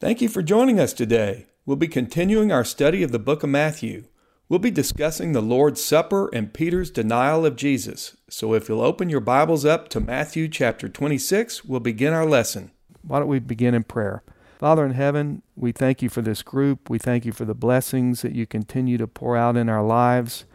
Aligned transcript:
Thank 0.00 0.22
you 0.22 0.30
for 0.30 0.42
joining 0.42 0.80
us 0.80 0.94
today. 0.94 1.44
We'll 1.66 1.76
be 1.76 1.86
continuing 1.86 2.50
our 2.50 2.64
study 2.64 3.02
of 3.02 3.12
the 3.12 3.18
book 3.18 3.42
of 3.42 3.50
Matthew. 3.50 4.04
We'll 4.48 4.58
be 4.58 4.70
discussing 4.70 5.32
the 5.32 5.42
Lord's 5.42 5.84
Supper 5.84 6.30
and 6.32 6.54
Peter's 6.54 6.90
denial 6.90 7.44
of 7.44 7.54
Jesus. 7.54 8.16
So 8.30 8.54
if 8.54 8.66
you'll 8.66 8.80
open 8.80 9.10
your 9.10 9.20
Bibles 9.20 9.66
up 9.66 9.90
to 9.90 10.00
Matthew 10.00 10.48
chapter 10.48 10.88
26, 10.88 11.66
we'll 11.66 11.80
begin 11.80 12.14
our 12.14 12.24
lesson. 12.24 12.70
Why 13.02 13.18
don't 13.18 13.28
we 13.28 13.40
begin 13.40 13.74
in 13.74 13.84
prayer? 13.84 14.22
Father 14.58 14.86
in 14.86 14.92
heaven, 14.92 15.42
we 15.54 15.70
thank 15.70 16.00
you 16.00 16.08
for 16.08 16.22
this 16.22 16.40
group. 16.40 16.88
We 16.88 16.96
thank 16.96 17.26
you 17.26 17.32
for 17.32 17.44
the 17.44 17.52
blessings 17.54 18.22
that 18.22 18.32
you 18.32 18.46
continue 18.46 18.96
to 18.96 19.06
pour 19.06 19.36
out 19.36 19.58
in 19.58 19.68
our 19.68 19.84
lives. 19.84 20.46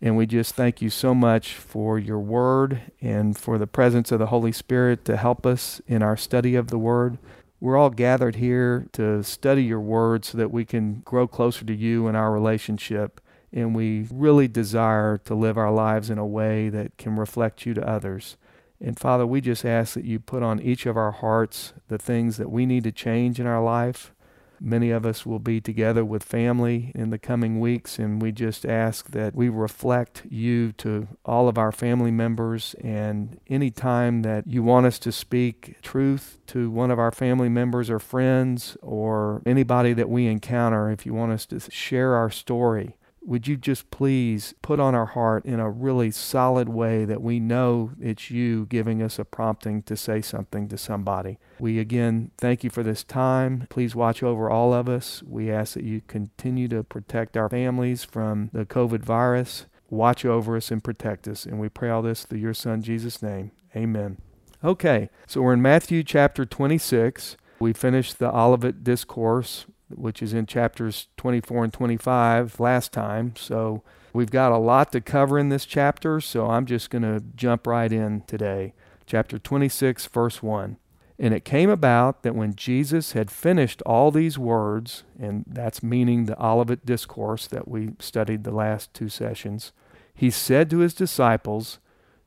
And 0.00 0.16
we 0.16 0.24
just 0.24 0.54
thank 0.54 0.80
you 0.80 0.88
so 0.88 1.16
much 1.16 1.54
for 1.54 1.98
your 1.98 2.20
word 2.20 2.92
and 3.00 3.36
for 3.36 3.58
the 3.58 3.66
presence 3.66 4.12
of 4.12 4.20
the 4.20 4.26
Holy 4.26 4.52
Spirit 4.52 5.04
to 5.06 5.16
help 5.16 5.44
us 5.44 5.80
in 5.88 6.00
our 6.00 6.16
study 6.16 6.54
of 6.54 6.68
the 6.68 6.78
word. 6.78 7.18
We're 7.60 7.76
all 7.76 7.90
gathered 7.90 8.36
here 8.36 8.86
to 8.92 9.22
study 9.22 9.64
your 9.64 9.80
word 9.80 10.24
so 10.24 10.36
that 10.38 10.50
we 10.50 10.64
can 10.64 11.00
grow 11.04 11.26
closer 11.26 11.64
to 11.64 11.74
you 11.74 12.08
in 12.08 12.16
our 12.16 12.30
relationship 12.32 13.20
and 13.54 13.74
we 13.74 14.06
really 14.10 14.48
desire 14.48 15.16
to 15.16 15.34
live 15.34 15.56
our 15.56 15.72
lives 15.72 16.10
in 16.10 16.18
a 16.18 16.26
way 16.26 16.68
that 16.68 16.96
can 16.98 17.16
reflect 17.16 17.64
you 17.64 17.72
to 17.74 17.88
others. 17.88 18.36
And 18.80 18.98
Father, 18.98 19.24
we 19.24 19.40
just 19.40 19.64
ask 19.64 19.94
that 19.94 20.04
you 20.04 20.18
put 20.18 20.42
on 20.42 20.60
each 20.60 20.86
of 20.86 20.96
our 20.96 21.12
hearts 21.12 21.72
the 21.86 21.96
things 21.96 22.36
that 22.36 22.50
we 22.50 22.66
need 22.66 22.82
to 22.84 22.92
change 22.92 23.38
in 23.38 23.46
our 23.46 23.62
life. 23.62 24.12
Many 24.60 24.90
of 24.90 25.04
us 25.04 25.26
will 25.26 25.38
be 25.38 25.60
together 25.60 26.04
with 26.04 26.22
family 26.22 26.92
in 26.94 27.10
the 27.10 27.18
coming 27.18 27.60
weeks, 27.60 27.98
and 27.98 28.20
we 28.20 28.32
just 28.32 28.64
ask 28.64 29.10
that 29.10 29.34
we 29.34 29.48
reflect 29.48 30.22
you 30.28 30.72
to 30.72 31.08
all 31.24 31.48
of 31.48 31.58
our 31.58 31.72
family 31.72 32.10
members. 32.10 32.74
And 32.82 33.40
any 33.48 33.70
time 33.70 34.22
that 34.22 34.46
you 34.46 34.62
want 34.62 34.86
us 34.86 34.98
to 35.00 35.12
speak 35.12 35.76
truth 35.82 36.38
to 36.48 36.70
one 36.70 36.90
of 36.90 36.98
our 36.98 37.12
family 37.12 37.48
members 37.48 37.90
or 37.90 37.98
friends 37.98 38.76
or 38.82 39.42
anybody 39.46 39.92
that 39.92 40.08
we 40.08 40.26
encounter, 40.26 40.90
if 40.90 41.04
you 41.04 41.14
want 41.14 41.32
us 41.32 41.46
to 41.46 41.60
share 41.70 42.14
our 42.14 42.30
story, 42.30 42.96
would 43.26 43.48
you 43.48 43.56
just 43.56 43.90
please 43.90 44.54
put 44.62 44.78
on 44.78 44.94
our 44.94 45.06
heart 45.06 45.44
in 45.44 45.60
a 45.60 45.70
really 45.70 46.10
solid 46.10 46.68
way 46.68 47.04
that 47.04 47.22
we 47.22 47.40
know 47.40 47.92
it's 48.00 48.30
you 48.30 48.66
giving 48.66 49.02
us 49.02 49.18
a 49.18 49.24
prompting 49.24 49.82
to 49.82 49.96
say 49.96 50.20
something 50.20 50.68
to 50.68 50.78
somebody? 50.78 51.38
We 51.58 51.78
again 51.78 52.30
thank 52.38 52.64
you 52.64 52.70
for 52.70 52.82
this 52.82 53.02
time. 53.02 53.66
Please 53.70 53.94
watch 53.94 54.22
over 54.22 54.50
all 54.50 54.74
of 54.74 54.88
us. 54.88 55.22
We 55.26 55.50
ask 55.50 55.74
that 55.74 55.84
you 55.84 56.02
continue 56.06 56.68
to 56.68 56.82
protect 56.82 57.36
our 57.36 57.48
families 57.48 58.04
from 58.04 58.50
the 58.52 58.66
COVID 58.66 59.00
virus. 59.00 59.66
Watch 59.90 60.24
over 60.24 60.56
us 60.56 60.70
and 60.70 60.82
protect 60.82 61.28
us. 61.28 61.46
And 61.46 61.58
we 61.58 61.68
pray 61.68 61.90
all 61.90 62.02
this 62.02 62.24
through 62.24 62.40
your 62.40 62.54
Son, 62.54 62.82
Jesus' 62.82 63.22
name. 63.22 63.52
Amen. 63.76 64.18
Okay, 64.62 65.10
so 65.26 65.42
we're 65.42 65.52
in 65.52 65.62
Matthew 65.62 66.02
chapter 66.02 66.46
26. 66.46 67.36
We 67.60 67.72
finished 67.72 68.18
the 68.18 68.34
Olivet 68.34 68.82
Discourse 68.82 69.66
which 69.96 70.22
is 70.22 70.32
in 70.34 70.46
chapters 70.46 71.08
24 71.16 71.64
and 71.64 71.72
25 71.72 72.60
last 72.60 72.92
time. 72.92 73.34
So 73.36 73.82
we've 74.12 74.30
got 74.30 74.52
a 74.52 74.58
lot 74.58 74.92
to 74.92 75.00
cover 75.00 75.38
in 75.38 75.48
this 75.48 75.66
chapter, 75.66 76.20
so 76.20 76.48
I'm 76.50 76.66
just 76.66 76.90
going 76.90 77.02
to 77.02 77.22
jump 77.34 77.66
right 77.66 77.92
in 77.92 78.22
today. 78.22 78.74
Chapter 79.06 79.38
26, 79.38 80.06
verse 80.06 80.42
1. 80.42 80.76
And 81.18 81.32
it 81.32 81.44
came 81.44 81.70
about 81.70 82.22
that 82.22 82.34
when 82.34 82.56
Jesus 82.56 83.12
had 83.12 83.30
finished 83.30 83.82
all 83.82 84.10
these 84.10 84.38
words, 84.38 85.04
and 85.18 85.44
that's 85.46 85.82
meaning 85.82 86.24
the 86.24 86.42
Olivet 86.44 86.84
Discourse 86.84 87.46
that 87.48 87.68
we 87.68 87.90
studied 88.00 88.42
the 88.42 88.50
last 88.50 88.92
two 88.92 89.08
sessions, 89.08 89.72
he 90.12 90.30
said 90.30 90.70
to 90.70 90.78
his 90.78 90.94
disciples, 90.94 91.78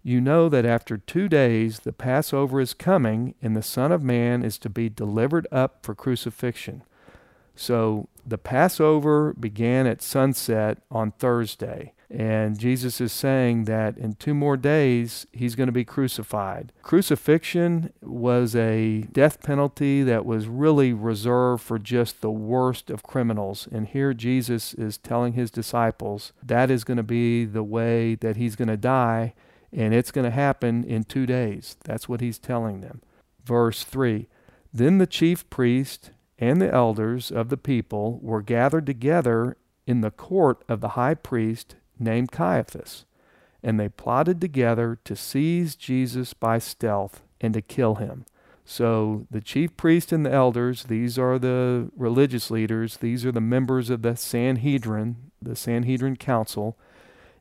You 0.04 0.22
know 0.22 0.48
that 0.50 0.66
after 0.66 0.98
two 0.98 1.28
days 1.28 1.80
the 1.80 1.92
Passover 1.92 2.62
is 2.62 2.74
coming, 2.74 3.36
and 3.42 3.56
the 3.56 3.62
Son 3.62 3.92
of 3.92 4.04
Man 4.04 4.44
is 4.44 4.58
to 4.60 4.70
be 4.70 4.88
delivered 4.88 5.48
up 5.52 5.80
for 5.84 5.94
crucifixion. 5.94 6.84
So 7.58 8.08
the 8.26 8.38
Passover 8.38 9.34
began 9.34 9.88
at 9.88 10.02
sunset 10.02 10.78
on 10.92 11.12
Thursday. 11.12 11.94
And 12.10 12.58
Jesus 12.58 13.02
is 13.02 13.12
saying 13.12 13.66
that 13.66 13.98
in 13.98 14.14
two 14.14 14.34
more 14.34 14.56
days, 14.56 15.28
he's 15.34 15.56
going 15.56 15.68
to 15.68 15.74
be 15.74 15.84
crucified. 15.84 16.72
Crucifixion 16.82 17.92
was 18.02 18.56
a 18.56 19.02
death 19.12 19.42
penalty 19.42 20.04
that 20.04 20.26
was 20.26 20.48
really 20.48 20.94
reserved 20.94 21.64
for 21.64 21.78
just 21.78 22.22
the 22.22 22.32
worst 22.32 22.90
of 22.90 23.04
criminals. 23.04 23.68
And 23.72 23.88
here 23.88 24.14
Jesus 24.14 24.74
is 24.74 24.98
telling 24.98 25.34
his 25.34 25.52
disciples 25.52 26.32
that 26.42 26.72
is 26.72 26.86
going 26.86 26.98
to 26.98 27.04
be 27.04 27.44
the 27.44 27.64
way 27.64 28.16
that 28.16 28.38
he's 28.38 28.56
going 28.56 28.70
to 28.70 28.78
die, 28.78 29.34
and 29.74 29.94
it's 29.94 30.12
going 30.12 30.26
to 30.26 30.32
happen 30.32 30.86
in 30.86 31.04
two 31.04 31.26
days. 31.26 31.76
That's 31.84 32.08
what 32.08 32.22
he's 32.22 32.40
telling 32.40 32.80
them. 32.80 33.02
Verse 33.44 33.84
3 33.84 34.28
Then 34.72 34.98
the 34.98 35.08
chief 35.08 35.50
priest 35.50 36.12
and 36.40 36.62
the 36.62 36.74
elders 36.74 37.32
of 37.32 37.50
the 37.50 37.58
people 37.58 38.20
were 38.22 38.42
gathered 38.42 38.86
together 38.86 39.58
in 39.86 40.02
the 40.02 40.12
court 40.12 40.64
of 40.68 40.82
the 40.82 40.90
high 40.90 41.16
priest 41.16 41.76
named 42.00 42.32
Caiaphas, 42.32 43.06
and 43.64 43.80
they 43.80 43.90
plotted 43.90 44.40
together 44.40 45.00
to 45.04 45.16
seize 45.16 45.76
Jesus 45.76 46.34
by 46.34 46.60
stealth 46.60 47.24
and 47.42 47.54
to 47.54 47.62
kill 47.62 47.96
him. 47.96 48.26
So 48.66 49.26
the 49.32 49.42
chief 49.42 49.78
priest 49.78 50.12
and 50.12 50.26
the 50.26 50.34
elders, 50.34 50.84
these 50.84 51.18
are 51.18 51.40
the 51.40 51.90
religious 51.96 52.52
leaders, 52.52 52.98
these 52.98 53.26
are 53.26 53.32
the 53.32 53.40
members 53.40 53.90
of 53.90 54.02
the 54.02 54.18
Sanhedrin, 54.18 55.32
the 55.42 55.56
Sanhedrin 55.56 56.18
council, 56.18 56.78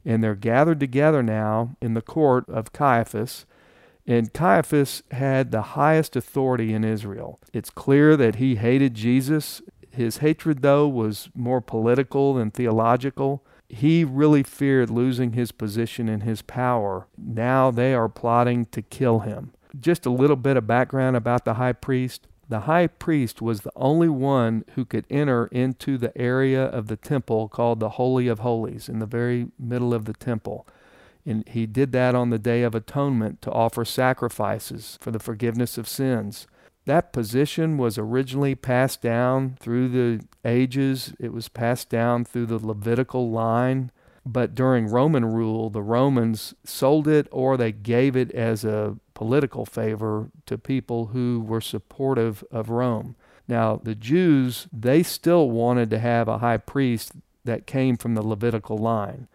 and 0.04 0.22
they're 0.22 0.36
gathered 0.36 0.78
together 0.78 1.24
now 1.24 1.76
in 1.82 1.94
the 1.94 2.02
court 2.02 2.48
of 2.48 2.72
Caiaphas 2.72 3.44
and 4.06 4.32
Caiaphas 4.32 5.02
had 5.10 5.50
the 5.50 5.62
highest 5.62 6.14
authority 6.14 6.72
in 6.72 6.84
Israel. 6.84 7.40
It's 7.52 7.70
clear 7.70 8.16
that 8.16 8.36
he 8.36 8.56
hated 8.56 8.94
Jesus. 8.94 9.62
His 9.90 10.18
hatred, 10.18 10.62
though, 10.62 10.86
was 10.86 11.28
more 11.34 11.60
political 11.60 12.34
than 12.34 12.50
theological. 12.50 13.44
He 13.68 14.04
really 14.04 14.44
feared 14.44 14.90
losing 14.90 15.32
his 15.32 15.50
position 15.50 16.08
and 16.08 16.22
his 16.22 16.42
power. 16.42 17.08
Now 17.18 17.70
they 17.70 17.94
are 17.94 18.08
plotting 18.08 18.66
to 18.66 18.82
kill 18.82 19.20
him. 19.20 19.52
Just 19.78 20.06
a 20.06 20.10
little 20.10 20.36
bit 20.36 20.56
of 20.56 20.66
background 20.66 21.16
about 21.16 21.44
the 21.44 21.54
high 21.54 21.72
priest. 21.72 22.28
The 22.48 22.60
high 22.60 22.86
priest 22.86 23.42
was 23.42 23.62
the 23.62 23.72
only 23.74 24.08
one 24.08 24.64
who 24.76 24.84
could 24.84 25.04
enter 25.10 25.46
into 25.48 25.98
the 25.98 26.16
area 26.16 26.64
of 26.64 26.86
the 26.86 26.96
temple 26.96 27.48
called 27.48 27.80
the 27.80 27.90
Holy 27.90 28.28
of 28.28 28.38
Holies, 28.38 28.88
in 28.88 29.00
the 29.00 29.06
very 29.06 29.48
middle 29.58 29.92
of 29.92 30.04
the 30.04 30.12
temple. 30.12 30.64
And 31.26 31.46
he 31.48 31.66
did 31.66 31.90
that 31.92 32.14
on 32.14 32.30
the 32.30 32.38
Day 32.38 32.62
of 32.62 32.74
Atonement 32.74 33.42
to 33.42 33.50
offer 33.50 33.84
sacrifices 33.84 34.96
for 35.00 35.10
the 35.10 35.18
forgiveness 35.18 35.76
of 35.76 35.88
sins. 35.88 36.46
That 36.84 37.12
position 37.12 37.78
was 37.78 37.98
originally 37.98 38.54
passed 38.54 39.02
down 39.02 39.56
through 39.58 39.88
the 39.88 40.24
ages. 40.44 41.12
It 41.18 41.32
was 41.32 41.48
passed 41.48 41.90
down 41.90 42.24
through 42.24 42.46
the 42.46 42.64
Levitical 42.64 43.28
line. 43.28 43.90
But 44.24 44.54
during 44.54 44.86
Roman 44.86 45.24
rule, 45.24 45.68
the 45.68 45.82
Romans 45.82 46.54
sold 46.64 47.08
it 47.08 47.26
or 47.32 47.56
they 47.56 47.72
gave 47.72 48.16
it 48.16 48.30
as 48.32 48.64
a 48.64 48.96
political 49.14 49.66
favor 49.66 50.30
to 50.46 50.58
people 50.58 51.06
who 51.06 51.44
were 51.44 51.60
supportive 51.60 52.44
of 52.52 52.70
Rome. 52.70 53.16
Now, 53.48 53.80
the 53.82 53.94
Jews, 53.94 54.68
they 54.72 55.02
still 55.02 55.50
wanted 55.50 55.90
to 55.90 55.98
have 55.98 56.28
a 56.28 56.38
high 56.38 56.56
priest 56.56 57.12
that 57.44 57.66
came 57.66 57.96
from 57.96 58.14
the 58.14 58.26
Levitical 58.26 58.78
line. 58.78 59.28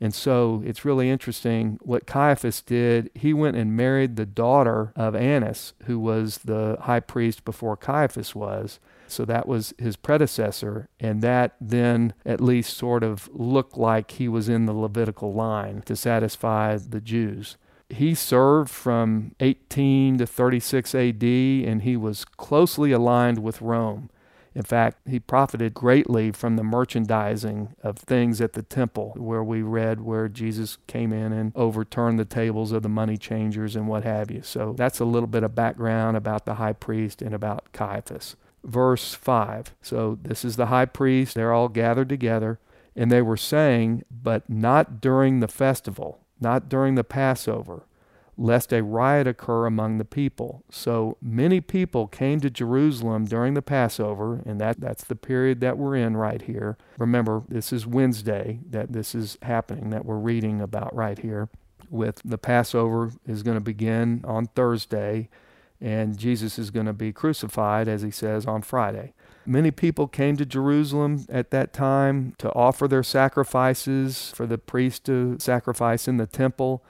And 0.00 0.14
so 0.14 0.62
it's 0.64 0.84
really 0.84 1.08
interesting 1.08 1.78
what 1.82 2.06
Caiaphas 2.06 2.62
did. 2.62 3.10
He 3.14 3.32
went 3.32 3.56
and 3.56 3.76
married 3.76 4.16
the 4.16 4.26
daughter 4.26 4.92
of 4.96 5.14
Annas, 5.14 5.72
who 5.84 5.98
was 5.98 6.38
the 6.38 6.76
high 6.82 7.00
priest 7.00 7.44
before 7.44 7.76
Caiaphas 7.76 8.34
was. 8.34 8.80
So 9.06 9.24
that 9.24 9.46
was 9.46 9.74
his 9.78 9.96
predecessor. 9.96 10.88
And 10.98 11.22
that 11.22 11.54
then 11.60 12.14
at 12.24 12.40
least 12.40 12.76
sort 12.76 13.02
of 13.02 13.28
looked 13.32 13.76
like 13.76 14.12
he 14.12 14.28
was 14.28 14.48
in 14.48 14.66
the 14.66 14.72
Levitical 14.72 15.32
line 15.32 15.82
to 15.82 15.96
satisfy 15.96 16.76
the 16.76 17.00
Jews. 17.00 17.56
He 17.90 18.14
served 18.14 18.70
from 18.70 19.34
18 19.40 20.18
to 20.18 20.26
36 20.26 20.94
AD, 20.94 21.22
and 21.22 21.82
he 21.82 21.96
was 21.96 22.24
closely 22.24 22.92
aligned 22.92 23.38
with 23.40 23.60
Rome. 23.60 24.10
In 24.54 24.62
fact, 24.62 24.98
he 25.08 25.18
profited 25.18 25.74
greatly 25.74 26.30
from 26.30 26.56
the 26.56 26.62
merchandising 26.62 27.74
of 27.82 27.98
things 27.98 28.40
at 28.40 28.52
the 28.52 28.62
temple, 28.62 29.14
where 29.16 29.42
we 29.42 29.62
read 29.62 30.00
where 30.00 30.28
Jesus 30.28 30.78
came 30.86 31.12
in 31.12 31.32
and 31.32 31.52
overturned 31.56 32.18
the 32.18 32.24
tables 32.24 32.70
of 32.70 32.82
the 32.82 32.88
money 32.88 33.16
changers 33.16 33.74
and 33.74 33.88
what 33.88 34.04
have 34.04 34.30
you. 34.30 34.42
So 34.42 34.74
that's 34.76 35.00
a 35.00 35.04
little 35.04 35.26
bit 35.26 35.42
of 35.42 35.54
background 35.54 36.16
about 36.16 36.44
the 36.44 36.54
high 36.54 36.72
priest 36.72 37.20
and 37.20 37.34
about 37.34 37.72
Caiaphas. 37.72 38.36
Verse 38.62 39.12
5. 39.12 39.74
So 39.82 40.18
this 40.22 40.44
is 40.44 40.56
the 40.56 40.66
high 40.66 40.86
priest. 40.86 41.34
They're 41.34 41.52
all 41.52 41.68
gathered 41.68 42.08
together, 42.08 42.60
and 42.94 43.10
they 43.10 43.22
were 43.22 43.36
saying, 43.36 44.04
But 44.10 44.48
not 44.48 45.00
during 45.00 45.40
the 45.40 45.48
festival, 45.48 46.20
not 46.40 46.68
during 46.68 46.94
the 46.94 47.04
Passover 47.04 47.86
lest 48.36 48.72
a 48.72 48.82
riot 48.82 49.26
occur 49.26 49.66
among 49.66 49.98
the 49.98 50.04
people. 50.04 50.64
So 50.70 51.16
many 51.22 51.60
people 51.60 52.06
came 52.06 52.40
to 52.40 52.50
Jerusalem 52.50 53.24
during 53.26 53.54
the 53.54 53.62
Passover, 53.62 54.42
and 54.44 54.60
that, 54.60 54.80
that's 54.80 55.04
the 55.04 55.16
period 55.16 55.60
that 55.60 55.78
we're 55.78 55.96
in 55.96 56.16
right 56.16 56.42
here. 56.42 56.76
Remember, 56.98 57.42
this 57.48 57.72
is 57.72 57.86
Wednesday 57.86 58.60
that 58.70 58.92
this 58.92 59.14
is 59.14 59.38
happening, 59.42 59.90
that 59.90 60.04
we're 60.04 60.16
reading 60.16 60.60
about 60.60 60.94
right 60.94 61.18
here. 61.18 61.48
With 61.90 62.20
the 62.24 62.38
Passover 62.38 63.12
is 63.26 63.42
going 63.42 63.56
to 63.56 63.64
begin 63.64 64.22
on 64.24 64.46
Thursday, 64.46 65.28
and 65.80 66.18
Jesus 66.18 66.58
is 66.58 66.70
going 66.70 66.86
to 66.86 66.92
be 66.92 67.12
crucified, 67.12 67.88
as 67.88 68.02
he 68.02 68.10
says, 68.10 68.46
on 68.46 68.62
Friday. 68.62 69.12
Many 69.46 69.70
people 69.70 70.08
came 70.08 70.36
to 70.38 70.46
Jerusalem 70.46 71.26
at 71.28 71.50
that 71.50 71.72
time 71.74 72.34
to 72.38 72.50
offer 72.54 72.88
their 72.88 73.02
sacrifices 73.02 74.32
for 74.34 74.46
the 74.46 74.56
priest 74.56 75.04
to 75.04 75.36
sacrifice 75.38 76.08
in 76.08 76.16
the 76.16 76.26
temple. 76.26 76.82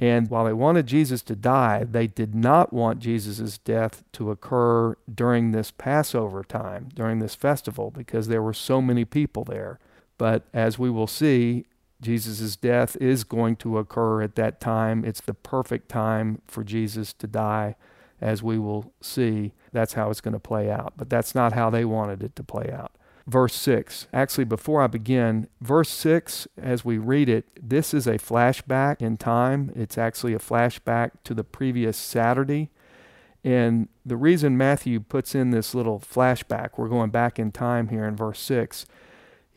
And 0.00 0.30
while 0.30 0.44
they 0.44 0.52
wanted 0.52 0.86
Jesus 0.86 1.22
to 1.22 1.34
die, 1.34 1.84
they 1.84 2.06
did 2.06 2.34
not 2.34 2.72
want 2.72 3.00
Jesus' 3.00 3.58
death 3.58 4.04
to 4.12 4.30
occur 4.30 4.96
during 5.12 5.50
this 5.50 5.72
Passover 5.72 6.44
time, 6.44 6.90
during 6.94 7.18
this 7.18 7.34
festival, 7.34 7.90
because 7.90 8.28
there 8.28 8.42
were 8.42 8.54
so 8.54 8.80
many 8.80 9.04
people 9.04 9.42
there. 9.42 9.80
But 10.16 10.44
as 10.54 10.78
we 10.78 10.88
will 10.88 11.08
see, 11.08 11.66
Jesus' 12.00 12.54
death 12.54 12.96
is 13.00 13.24
going 13.24 13.56
to 13.56 13.78
occur 13.78 14.22
at 14.22 14.36
that 14.36 14.60
time. 14.60 15.04
It's 15.04 15.20
the 15.20 15.34
perfect 15.34 15.88
time 15.88 16.42
for 16.46 16.62
Jesus 16.62 17.12
to 17.14 17.26
die, 17.26 17.74
as 18.20 18.40
we 18.40 18.56
will 18.56 18.92
see. 19.00 19.52
That's 19.72 19.94
how 19.94 20.10
it's 20.10 20.20
going 20.20 20.34
to 20.34 20.38
play 20.38 20.70
out. 20.70 20.92
But 20.96 21.10
that's 21.10 21.34
not 21.34 21.54
how 21.54 21.70
they 21.70 21.84
wanted 21.84 22.22
it 22.22 22.36
to 22.36 22.44
play 22.44 22.70
out. 22.72 22.92
Verse 23.28 23.54
6. 23.54 24.08
Actually, 24.12 24.44
before 24.44 24.80
I 24.80 24.86
begin, 24.86 25.48
verse 25.60 25.90
6, 25.90 26.48
as 26.56 26.84
we 26.84 26.96
read 26.96 27.28
it, 27.28 27.46
this 27.60 27.92
is 27.92 28.06
a 28.06 28.18
flashback 28.18 29.02
in 29.02 29.18
time. 29.18 29.70
It's 29.76 29.98
actually 29.98 30.32
a 30.32 30.38
flashback 30.38 31.10
to 31.24 31.34
the 31.34 31.44
previous 31.44 31.98
Saturday. 31.98 32.70
And 33.44 33.88
the 34.04 34.16
reason 34.16 34.56
Matthew 34.56 34.98
puts 34.98 35.34
in 35.34 35.50
this 35.50 35.74
little 35.74 36.00
flashback, 36.00 36.70
we're 36.78 36.88
going 36.88 37.10
back 37.10 37.38
in 37.38 37.52
time 37.52 37.88
here 37.88 38.04
in 38.04 38.16
verse 38.16 38.40
6 38.40 38.86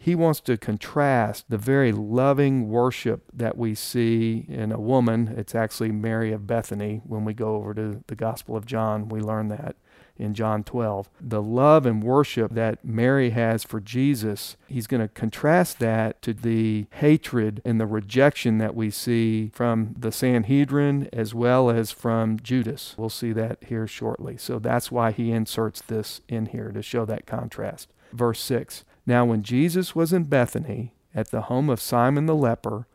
he 0.04 0.16
wants 0.16 0.40
to 0.42 0.58
contrast 0.58 1.46
the 1.50 1.60
very 1.60 1.92
loving 1.92 2.70
worship 2.70 3.22
that 3.32 3.56
we 3.56 3.76
see 3.76 4.48
in 4.50 4.72
a 4.72 4.80
woman. 4.80 5.32
It's 5.38 5.54
actually 5.54 5.92
Mary 5.92 6.32
of 6.32 6.48
Bethany. 6.48 7.02
When 7.06 7.24
we 7.24 7.36
go 7.36 7.54
over 7.58 7.76
to 7.76 8.04
the 8.08 8.16
Gospel 8.16 8.56
of 8.56 8.66
John, 8.66 9.10
we 9.10 9.22
learn 9.22 9.50
that 9.50 9.76
in 10.22 10.34
John 10.34 10.64
12. 10.64 11.10
The 11.20 11.42
love 11.42 11.86
and 11.86 12.04
worship 12.04 12.54
that 12.54 12.84
Mary 12.86 13.32
has 13.32 13.64
for 13.64 13.80
Jesus, 13.80 14.56
he's 14.68 14.88
going 14.88 15.02
to 15.02 15.08
contrast 15.08 15.80
that 15.80 16.22
to 16.22 16.34
the 16.34 16.86
hatred 16.92 17.62
and 17.66 17.80
the 17.80 17.86
rejection 17.86 18.58
that 18.60 18.76
we 18.76 18.90
see 18.90 19.52
from 19.54 19.96
the 19.98 20.12
Sanhedrin 20.12 21.10
as 21.12 21.34
well 21.34 21.70
as 21.70 21.92
from 21.92 22.40
Judas. 22.40 22.96
We'll 22.98 23.10
see 23.10 23.34
that 23.34 23.64
here 23.66 23.88
shortly. 23.88 24.38
So 24.38 24.60
that's 24.60 24.92
why 24.92 25.12
he 25.12 25.32
inserts 25.32 25.82
this 25.82 26.22
in 26.28 26.48
here 26.48 26.72
to 26.72 26.82
show 26.82 27.06
that 27.06 27.26
contrast. 27.26 27.92
Verse 28.14 28.42
6 28.42 28.84
now, 29.06 29.26
when 29.26 29.42
Jesus 29.44 29.96
was 29.96 30.14
in 30.14 30.26
Bethany, 30.26 30.94
at 31.14 31.32
the 31.32 31.44
home 31.44 31.70
of 31.70 31.82
Simon 31.82 32.28
the 32.28 32.36
leper, 32.36 32.88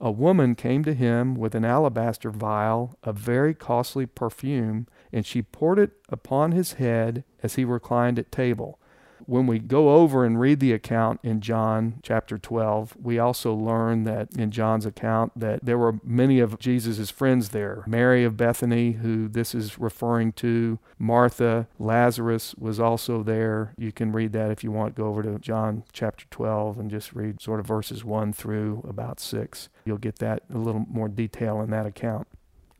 a 0.00 0.10
woman 0.10 0.56
came 0.56 0.82
to 0.84 0.94
him 0.94 1.36
with 1.36 1.54
an 1.54 1.64
alabaster 1.64 2.30
vial 2.30 2.96
of 3.04 3.16
very 3.16 3.54
costly 3.54 4.04
perfume, 4.04 4.88
and 5.12 5.26
she 5.26 5.42
poured 5.42 5.78
it 5.78 5.92
upon 6.08 6.52
his 6.52 6.74
head 6.74 7.24
as 7.42 7.54
he 7.54 7.64
reclined 7.64 8.18
at 8.18 8.32
table 8.32 8.78
when 9.26 9.46
we 9.46 9.58
go 9.58 9.94
over 9.94 10.24
and 10.24 10.40
read 10.40 10.60
the 10.60 10.72
account 10.72 11.20
in 11.22 11.40
John 11.40 12.00
chapter 12.02 12.38
12, 12.38 12.96
we 13.02 13.18
also 13.18 13.54
learn 13.54 14.04
that 14.04 14.28
in 14.36 14.50
John's 14.50 14.86
account 14.86 15.32
that 15.36 15.64
there 15.64 15.78
were 15.78 15.98
many 16.04 16.40
of 16.40 16.58
Jesus' 16.58 17.10
friends 17.10 17.50
there. 17.50 17.84
Mary 17.86 18.24
of 18.24 18.36
Bethany, 18.36 18.92
who 18.92 19.28
this 19.28 19.54
is 19.54 19.78
referring 19.78 20.32
to, 20.34 20.78
Martha, 20.98 21.68
Lazarus 21.78 22.54
was 22.56 22.80
also 22.80 23.22
there. 23.22 23.74
You 23.76 23.92
can 23.92 24.12
read 24.12 24.32
that 24.32 24.50
if 24.50 24.62
you 24.64 24.70
want. 24.70 24.94
Go 24.94 25.06
over 25.06 25.22
to 25.22 25.38
John 25.38 25.84
chapter 25.92 26.24
12 26.30 26.78
and 26.78 26.90
just 26.90 27.12
read 27.12 27.40
sort 27.40 27.60
of 27.60 27.66
verses 27.66 28.04
1 28.04 28.32
through 28.32 28.84
about 28.88 29.20
6. 29.20 29.68
You'll 29.84 29.98
get 29.98 30.18
that 30.18 30.42
a 30.52 30.58
little 30.58 30.86
more 30.88 31.08
detail 31.08 31.60
in 31.60 31.70
that 31.70 31.86
account. 31.86 32.26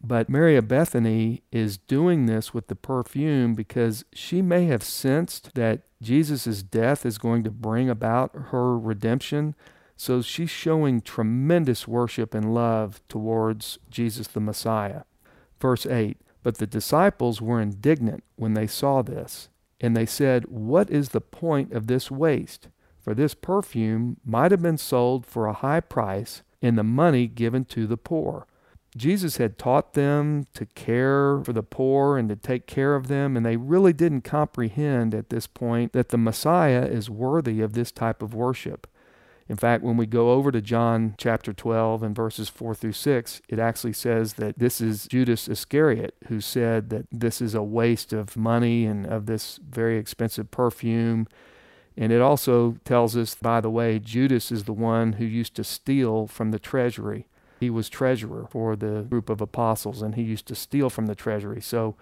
But 0.04 0.28
Mary 0.28 0.56
of 0.56 0.66
Bethany 0.66 1.42
is 1.52 1.78
doing 1.78 2.26
this 2.26 2.52
with 2.52 2.66
the 2.66 2.74
perfume 2.74 3.54
because 3.54 4.04
she 4.12 4.42
may 4.42 4.66
have 4.66 4.82
sensed 4.82 5.54
that 5.54 5.82
Jesus' 6.02 6.64
death 6.64 7.06
is 7.06 7.18
going 7.18 7.44
to 7.44 7.50
bring 7.50 7.88
about 7.88 8.32
her 8.50 8.76
redemption. 8.76 9.54
So 9.96 10.20
she's 10.20 10.50
showing 10.50 11.00
tremendous 11.00 11.86
worship 11.86 12.34
and 12.34 12.52
love 12.52 13.00
towards 13.08 13.78
Jesus 13.88 14.26
the 14.26 14.40
Messiah. 14.40 15.02
Verse 15.60 15.86
8 15.86 16.16
But 16.42 16.58
the 16.58 16.66
disciples 16.66 17.40
were 17.40 17.60
indignant 17.60 18.24
when 18.34 18.54
they 18.54 18.66
saw 18.66 19.02
this, 19.02 19.48
and 19.80 19.96
they 19.96 20.06
said, 20.06 20.46
What 20.46 20.90
is 20.90 21.10
the 21.10 21.20
point 21.20 21.72
of 21.72 21.86
this 21.86 22.10
waste? 22.10 22.66
For 22.98 23.14
this 23.14 23.34
perfume 23.34 24.16
might 24.24 24.50
have 24.50 24.62
been 24.62 24.78
sold 24.78 25.26
for 25.26 25.46
a 25.46 25.52
high 25.52 25.80
price 25.80 26.42
and 26.60 26.76
the 26.76 26.84
money 26.84 27.28
given 27.28 27.64
to 27.66 27.86
the 27.86 27.96
poor. 27.96 28.46
Jesus 28.96 29.38
had 29.38 29.56
taught 29.56 29.94
them 29.94 30.46
to 30.52 30.66
care 30.66 31.40
for 31.44 31.52
the 31.52 31.62
poor 31.62 32.18
and 32.18 32.28
to 32.28 32.36
take 32.36 32.66
care 32.66 32.94
of 32.94 33.08
them, 33.08 33.36
and 33.36 33.46
they 33.46 33.56
really 33.56 33.94
didn't 33.94 34.20
comprehend 34.20 35.14
at 35.14 35.30
this 35.30 35.46
point 35.46 35.92
that 35.92 36.10
the 36.10 36.18
Messiah 36.18 36.84
is 36.84 37.08
worthy 37.08 37.62
of 37.62 37.72
this 37.72 37.90
type 37.90 38.22
of 38.22 38.34
worship. 38.34 38.86
In 39.48 39.56
fact, 39.56 39.82
when 39.82 39.96
we 39.96 40.06
go 40.06 40.32
over 40.32 40.52
to 40.52 40.60
John 40.60 41.14
chapter 41.18 41.52
12 41.52 42.02
and 42.02 42.14
verses 42.14 42.48
4 42.48 42.74
through 42.74 42.92
6, 42.92 43.42
it 43.48 43.58
actually 43.58 43.92
says 43.92 44.34
that 44.34 44.58
this 44.58 44.80
is 44.80 45.06
Judas 45.06 45.48
Iscariot 45.48 46.14
who 46.28 46.40
said 46.40 46.90
that 46.90 47.06
this 47.10 47.40
is 47.40 47.54
a 47.54 47.62
waste 47.62 48.12
of 48.12 48.36
money 48.36 48.86
and 48.86 49.06
of 49.06 49.26
this 49.26 49.58
very 49.68 49.98
expensive 49.98 50.50
perfume. 50.50 51.26
And 51.96 52.12
it 52.12 52.20
also 52.20 52.76
tells 52.84 53.16
us, 53.16 53.34
by 53.34 53.60
the 53.60 53.70
way, 53.70 53.98
Judas 53.98 54.52
is 54.52 54.64
the 54.64 54.72
one 54.72 55.14
who 55.14 55.24
used 55.24 55.54
to 55.56 55.64
steal 55.64 56.26
from 56.26 56.50
the 56.50 56.58
treasury. 56.58 57.26
He 57.62 57.70
was 57.70 57.88
treasurer 57.88 58.48
for 58.50 58.74
the 58.74 59.02
group 59.02 59.30
of 59.30 59.40
apostles, 59.40 60.02
and 60.02 60.16
he 60.16 60.22
used 60.22 60.46
to 60.46 60.56
steal 60.56 60.90
from 60.90 61.06
the 61.06 61.14
treasury. 61.14 61.60
So 61.60 61.94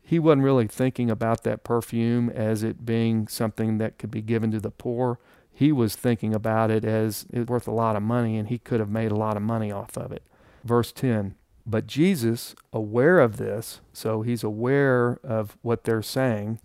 he 0.00 0.18
wasn't 0.18 0.44
really 0.44 0.66
thinking 0.66 1.10
about 1.10 1.42
that 1.42 1.62
perfume 1.62 2.30
as 2.30 2.62
it 2.62 2.86
being 2.86 3.28
something 3.28 3.76
that 3.76 3.98
could 3.98 4.10
be 4.10 4.22
given 4.22 4.50
to 4.52 4.60
the 4.60 4.70
poor. 4.70 5.18
He 5.52 5.72
was 5.72 5.94
thinking 5.94 6.34
about 6.34 6.70
it 6.70 6.86
as 6.86 7.26
it's 7.30 7.50
worth 7.50 7.68
a 7.68 7.70
lot 7.70 7.96
of 7.96 8.02
money, 8.02 8.38
and 8.38 8.48
he 8.48 8.56
could 8.56 8.80
have 8.80 8.88
made 8.88 9.12
a 9.12 9.14
lot 9.14 9.36
of 9.36 9.42
money 9.42 9.70
off 9.70 9.98
of 9.98 10.10
it. 10.10 10.22
Verse 10.64 10.90
10 10.90 11.34
But 11.66 11.86
Jesus, 11.86 12.54
aware 12.72 13.20
of 13.20 13.36
this, 13.36 13.82
so 13.92 14.22
he's 14.22 14.42
aware 14.42 15.20
of 15.22 15.58
what 15.60 15.84
they're 15.84 16.00
saying, 16.00 16.60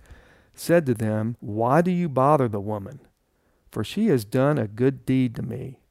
said 0.53 0.85
to 0.85 0.93
them, 0.93 1.35
Why 1.41 1.81
do 1.81 1.91
you 1.91 2.07
bother 2.07 2.47
the 2.47 2.61
woman? 2.61 3.01
For 3.69 3.83
she 3.83 4.07
has 4.07 4.23
done 4.23 4.57
a 4.57 4.65
good 4.65 5.05
deed 5.05 5.35
to 5.35 5.41
me. 5.41 5.81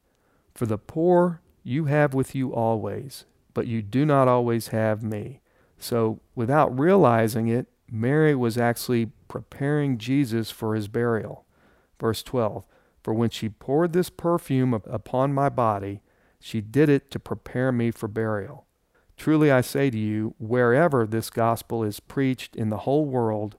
For 0.55 0.65
the 0.65 0.79
poor 0.79 1.43
you 1.69 1.85
have 1.85 2.15
with 2.15 2.35
you 2.35 2.55
always, 2.55 3.25
but 3.55 3.67
you 3.67 3.83
do 3.83 4.05
not 4.07 4.27
always 4.29 4.69
have 4.69 5.03
me. 5.03 5.41
So, 5.79 6.21
without 6.35 6.77
realizing 6.79 7.49
it, 7.49 7.67
Mary 7.91 8.35
was 8.35 8.59
actually 8.59 9.11
preparing 9.29 9.99
Jesus 9.99 10.51
for 10.51 10.75
his 10.75 10.89
burial. 10.89 11.45
Verse 12.01 12.23
12 12.23 12.65
For 13.03 13.15
when 13.15 13.31
she 13.31 13.49
poured 13.49 13.93
this 13.93 14.11
perfume 14.11 14.75
upon 14.75 15.33
my 15.33 15.49
body, 15.49 16.01
she 16.41 16.61
did 16.61 16.89
it 16.89 17.11
to 17.11 17.19
prepare 17.19 17.73
me 17.73 17.91
for 17.91 18.09
burial. 18.09 18.67
Truly 19.17 19.51
I 19.51 19.61
say 19.61 19.91
to 19.91 19.99
you, 19.99 20.35
wherever 20.39 21.07
this 21.07 21.29
gospel 21.29 21.83
is 21.83 22.01
preached 22.01 22.55
in 22.55 22.71
the 22.71 22.79
whole 22.79 23.05
world, 23.05 23.57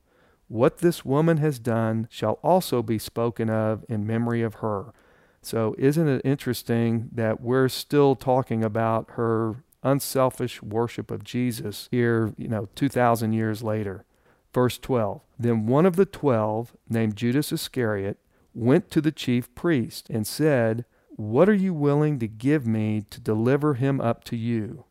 what 0.48 0.80
this 0.80 1.04
woman 1.06 1.38
has 1.38 1.60
done 1.60 2.08
shall 2.10 2.40
also 2.42 2.82
be 2.82 2.98
spoken 2.98 3.50
of 3.50 3.86
in 3.88 4.08
memory 4.08 4.42
of 4.42 4.56
her. 4.56 4.94
So, 5.42 5.76
isn't 5.78 6.08
it 6.08 6.22
interesting 6.26 7.10
that 7.14 7.42
we're 7.42 7.70
still 7.70 8.16
talking 8.16 8.64
about 8.64 9.12
her 9.12 9.64
unselfish 9.84 10.62
worship 10.62 11.12
of 11.12 11.24
Jesus 11.24 11.88
here, 11.92 12.34
you 12.38 12.48
know, 12.48 12.68
2,000 12.76 13.34
years 13.34 13.64
later? 13.64 14.06
Verse 14.54 14.78
12 14.78 15.22
Then 15.38 15.68
one 15.68 15.86
of 15.86 15.96
the 15.96 16.06
twelve, 16.06 16.76
named 16.90 17.16
Judas 17.16 17.52
Iscariot, 17.52 18.18
went 18.54 18.90
to 18.92 19.02
the 19.02 19.12
chief 19.12 19.54
priest 19.56 20.10
and 20.10 20.26
said, 20.26 20.86
What 21.10 21.48
are 21.48 21.54
you 21.54 21.74
willing 21.74 22.20
to 22.20 22.28
give 22.28 22.66
me 22.66 23.06
to 23.10 23.22
deliver 23.22 23.76
him 23.76 24.02
up 24.02 24.24
to 24.26 24.36
you? 24.36 24.86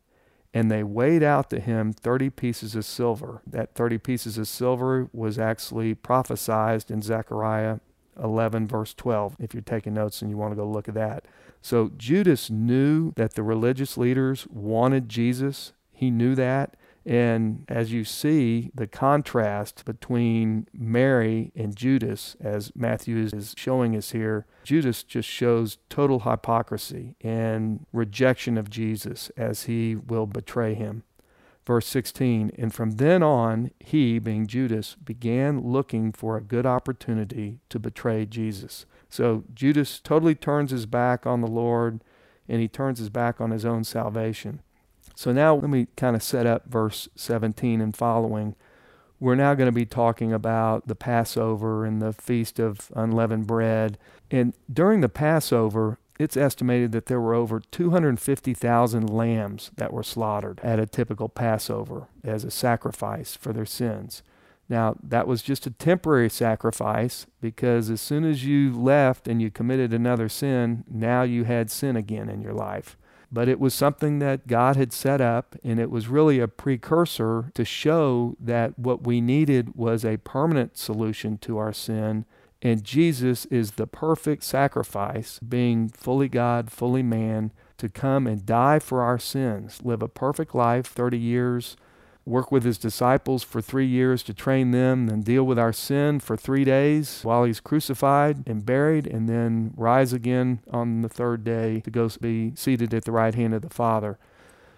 And 0.53 0.71
they 0.71 0.83
weighed 0.83 1.21
out 1.21 1.51
to 1.51 1.59
him 1.59 1.93
30 1.93 2.31
pieces 2.31 2.73
of 2.73 2.83
silver. 2.83 3.43
That 3.45 3.75
30 3.75 3.99
pieces 3.99 4.37
of 4.39 4.47
silver 4.47 5.07
was 5.13 5.37
actually 5.37 5.93
prophesied 5.93 6.89
in 6.89 7.03
Zechariah 7.03 7.79
11, 8.21 8.67
verse 8.67 8.93
12, 8.93 9.35
if 9.39 9.53
you're 9.53 9.61
taking 9.61 9.93
notes 9.93 10.21
and 10.21 10.29
you 10.29 10.37
want 10.37 10.51
to 10.51 10.55
go 10.55 10.67
look 10.67 10.87
at 10.87 10.95
that. 10.95 11.25
So 11.61 11.91
Judas 11.97 12.49
knew 12.49 13.13
that 13.15 13.33
the 13.33 13.43
religious 13.43 13.97
leaders 13.97 14.47
wanted 14.49 15.09
Jesus. 15.09 15.73
He 15.91 16.09
knew 16.09 16.35
that. 16.35 16.75
And 17.05 17.65
as 17.67 17.91
you 17.91 18.03
see 18.03 18.71
the 18.75 18.85
contrast 18.85 19.85
between 19.85 20.67
Mary 20.73 21.51
and 21.55 21.75
Judas, 21.75 22.35
as 22.39 22.71
Matthew 22.75 23.17
is 23.17 23.53
showing 23.57 23.95
us 23.95 24.11
here, 24.11 24.45
Judas 24.63 25.03
just 25.03 25.27
shows 25.27 25.77
total 25.89 26.19
hypocrisy 26.19 27.15
and 27.21 27.85
rejection 27.93 28.57
of 28.57 28.69
Jesus 28.69 29.31
as 29.37 29.63
he 29.63 29.95
will 29.95 30.27
betray 30.27 30.75
him. 30.75 31.03
Verse 31.65 31.85
16, 31.87 32.51
and 32.57 32.73
from 32.73 32.91
then 32.91 33.21
on, 33.21 33.69
he, 33.79 34.17
being 34.17 34.47
Judas, 34.47 34.95
began 34.95 35.61
looking 35.61 36.11
for 36.11 36.35
a 36.35 36.41
good 36.41 36.65
opportunity 36.65 37.59
to 37.69 37.77
betray 37.77 38.25
Jesus. 38.25 38.87
So 39.07 39.43
Judas 39.53 39.99
totally 39.99 40.33
turns 40.35 40.71
his 40.71 40.87
back 40.87 41.27
on 41.27 41.41
the 41.41 41.47
Lord 41.47 42.01
and 42.47 42.59
he 42.59 42.67
turns 42.67 42.97
his 42.97 43.09
back 43.09 43.39
on 43.39 43.51
his 43.51 43.65
own 43.65 43.83
salvation. 43.83 44.61
So 45.15 45.31
now 45.31 45.53
let 45.53 45.69
me 45.69 45.87
kind 45.95 46.15
of 46.15 46.23
set 46.23 46.47
up 46.47 46.65
verse 46.65 47.07
17 47.15 47.81
and 47.81 47.95
following. 47.95 48.55
we're 49.19 49.35
now 49.35 49.53
going 49.53 49.67
to 49.67 49.71
be 49.71 49.85
talking 49.85 50.31
about 50.31 50.87
the 50.87 50.95
Passover 50.95 51.85
and 51.85 52.01
the 52.01 52.13
Feast 52.13 52.57
of 52.57 52.89
Unleavened 52.95 53.45
Bread. 53.45 53.97
And 54.31 54.53
during 54.71 55.01
the 55.01 55.09
Passover, 55.09 55.99
it's 56.19 56.35
estimated 56.35 56.91
that 56.91 57.05
there 57.05 57.21
were 57.21 57.33
over 57.33 57.61
250,000 57.71 59.09
lambs 59.09 59.71
that 59.77 59.93
were 59.93 60.03
slaughtered 60.03 60.59
at 60.61 60.79
a 60.79 60.85
typical 60.85 61.29
Passover 61.29 62.09
as 62.23 62.43
a 62.43 62.51
sacrifice 62.51 63.37
for 63.37 63.53
their 63.53 63.65
sins. 63.65 64.21
Now, 64.67 64.97
that 65.01 65.27
was 65.27 65.41
just 65.41 65.65
a 65.65 65.71
temporary 65.71 66.29
sacrifice 66.29 67.25
because 67.41 67.89
as 67.89 68.01
soon 68.01 68.25
as 68.25 68.45
you 68.45 68.71
left 68.71 69.27
and 69.27 69.41
you 69.41 69.49
committed 69.49 69.93
another 69.93 70.29
sin, 70.29 70.83
now 70.87 71.23
you 71.23 71.45
had 71.45 71.71
sin 71.71 71.95
again 71.95 72.29
in 72.29 72.41
your 72.41 72.53
life. 72.53 72.97
But 73.31 73.47
it 73.47 73.59
was 73.59 73.73
something 73.73 74.19
that 74.19 74.47
God 74.47 74.75
had 74.75 74.91
set 74.91 75.21
up, 75.21 75.55
and 75.63 75.79
it 75.79 75.91
was 75.91 76.07
really 76.07 76.39
a 76.39 76.47
precursor 76.47 77.51
to 77.53 77.63
show 77.63 78.35
that 78.39 78.77
what 78.77 79.05
we 79.05 79.21
needed 79.21 79.75
was 79.75 80.03
a 80.03 80.17
permanent 80.17 80.77
solution 80.77 81.37
to 81.39 81.57
our 81.57 81.73
sin. 81.73 82.25
And 82.61 82.83
Jesus 82.83 83.45
is 83.45 83.71
the 83.71 83.87
perfect 83.87 84.43
sacrifice, 84.43 85.39
being 85.39 85.89
fully 85.89 86.27
God, 86.27 86.71
fully 86.71 87.03
man, 87.03 87.53
to 87.77 87.87
come 87.87 88.27
and 88.27 88.45
die 88.45 88.79
for 88.79 89.01
our 89.01 89.17
sins, 89.17 89.79
live 89.83 90.01
a 90.01 90.09
perfect 90.09 90.53
life, 90.53 90.87
30 90.87 91.17
years 91.17 91.77
work 92.29 92.51
with 92.51 92.63
his 92.63 92.77
disciples 92.77 93.43
for 93.43 93.61
three 93.61 93.87
years 93.87 94.21
to 94.23 94.33
train 94.33 94.71
them, 94.71 95.09
and 95.09 95.25
deal 95.25 95.43
with 95.43 95.57
our 95.57 95.73
sin 95.73 96.19
for 96.19 96.37
three 96.37 96.63
days 96.63 97.21
while 97.23 97.43
he's 97.43 97.59
crucified 97.59 98.47
and 98.47 98.65
buried, 98.65 99.07
and 99.07 99.27
then 99.27 99.73
rise 99.75 100.13
again 100.13 100.59
on 100.71 101.01
the 101.01 101.09
third 101.09 101.43
day 101.43 101.81
to 101.81 101.89
go 101.89 102.09
be 102.21 102.53
seated 102.55 102.93
at 102.93 103.05
the 103.05 103.11
right 103.11 103.35
hand 103.35 103.53
of 103.53 103.61
the 103.61 103.69
Father. 103.69 104.17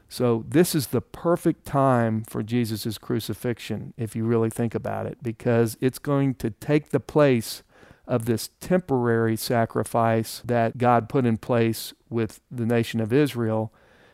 So, 0.07 0.43
this 0.47 0.75
is 0.75 0.87
the 0.87 1.01
perfect 1.01 1.65
time 1.65 2.23
for 2.23 2.43
Jesus' 2.43 2.97
crucifixion, 2.97 3.93
if 3.97 4.15
you 4.15 4.25
really 4.25 4.49
think 4.49 4.75
about 4.75 5.05
it, 5.05 5.17
because 5.21 5.77
it's 5.79 5.99
going 5.99 6.35
to 6.35 6.49
take 6.49 6.89
the 6.89 6.99
place 6.99 7.63
of 8.11 8.25
this 8.25 8.49
temporary 8.59 9.35
sacrifice 9.35 10.41
that 10.45 10.77
God 10.77 11.09
put 11.09 11.25
in 11.25 11.37
place 11.37 11.93
with 12.09 12.41
the 12.51 12.65
nation 12.65 12.99
of 12.99 13.11
Israel 13.11 13.73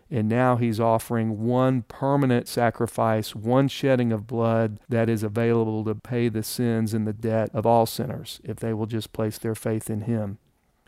and 0.10 0.30
now 0.30 0.56
he's 0.56 0.80
offering 0.80 1.44
one 1.46 1.82
permanent 1.84 2.48
sacrifice, 2.48 3.36
one 3.36 3.68
shedding 3.68 4.14
of 4.14 4.28
blood 4.28 4.80
that 4.88 5.10
is 5.10 5.22
available 5.22 5.84
to 5.84 5.96
pay 5.96 6.30
the 6.30 6.44
sins 6.44 6.94
and 6.94 7.06
the 7.06 7.14
debt 7.14 7.50
of 7.54 7.66
all 7.66 7.86
sinners 7.86 8.40
if 8.44 8.58
they 8.58 8.74
will 8.74 8.86
just 8.86 9.12
place 9.12 9.38
their 9.38 9.56
faith 9.56 9.90
in 9.90 10.02
him. 10.02 10.38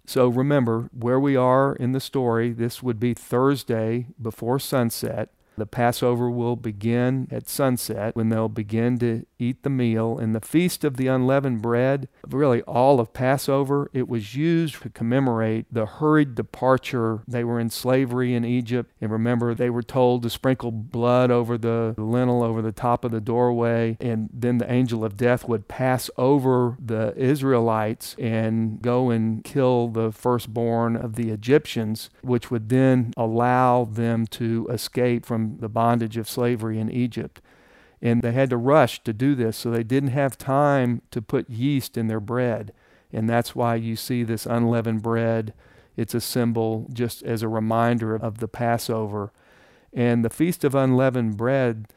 So 0.06 0.28
remember 0.28 0.90
where 0.98 1.20
we 1.20 1.36
are 1.36 1.76
in 1.76 1.92
the 1.92 2.00
story. 2.00 2.52
This 2.52 2.82
would 2.82 3.00
be 3.00 3.14
Thursday 3.14 4.08
before 4.22 4.58
sunset. 4.58 5.30
The 5.58 5.66
Passover 5.66 6.32
will 6.32 6.56
begin 6.56 7.28
at 7.30 7.50
sunset 7.50 8.16
when 8.16 8.30
they'll 8.30 8.48
begin 8.48 8.98
to 9.00 9.26
eat 9.40 9.64
the 9.64 9.70
meal. 9.70 10.18
And 10.18 10.36
the 10.36 10.42
Feast 10.42 10.84
of 10.84 10.98
the 10.98 11.08
Unleavened 11.08 11.62
Bread, 11.62 12.08
really 12.28 12.62
all 12.64 13.00
of 13.00 13.14
Passover, 13.14 13.90
it 13.94 14.08
was 14.08 14.36
used 14.36 14.82
to 14.82 14.90
commemorate 14.90 15.66
the 15.72 15.86
hurried 15.86 16.36
departure. 16.36 17.24
They 17.28 17.44
were 17.44 17.60
in 17.60 17.70
slavery 17.70 18.36
in 18.36 18.46
Egypt. 18.46 18.92
And 19.02 19.12
remember, 19.12 19.56
they 19.56 19.70
were 19.70 19.84
told 19.84 20.24
to 20.24 20.30
sprinkle 20.30 20.72
blood 20.72 21.32
over 21.32 21.58
the 21.58 21.96
lintel, 21.98 22.44
over 22.44 22.62
the 22.62 22.72
top 22.72 23.04
of 23.04 23.12
the 23.12 23.22
doorway. 23.22 23.98
And 24.00 24.30
then 24.34 24.58
the 24.58 24.72
angel 24.72 25.04
of 25.04 25.18
death 25.18 25.48
would 25.48 25.68
pass 25.68 26.10
over 26.18 26.78
the 26.84 27.14
Israelites 27.16 28.16
and 28.20 28.82
go 28.82 29.10
and 29.10 29.44
kill 29.44 29.88
the 29.88 30.12
firstborn 30.12 30.96
of 30.96 31.16
the 31.16 31.30
Egyptians, 31.30 32.10
which 32.22 32.52
would 32.52 32.70
then 32.70 33.14
allow 33.16 33.86
them 33.86 34.28
to 34.28 34.68
escape 34.70 35.26
from 35.26 35.58
the 35.60 35.70
bondage 35.70 36.18
of 36.18 36.30
slavery 36.30 36.80
in 36.80 36.92
Egypt. 36.92 37.42
And 38.02 38.22
they 38.22 38.32
had 38.32 38.50
to 38.52 38.58
rush 38.58 39.04
to 39.04 39.14
do 39.14 39.36
this, 39.36 39.58
so 39.58 39.72
they 39.72 39.84
didn't 39.84 40.10
have 40.10 40.38
time 40.38 41.02
to 41.12 41.22
put 41.22 41.50
yeast 41.50 41.98
in 41.98 42.08
their 42.08 42.20
bread. 42.20 42.72
And 43.12 43.30
that's 43.30 43.56
why 43.56 43.76
you 43.76 43.96
see 43.96 44.24
this 44.24 44.46
unleavened 44.46 45.02
bread. 45.02 45.54
It's 45.98 46.14
a 46.14 46.22
symbol 46.22 46.88
just 46.94 47.24
as 47.24 47.42
a 47.42 47.50
reminder 47.50 48.16
of 48.16 48.38
the 48.38 48.48
Passover. 48.48 49.34
And 49.94 50.24
the 50.24 50.30
Feast 50.30 50.64
of 50.64 50.76
Unleavened 50.76 51.36
Bread, 51.36 51.88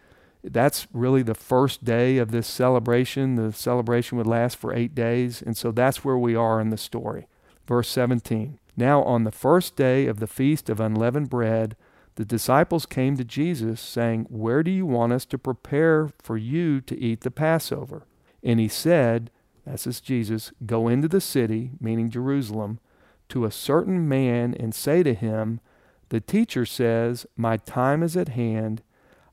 that's 0.42 0.87
really 0.92 1.23
the 1.23 1.35
first 1.35 1.85
day 1.85 2.18
of 2.18 2.30
this 2.30 2.47
celebration. 2.47 3.37
The 3.37 3.52
celebration 3.52 4.18
would 4.18 4.26
last 4.26 4.56
for 4.56 4.75
eight 4.75 4.94
days. 4.94 5.42
And 5.42 5.56
so 5.56 5.71
that's 5.71 6.04
where 6.04 6.18
we 6.18 6.35
are 6.35 6.61
in 6.61 6.71
the 6.71 6.78
story. 6.78 7.26
Verse 7.66 7.88
17 7.88 8.59
Now 8.76 9.02
on 9.02 9.25
the 9.25 9.30
first 9.30 9.76
day 9.76 10.06
of 10.06 10.18
the 10.18 10.26
Feast 10.26 10.68
of 10.68 10.80
Unleavened 10.80 11.30
Bread, 11.30 11.76
the 12.16 12.25
disciples 12.25 12.87
came 12.87 13.16
to 13.16 13.25
Jesus, 13.25 13.81
saying, 13.81 14.26
Where 14.28 14.62
do 14.62 14.71
you 14.71 14.85
want 14.85 15.12
us 15.12 15.25
to 15.26 15.38
prepare 15.38 16.11
for 16.23 16.37
you 16.37 16.81
to 16.83 16.99
eat 16.99 17.23
the 17.23 17.31
Passover? 17.31 18.07
And 18.42 18.61
he 18.61 18.69
said, 18.69 19.31
This 19.64 19.87
is 19.87 20.00
Jesus, 20.00 20.52
Go 20.66 20.88
into 20.88 21.09
the 21.09 21.21
city, 21.21 21.71
meaning 21.81 22.11
Jerusalem, 22.11 22.81
to 23.31 23.45
a 23.45 23.50
certain 23.50 24.09
man 24.09 24.54
and 24.61 24.75
say 24.75 25.02
to 25.02 25.14
him, 25.14 25.61
The 26.11 26.21
teacher 26.21 26.66
says, 26.66 27.26
My 27.37 27.57
time 27.57 28.02
is 28.02 28.16
at 28.16 28.28
hand. 28.28 28.83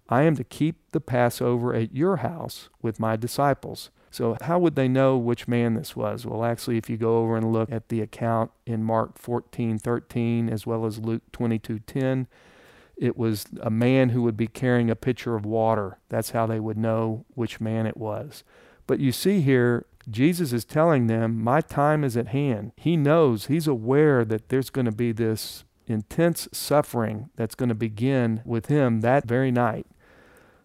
I 0.08 0.24
am 0.24 0.36
to 0.38 0.44
keep 0.44 0.92
the 0.92 1.02
Passover 1.02 1.76
at 1.76 1.96
your 1.96 2.18
house 2.18 2.70
with 2.82 3.00
my 3.00 3.16
disciples. 3.16 3.92
So, 4.12 4.38
how 4.42 4.58
would 4.58 4.76
they 4.76 4.88
know 4.88 5.18
which 5.18 5.48
man 5.48 5.76
this 5.76 5.96
was? 5.96 6.26
Well, 6.26 6.44
actually, 6.44 6.78
if 6.78 6.90
you 6.90 6.98
go 6.98 7.18
over 7.18 7.38
and 7.38 7.54
look 7.54 7.72
at 7.72 7.90
the 7.90 8.02
account 8.02 8.52
in 8.66 8.84
Mark 8.84 9.20
14 9.20 9.78
13 9.78 10.50
as 10.50 10.66
well 10.66 10.86
as 10.86 10.98
Luke 10.98 11.22
22 11.32 11.80
10, 11.80 12.28
it 13.00 13.18
was 13.18 13.46
a 13.62 13.70
man 13.70 14.10
who 14.10 14.22
would 14.24 14.36
be 14.36 14.48
carrying 14.48 14.90
a 14.90 14.96
pitcher 14.96 15.36
of 15.36 15.46
water. 15.46 16.00
That's 16.10 16.32
how 16.32 16.46
they 16.46 16.60
would 16.60 16.78
know 16.78 17.26
which 17.34 17.62
man 17.62 17.88
it 17.88 17.98
was. 17.98 18.44
But 18.88 19.00
you 19.00 19.14
see 19.14 19.40
here, 19.42 19.86
Jesus 20.10 20.52
is 20.52 20.66
telling 20.66 21.08
them, 21.08 21.42
My 21.42 21.62
time 21.62 22.04
is 22.04 22.18
at 22.18 22.28
hand. 22.28 22.74
He 22.76 22.98
knows, 22.98 23.46
he's 23.46 23.68
aware 23.68 24.26
that 24.26 24.50
there's 24.50 24.70
going 24.70 24.86
to 24.86 24.92
be 24.92 25.14
this 25.14 25.64
intense 25.88 26.48
suffering 26.52 27.30
that's 27.36 27.56
going 27.56 27.70
to 27.70 27.76
begin 27.76 28.42
with 28.46 28.66
him 28.66 29.02
that 29.02 29.26
very 29.26 29.52
night. 29.52 29.88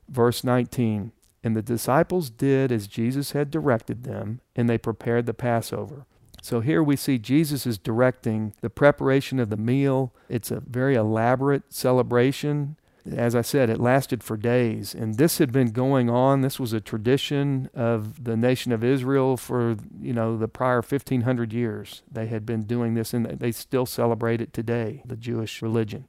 Verse 0.08 0.42
19 0.42 1.12
And 1.44 1.56
the 1.56 1.62
disciples 1.62 2.30
did 2.30 2.72
as 2.72 2.88
Jesus 2.88 3.30
had 3.30 3.50
directed 3.50 4.02
them, 4.02 4.40
and 4.56 4.68
they 4.68 4.78
prepared 4.78 5.26
the 5.26 5.34
Passover. 5.34 6.04
So 6.44 6.60
here 6.60 6.82
we 6.82 6.96
see 6.96 7.16
Jesus 7.16 7.64
is 7.64 7.78
directing 7.78 8.52
the 8.60 8.68
preparation 8.68 9.40
of 9.40 9.48
the 9.48 9.56
meal. 9.56 10.12
It's 10.28 10.50
a 10.50 10.60
very 10.60 10.94
elaborate 10.94 11.72
celebration. 11.72 12.76
As 13.10 13.34
I 13.34 13.40
said, 13.40 13.70
it 13.70 13.80
lasted 13.80 14.22
for 14.22 14.36
days. 14.36 14.94
And 14.94 15.14
this 15.14 15.38
had 15.38 15.52
been 15.52 15.70
going 15.70 16.10
on. 16.10 16.42
This 16.42 16.60
was 16.60 16.74
a 16.74 16.82
tradition 16.82 17.70
of 17.72 18.24
the 18.24 18.36
nation 18.36 18.72
of 18.72 18.84
Israel 18.84 19.38
for, 19.38 19.78
you 19.98 20.12
know, 20.12 20.36
the 20.36 20.46
prior 20.46 20.82
1500 20.82 21.54
years. 21.54 22.02
They 22.12 22.26
had 22.26 22.44
been 22.44 22.64
doing 22.64 22.92
this 22.92 23.14
and 23.14 23.24
they 23.24 23.50
still 23.50 23.86
celebrate 23.86 24.42
it 24.42 24.52
today, 24.52 25.00
the 25.06 25.16
Jewish 25.16 25.62
religion. 25.62 26.08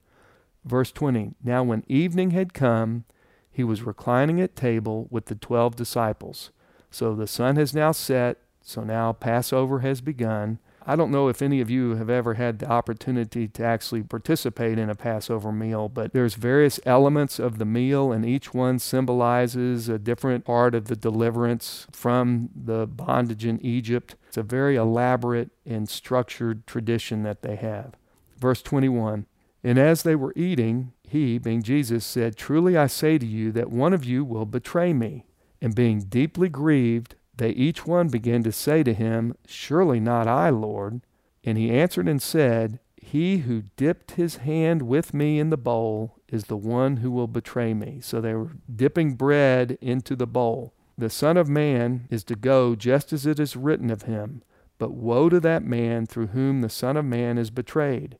Verse 0.65 0.91
20 0.91 1.35
Now, 1.45 1.63
when 1.63 1.85
evening 1.87 2.31
had 2.31 2.53
come, 2.53 3.05
he 3.49 3.63
was 3.63 3.83
reclining 3.83 4.41
at 4.41 4.57
table 4.57 5.07
with 5.09 5.27
the 5.27 5.35
twelve 5.35 5.77
disciples. 5.77 6.51
So 6.91 7.15
the 7.15 7.25
sun 7.25 7.55
has 7.55 7.73
now 7.73 7.93
set 7.93 8.39
so 8.65 8.83
now 8.83 9.13
Passover 9.13 9.79
has 9.79 10.01
begun. 10.01 10.57
I 10.87 10.95
don't 10.95 11.11
know 11.11 11.27
if 11.27 11.41
any 11.41 11.61
of 11.61 11.69
you 11.69 11.95
have 11.95 12.09
ever 12.09 12.33
had 12.33 12.57
the 12.59 12.67
opportunity 12.67 13.47
to 13.47 13.63
actually 13.63 14.01
participate 14.01 14.79
in 14.79 14.89
a 14.89 14.95
Passover 14.95 15.51
meal, 15.51 15.87
but 15.87 16.13
there's 16.13 16.33
various 16.33 16.79
elements 16.83 17.37
of 17.37 17.59
the 17.59 17.65
meal 17.65 18.11
and 18.11 18.25
each 18.25 18.55
one 18.55 18.79
symbolizes 18.79 19.87
a 19.87 19.99
different 19.99 20.45
part 20.45 20.73
of 20.73 20.85
the 20.85 20.95
deliverance 20.95 21.85
from 21.91 22.49
the 22.55 22.87
bondage 22.87 23.45
in 23.45 23.63
Egypt. 23.63 24.15
It's 24.27 24.37
a 24.37 24.43
very 24.43 24.75
elaborate 24.75 25.51
and 25.63 25.87
structured 25.87 26.65
tradition 26.65 27.21
that 27.21 27.43
they 27.43 27.57
have. 27.57 27.93
Verse 28.39 28.63
21 28.63 29.27
And 29.63 29.77
as 29.77 30.01
they 30.01 30.15
were 30.15 30.33
eating, 30.35 30.91
he, 31.07 31.37
being 31.37 31.61
Jesus, 31.61 32.03
said, 32.03 32.35
Truly 32.35 32.75
I 32.75 32.87
say 32.87 33.19
to 33.19 33.27
you 33.27 33.51
that 33.51 33.69
one 33.69 33.93
of 33.93 34.03
you 34.03 34.25
will 34.25 34.45
betray 34.45 34.91
me. 34.91 35.25
And 35.61 35.73
being 35.73 36.01
deeply 36.01 36.49
grieved, 36.49 37.15
they 37.37 37.49
each 37.49 37.85
one 37.85 38.07
began 38.07 38.43
to 38.43 38.51
say 38.51 38.83
to 38.83 38.93
him, 38.93 39.35
Surely 39.45 39.99
not 39.99 40.27
I, 40.27 40.49
Lord. 40.49 41.01
And 41.43 41.57
he 41.57 41.69
answered 41.71 42.07
and 42.07 42.21
said, 42.21 42.79
He 42.95 43.39
who 43.39 43.63
dipped 43.75 44.11
his 44.11 44.37
hand 44.37 44.83
with 44.83 45.13
me 45.13 45.39
in 45.39 45.49
the 45.49 45.57
bowl 45.57 46.17
is 46.27 46.45
the 46.45 46.57
one 46.57 46.97
who 46.97 47.11
will 47.11 47.27
betray 47.27 47.73
me. 47.73 47.99
So 48.01 48.19
they 48.19 48.33
were 48.33 48.57
dipping 48.73 49.13
bread 49.13 49.77
into 49.81 50.15
the 50.15 50.27
bowl. 50.27 50.73
The 50.97 51.09
Son 51.09 51.37
of 51.37 51.49
Man 51.49 52.07
is 52.09 52.23
to 52.25 52.35
go 52.35 52.75
just 52.75 53.11
as 53.11 53.25
it 53.25 53.39
is 53.39 53.55
written 53.55 53.91
of 53.91 54.03
him. 54.03 54.41
But 54.77 54.93
woe 54.93 55.29
to 55.29 55.39
that 55.41 55.63
man 55.63 56.05
through 56.05 56.27
whom 56.27 56.61
the 56.61 56.69
Son 56.69 56.97
of 56.97 57.05
Man 57.05 57.37
is 57.37 57.49
betrayed. 57.49 58.17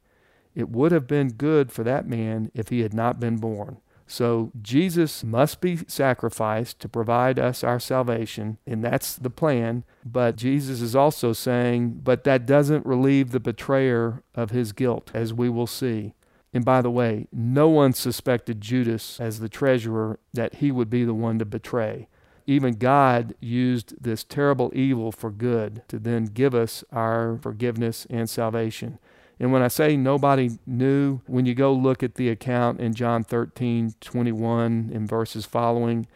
It 0.54 0.70
would 0.70 0.92
have 0.92 1.08
been 1.08 1.34
good 1.34 1.72
for 1.72 1.84
that 1.84 2.08
man 2.08 2.52
if 2.54 2.70
he 2.70 2.82
had 2.82 2.94
not 2.94 3.20
been 3.20 3.38
born. 3.38 3.78
So 4.08 4.52
Jesus 4.62 5.24
must 5.24 5.62
be 5.62 5.80
sacrificed 5.88 6.80
to 6.80 6.88
provide 6.88 7.40
us 7.40 7.64
our 7.64 7.80
salvation, 7.80 8.60
and 8.68 8.84
that's 8.84 9.16
the 9.16 9.32
plan. 9.32 9.84
But 10.06 10.36
Jesus 10.36 10.80
is 10.80 10.96
also 10.96 11.34
saying, 11.34 12.02
but 12.04 12.24
that 12.24 12.46
doesn't 12.46 12.86
relieve 12.86 13.32
the 13.32 13.40
betrayer 13.40 14.22
of 14.36 14.52
his 14.52 14.74
guilt, 14.74 15.10
as 15.14 15.34
we 15.34 15.50
will 15.50 15.66
see. 15.66 16.14
And 16.54 16.64
by 16.64 16.82
the 16.82 16.92
way, 16.92 17.28
no 17.34 17.68
one 17.68 17.94
suspected 17.94 18.62
Judas 18.62 19.20
as 19.20 19.40
the 19.40 19.50
treasurer 19.50 20.20
that 20.34 20.56
he 20.56 20.72
would 20.72 20.90
be 20.90 21.04
the 21.04 21.14
one 21.16 21.40
to 21.40 21.46
betray. 21.46 22.08
even 22.48 22.76
God 22.76 23.34
used 23.40 24.02
this 24.02 24.24
terrible 24.24 24.72
evil 24.74 25.12
for 25.12 25.32
good 25.32 25.82
to 25.88 26.00
then 26.00 26.26
give 26.26 26.54
us 26.54 26.84
our 26.92 27.40
forgiveness 27.42 28.06
and 28.10 28.30
salvation. 28.30 29.00
And 29.40 29.52
when 29.52 29.62
I 29.62 29.68
say 29.68 29.98
nobody 29.98 30.52
knew, 30.66 31.20
when 31.28 31.46
you 31.46 31.54
go 31.56 31.74
look 31.74 32.04
at 32.04 32.16
the 32.16 32.30
account 32.30 32.80
in 32.80 32.94
John 32.94 33.24
13, 33.24 33.96
21, 34.00 34.92
and 34.94 35.08
verses 35.08 35.46
following, 35.46 36.08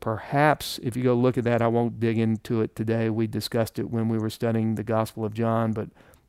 perhaps 0.00 0.78
if 0.82 0.96
you 0.96 1.02
go 1.02 1.14
look 1.14 1.36
at 1.36 1.44
that, 1.44 1.60
I 1.60 1.68
won't 1.68 2.00
dig 2.00 2.18
into 2.18 2.62
it 2.62 2.74
today. 2.74 3.10
We 3.10 3.26
discussed 3.26 3.78
it 3.78 3.90
when 3.90 4.08
we 4.08 4.18
were 4.18 4.30
studying 4.30 4.74
the 4.74 4.84
Gospel 4.84 5.24
of 5.24 5.34
John, 5.34 5.72
but 5.72 5.88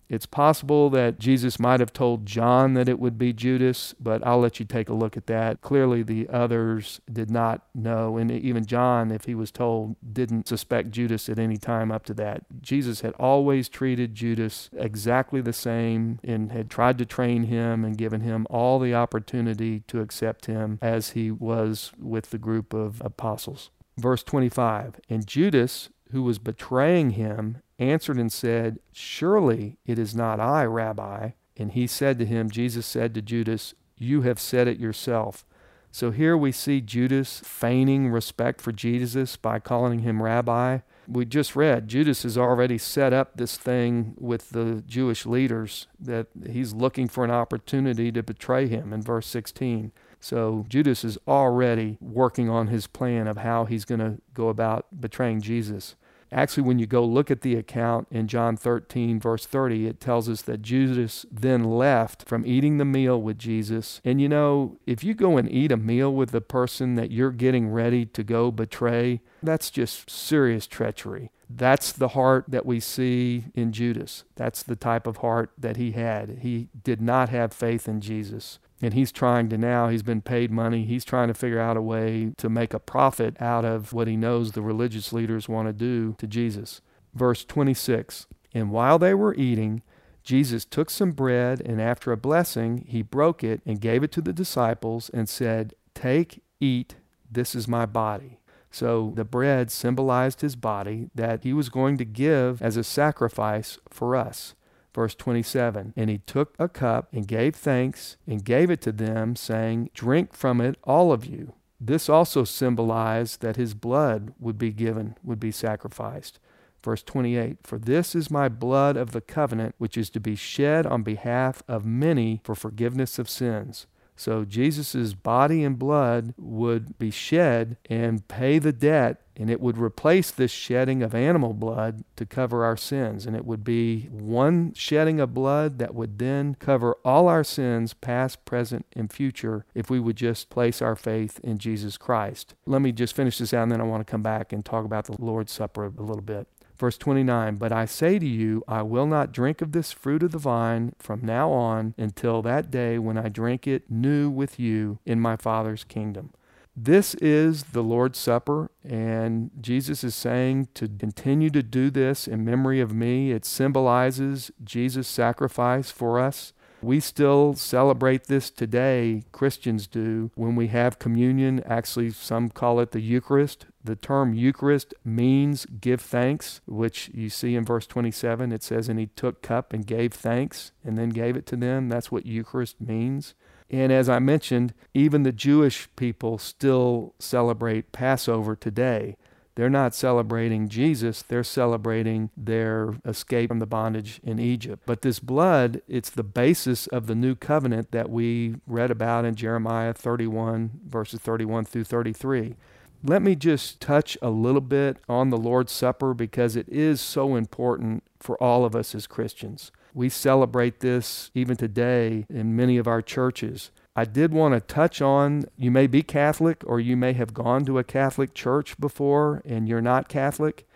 it's 0.09 0.25
possible 0.25 0.89
that 0.91 1.19
Jesus 1.19 1.59
might 1.59 1.79
have 1.79 1.91
told 1.91 2.25
John 2.25 2.73
that 2.75 2.87
it 2.87 2.99
would 2.99 3.17
be 3.17 3.33
Judas, 3.33 3.93
but 3.99 4.25
I'll 4.25 4.39
let 4.39 4.59
you 4.59 4.65
take 4.65 4.89
a 4.89 4.93
look 4.93 5.17
at 5.17 5.27
that. 5.27 5.61
Clearly, 5.61 6.01
the 6.03 6.29
others 6.29 7.01
did 7.11 7.29
not 7.29 7.63
know, 7.75 8.17
and 8.17 8.31
even 8.31 8.65
John, 8.65 9.11
if 9.11 9.25
he 9.25 9.35
was 9.35 9.51
told, 9.51 9.95
didn't 10.13 10.47
suspect 10.47 10.91
Judas 10.91 11.27
at 11.27 11.39
any 11.39 11.57
time 11.57 11.91
up 11.91 12.05
to 12.05 12.13
that. 12.15 12.45
Jesus 12.61 13.01
had 13.01 13.13
always 13.13 13.67
treated 13.67 14.15
Judas 14.15 14.69
exactly 14.77 15.41
the 15.41 15.53
same 15.53 16.19
and 16.23 16.51
had 16.51 16.69
tried 16.69 16.97
to 16.99 17.05
train 17.05 17.43
him 17.43 17.83
and 17.83 17.97
given 17.97 18.21
him 18.21 18.47
all 18.49 18.79
the 18.79 18.93
opportunity 18.93 19.81
to 19.87 19.99
accept 19.99 20.45
him 20.45 20.79
as 20.81 21.11
he 21.11 21.31
was 21.31 21.91
with 21.99 22.29
the 22.29 22.37
group 22.37 22.73
of 22.73 23.01
apostles. 23.03 23.71
Verse 23.97 24.23
25 24.23 24.99
And 25.09 25.25
Judas, 25.25 25.89
who 26.11 26.23
was 26.23 26.39
betraying 26.39 27.11
him, 27.11 27.61
answered 27.79 28.17
and 28.17 28.31
said, 28.31 28.79
Surely 28.91 29.77
it 29.85 29.99
is 29.99 30.15
not 30.15 30.39
I, 30.39 30.65
Rabbi. 30.65 31.31
And 31.57 31.71
he 31.71 31.87
said 31.87 32.19
to 32.19 32.25
him, 32.25 32.49
Jesus 32.49 32.85
said 32.85 33.13
to 33.13 33.21
Judas, 33.21 33.73
You 33.97 34.21
have 34.21 34.39
said 34.39 34.67
it 34.67 34.79
yourself. 34.79 35.45
So 35.91 36.11
here 36.11 36.37
we 36.37 36.51
see 36.51 36.81
Judas 36.81 37.41
feigning 37.43 38.09
respect 38.09 38.61
for 38.61 38.71
Jesus 38.71 39.35
by 39.35 39.59
calling 39.59 39.99
him 39.99 40.21
Rabbi. 40.21 40.79
We 41.07 41.25
just 41.25 41.55
read 41.55 41.87
Judas 41.87 42.23
has 42.23 42.37
already 42.37 42.77
set 42.77 43.13
up 43.13 43.37
this 43.37 43.57
thing 43.57 44.13
with 44.19 44.49
the 44.49 44.83
Jewish 44.85 45.25
leaders 45.25 45.87
that 45.99 46.27
he's 46.47 46.73
looking 46.73 47.07
for 47.07 47.23
an 47.23 47.31
opportunity 47.31 48.11
to 48.11 48.21
betray 48.21 48.67
him 48.67 48.91
in 48.91 49.01
verse 49.01 49.25
16. 49.27 49.91
So 50.19 50.65
Judas 50.67 51.03
is 51.03 51.17
already 51.27 51.97
working 52.01 52.49
on 52.49 52.67
his 52.67 52.87
plan 52.87 53.27
of 53.27 53.37
how 53.37 53.65
he's 53.65 53.85
going 53.85 53.99
to 53.99 54.17
go 54.33 54.49
about 54.49 54.99
betraying 54.99 55.41
Jesus. 55.41 55.95
Actually, 56.31 56.63
when 56.63 56.79
you 56.79 56.85
go 56.85 57.05
look 57.05 57.31
at 57.31 57.41
the 57.41 57.55
account 57.55 58.07
in 58.11 58.27
John 58.27 58.57
13, 58.57 59.19
verse 59.19 59.45
30, 59.45 59.87
it 59.87 60.01
tells 60.01 60.27
us 60.27 60.41
that 60.41 60.61
Judas 60.61 61.25
then 61.31 61.63
left 61.63 62.27
from 62.27 62.45
eating 62.45 62.77
the 62.77 62.85
meal 62.85 63.21
with 63.21 63.39
Jesus. 63.39 64.01
And 64.03 64.19
you 64.19 64.27
know, 64.27 64.77
if 64.85 65.03
you 65.03 65.13
go 65.13 65.37
and 65.37 65.49
eat 65.49 65.71
a 65.71 65.77
meal 65.77 66.13
with 66.13 66.31
the 66.31 66.41
person 66.41 66.95
that 66.95 67.11
you're 67.11 67.31
getting 67.31 67.69
ready 67.69 68.05
to 68.07 68.23
go 68.23 68.51
betray, 68.51 69.21
that's 69.41 69.69
just 69.69 70.09
serious 70.09 70.67
treachery. 70.67 71.31
That's 71.49 71.93
the 71.93 72.09
heart 72.09 72.45
that 72.49 72.65
we 72.65 72.81
see 72.81 73.45
in 73.55 73.71
Judas. 73.71 74.25
That's 74.35 74.63
the 74.63 74.75
type 74.75 75.07
of 75.07 75.17
heart 75.17 75.51
that 75.57 75.77
he 75.77 75.91
had. 75.91 76.39
He 76.41 76.67
did 76.83 77.01
not 77.01 77.29
have 77.29 77.53
faith 77.53 77.87
in 77.87 78.01
Jesus. 78.01 78.59
And 78.81 78.93
he's 78.93 79.11
trying 79.11 79.49
to 79.49 79.57
now, 79.57 79.89
he's 79.89 80.03
been 80.03 80.21
paid 80.21 80.51
money. 80.51 80.85
He's 80.85 81.03
trying 81.03 81.29
to 81.29 81.33
figure 81.33 81.59
out 81.59 81.77
a 81.77 81.81
way 81.81 82.33
to 82.37 82.49
make 82.49 82.73
a 82.73 82.79
profit 82.79 83.35
out 83.41 83.65
of 83.65 83.91
what 83.91 84.07
he 84.07 84.15
knows 84.15 84.51
the 84.51 84.61
religious 84.61 85.11
leaders 85.11 85.49
want 85.49 85.67
to 85.67 85.73
do 85.73 86.15
to 86.19 86.27
Jesus. 86.27 86.81
Verse 87.13 87.43
26 87.43 88.27
And 88.53 88.69
while 88.69 88.99
they 88.99 89.13
were 89.13 89.33
eating, 89.33 89.81
Jesus 90.23 90.65
took 90.65 90.89
some 90.89 91.11
bread, 91.11 91.61
and 91.61 91.81
after 91.81 92.11
a 92.11 92.17
blessing, 92.17 92.85
he 92.87 93.01
broke 93.01 93.43
it 93.43 93.61
and 93.65 93.79
gave 93.79 94.03
it 94.03 94.11
to 94.11 94.21
the 94.21 94.33
disciples 94.33 95.09
and 95.13 95.27
said, 95.27 95.73
Take, 95.95 96.43
eat, 96.59 96.95
this 97.31 97.55
is 97.55 97.67
my 97.67 97.85
body. 97.85 98.39
So 98.69 99.13
the 99.15 99.23
bread 99.23 99.71
symbolized 99.71 100.41
his 100.41 100.55
body 100.55 101.09
that 101.15 101.43
he 101.43 101.53
was 101.53 101.69
going 101.69 101.97
to 101.97 102.05
give 102.05 102.61
as 102.61 102.77
a 102.77 102.83
sacrifice 102.83 103.79
for 103.89 104.15
us. 104.15 104.53
Verse 104.97 105.13
27 105.13 105.93
And 105.95 106.09
he 106.09 106.17
took 106.17 106.55
a 106.57 106.67
cup 106.67 107.07
and 107.13 107.27
gave 107.27 107.55
thanks 107.55 108.17
and 108.25 108.43
gave 108.43 108.71
it 108.71 108.81
to 108.81 108.91
them, 108.91 109.35
saying, 109.35 109.91
Drink 109.93 110.33
from 110.33 110.59
it, 110.59 110.75
all 110.83 111.11
of 111.11 111.23
you. 111.23 111.53
This 111.79 112.09
also 112.09 112.43
symbolized 112.43 113.41
that 113.41 113.57
his 113.57 113.75
blood 113.75 114.33
would 114.39 114.57
be 114.57 114.71
given, 114.71 115.15
would 115.23 115.39
be 115.39 115.51
sacrificed. 115.51 116.39
Verse 116.83 117.03
28 117.03 117.59
For 117.61 117.77
this 117.77 118.15
is 118.15 118.31
my 118.31 118.49
blood 118.49 118.97
of 118.97 119.11
the 119.11 119.21
covenant, 119.21 119.75
which 119.77 119.99
is 119.99 120.09
to 120.09 120.19
be 120.19 120.35
shed 120.35 120.87
on 120.87 121.03
behalf 121.03 121.61
of 121.67 121.85
many 121.85 122.41
for 122.43 122.55
forgiveness 122.55 123.19
of 123.19 123.29
sins. 123.29 123.85
So 124.17 124.43
Jesus' 124.43 125.13
body 125.13 125.63
and 125.63 125.77
blood 125.77 126.33
would 126.37 126.97
be 126.97 127.11
shed 127.11 127.77
and 127.85 128.27
pay 128.27 128.57
the 128.57 128.73
debt, 128.73 129.21
and 129.35 129.49
it 129.49 129.61
would 129.61 129.77
replace 129.77 130.31
this 130.31 130.49
shedding 130.49 131.03
of 131.03 131.13
animal 131.13 131.53
blood 131.53 132.03
to 132.15 132.25
cover 132.25 132.65
our 132.65 132.75
sins. 132.75 133.27
And 133.27 133.35
it 133.35 133.45
would 133.45 133.63
be 133.63 134.09
one 134.11 134.73
shedding 134.73 135.19
of 135.19 135.35
blood 135.35 135.77
that 135.77 135.93
would 135.93 136.17
then 136.17 136.55
cover 136.55 136.95
all 137.05 137.27
our 137.27 137.43
sins, 137.43 137.93
past, 137.93 138.43
present, 138.43 138.87
and 138.93 139.13
future, 139.13 139.65
if 139.75 139.89
we 139.89 139.99
would 139.99 140.15
just 140.15 140.49
place 140.49 140.81
our 140.81 140.95
faith 140.95 141.39
in 141.43 141.59
Jesus 141.59 141.95
Christ. 141.95 142.55
Let 142.65 142.81
me 142.81 142.91
just 142.91 143.15
finish 143.15 143.37
this 143.37 143.53
out, 143.53 143.63
and 143.63 143.71
then 143.71 143.81
I 143.81 143.85
want 143.85 144.05
to 144.05 144.11
come 144.11 144.23
back 144.23 144.51
and 144.51 144.65
talk 144.65 144.83
about 144.83 145.05
the 145.05 145.15
Lord's 145.19 145.51
Supper 145.51 145.85
a 145.85 145.89
little 145.89 146.23
bit. 146.23 146.47
Verse 146.77 146.97
29 146.97 147.55
But 147.55 147.71
I 147.71 147.85
say 147.85 148.19
to 148.19 148.25
you, 148.25 148.63
I 148.67 148.81
will 148.81 149.07
not 149.07 149.31
drink 149.31 149.61
of 149.61 149.71
this 149.71 149.91
fruit 149.91 150.23
of 150.23 150.31
the 150.31 150.37
vine 150.37 150.93
from 150.99 151.25
now 151.25 151.51
on 151.51 151.93
until 151.97 152.41
that 152.43 152.69
day 152.69 152.99
when 152.99 153.17
I 153.17 153.29
drink 153.29 153.67
it 153.67 153.89
new 153.89 154.29
with 154.29 154.59
you 154.59 154.99
in 155.05 155.19
my 155.19 155.35
Father's 155.35 155.83
kingdom. 155.83 156.31
This 156.79 157.15
is 157.15 157.63
the 157.63 157.81
Lord's 157.81 158.19
Supper, 158.19 158.69
and 158.87 159.49
Jesus 159.59 160.03
is 160.03 160.13
saying 160.13 160.67
to 160.75 160.87
continue 160.87 161.49
to 161.49 161.63
do 161.63 161.89
this 161.89 162.27
in 162.27 162.45
memory 162.45 162.79
of 162.79 162.93
me. 162.93 163.31
It 163.31 163.45
symbolizes 163.45 164.51
Jesus' 164.63 165.07
sacrifice 165.07 165.89
for 165.89 166.19
us. 166.19 166.53
We 166.81 166.99
still 166.99 167.55
celebrate 167.55 168.25
this 168.25 168.51
today, 168.51 169.23
Christians 169.31 169.87
do, 169.87 170.29
when 170.35 170.55
we 170.55 170.67
have 170.67 170.99
communion. 170.99 171.63
Actually, 171.65 172.11
some 172.11 172.49
call 172.49 172.79
it 172.79 172.91
the 172.91 173.01
Eucharist. 173.01 173.65
The 173.83 173.95
term 173.95 174.33
Eucharist 174.33 174.93
means 175.03 175.65
give 175.65 176.01
thanks, 176.01 176.61
which 176.67 177.09
you 177.13 177.29
see 177.29 177.55
in 177.55 177.65
verse 177.65 177.87
27. 177.87 178.51
It 178.51 178.61
says, 178.61 178.89
And 178.89 178.99
he 178.99 179.07
took 179.07 179.41
cup 179.41 179.73
and 179.73 179.87
gave 179.87 180.13
thanks 180.13 180.71
and 180.83 180.97
then 180.97 181.09
gave 181.09 181.35
it 181.35 181.45
to 181.47 181.55
them. 181.55 181.89
That's 181.89 182.11
what 182.11 182.25
Eucharist 182.25 182.79
means. 182.79 183.33
And 183.69 183.91
as 183.91 184.07
I 184.07 184.19
mentioned, 184.19 184.73
even 184.93 185.23
the 185.23 185.31
Jewish 185.31 185.89
people 185.95 186.37
still 186.37 187.15
celebrate 187.19 187.91
Passover 187.91 188.55
today. 188.55 189.17
They're 189.57 189.71
not 189.71 189.95
celebrating 189.95 190.69
Jesus, 190.69 191.23
they're 191.23 191.43
celebrating 191.43 192.29
their 192.37 192.93
escape 193.03 193.49
from 193.49 193.57
the 193.57 193.65
bondage 193.65 194.21
in 194.23 194.37
Egypt. 194.37 194.83
But 194.85 195.01
this 195.01 195.17
blood, 195.19 195.81
it's 195.87 196.11
the 196.11 196.21
basis 196.21 196.85
of 196.85 197.07
the 197.07 197.15
new 197.15 197.33
covenant 197.33 197.89
that 197.89 198.11
we 198.11 198.57
read 198.67 198.91
about 198.91 199.25
in 199.25 199.33
Jeremiah 199.33 199.95
31, 199.95 200.81
verses 200.85 201.21
31 201.21 201.65
through 201.65 201.85
33. 201.85 202.55
Let 203.03 203.23
me 203.23 203.35
just 203.35 203.81
touch 203.81 204.15
a 204.21 204.29
little 204.29 204.61
bit 204.61 204.97
on 205.09 205.31
the 205.31 205.37
Lord's 205.37 205.71
Supper 205.71 206.13
because 206.13 206.55
it 206.55 206.69
is 206.69 207.01
so 207.01 207.35
important 207.35 208.03
for 208.19 208.37
all 208.37 208.63
of 208.63 208.75
us 208.75 208.93
as 208.93 209.07
Christians. 209.07 209.71
We 209.91 210.09
celebrate 210.09 210.81
this 210.81 211.31
even 211.33 211.57
today 211.57 212.27
in 212.29 212.55
many 212.55 212.77
of 212.77 212.87
our 212.87 213.01
churches. 213.01 213.71
I 213.99 214.05
did 214.05 214.31
want 214.31 214.53
to 214.53 214.59
touch 214.59 215.01
on 215.01 215.45
you 215.57 215.71
may 215.71 215.87
be 215.87 216.03
Catholic 216.03 216.63
or 216.67 216.79
you 216.79 216.95
may 216.95 217.13
have 217.13 217.33
gone 217.33 217.65
to 217.65 217.79
a 217.79 217.83
Catholic 217.83 218.35
church 218.35 218.79
before 218.79 219.41
and 219.43 219.67
you're 219.67 219.81
not 219.81 220.07
Catholic. 220.07 220.67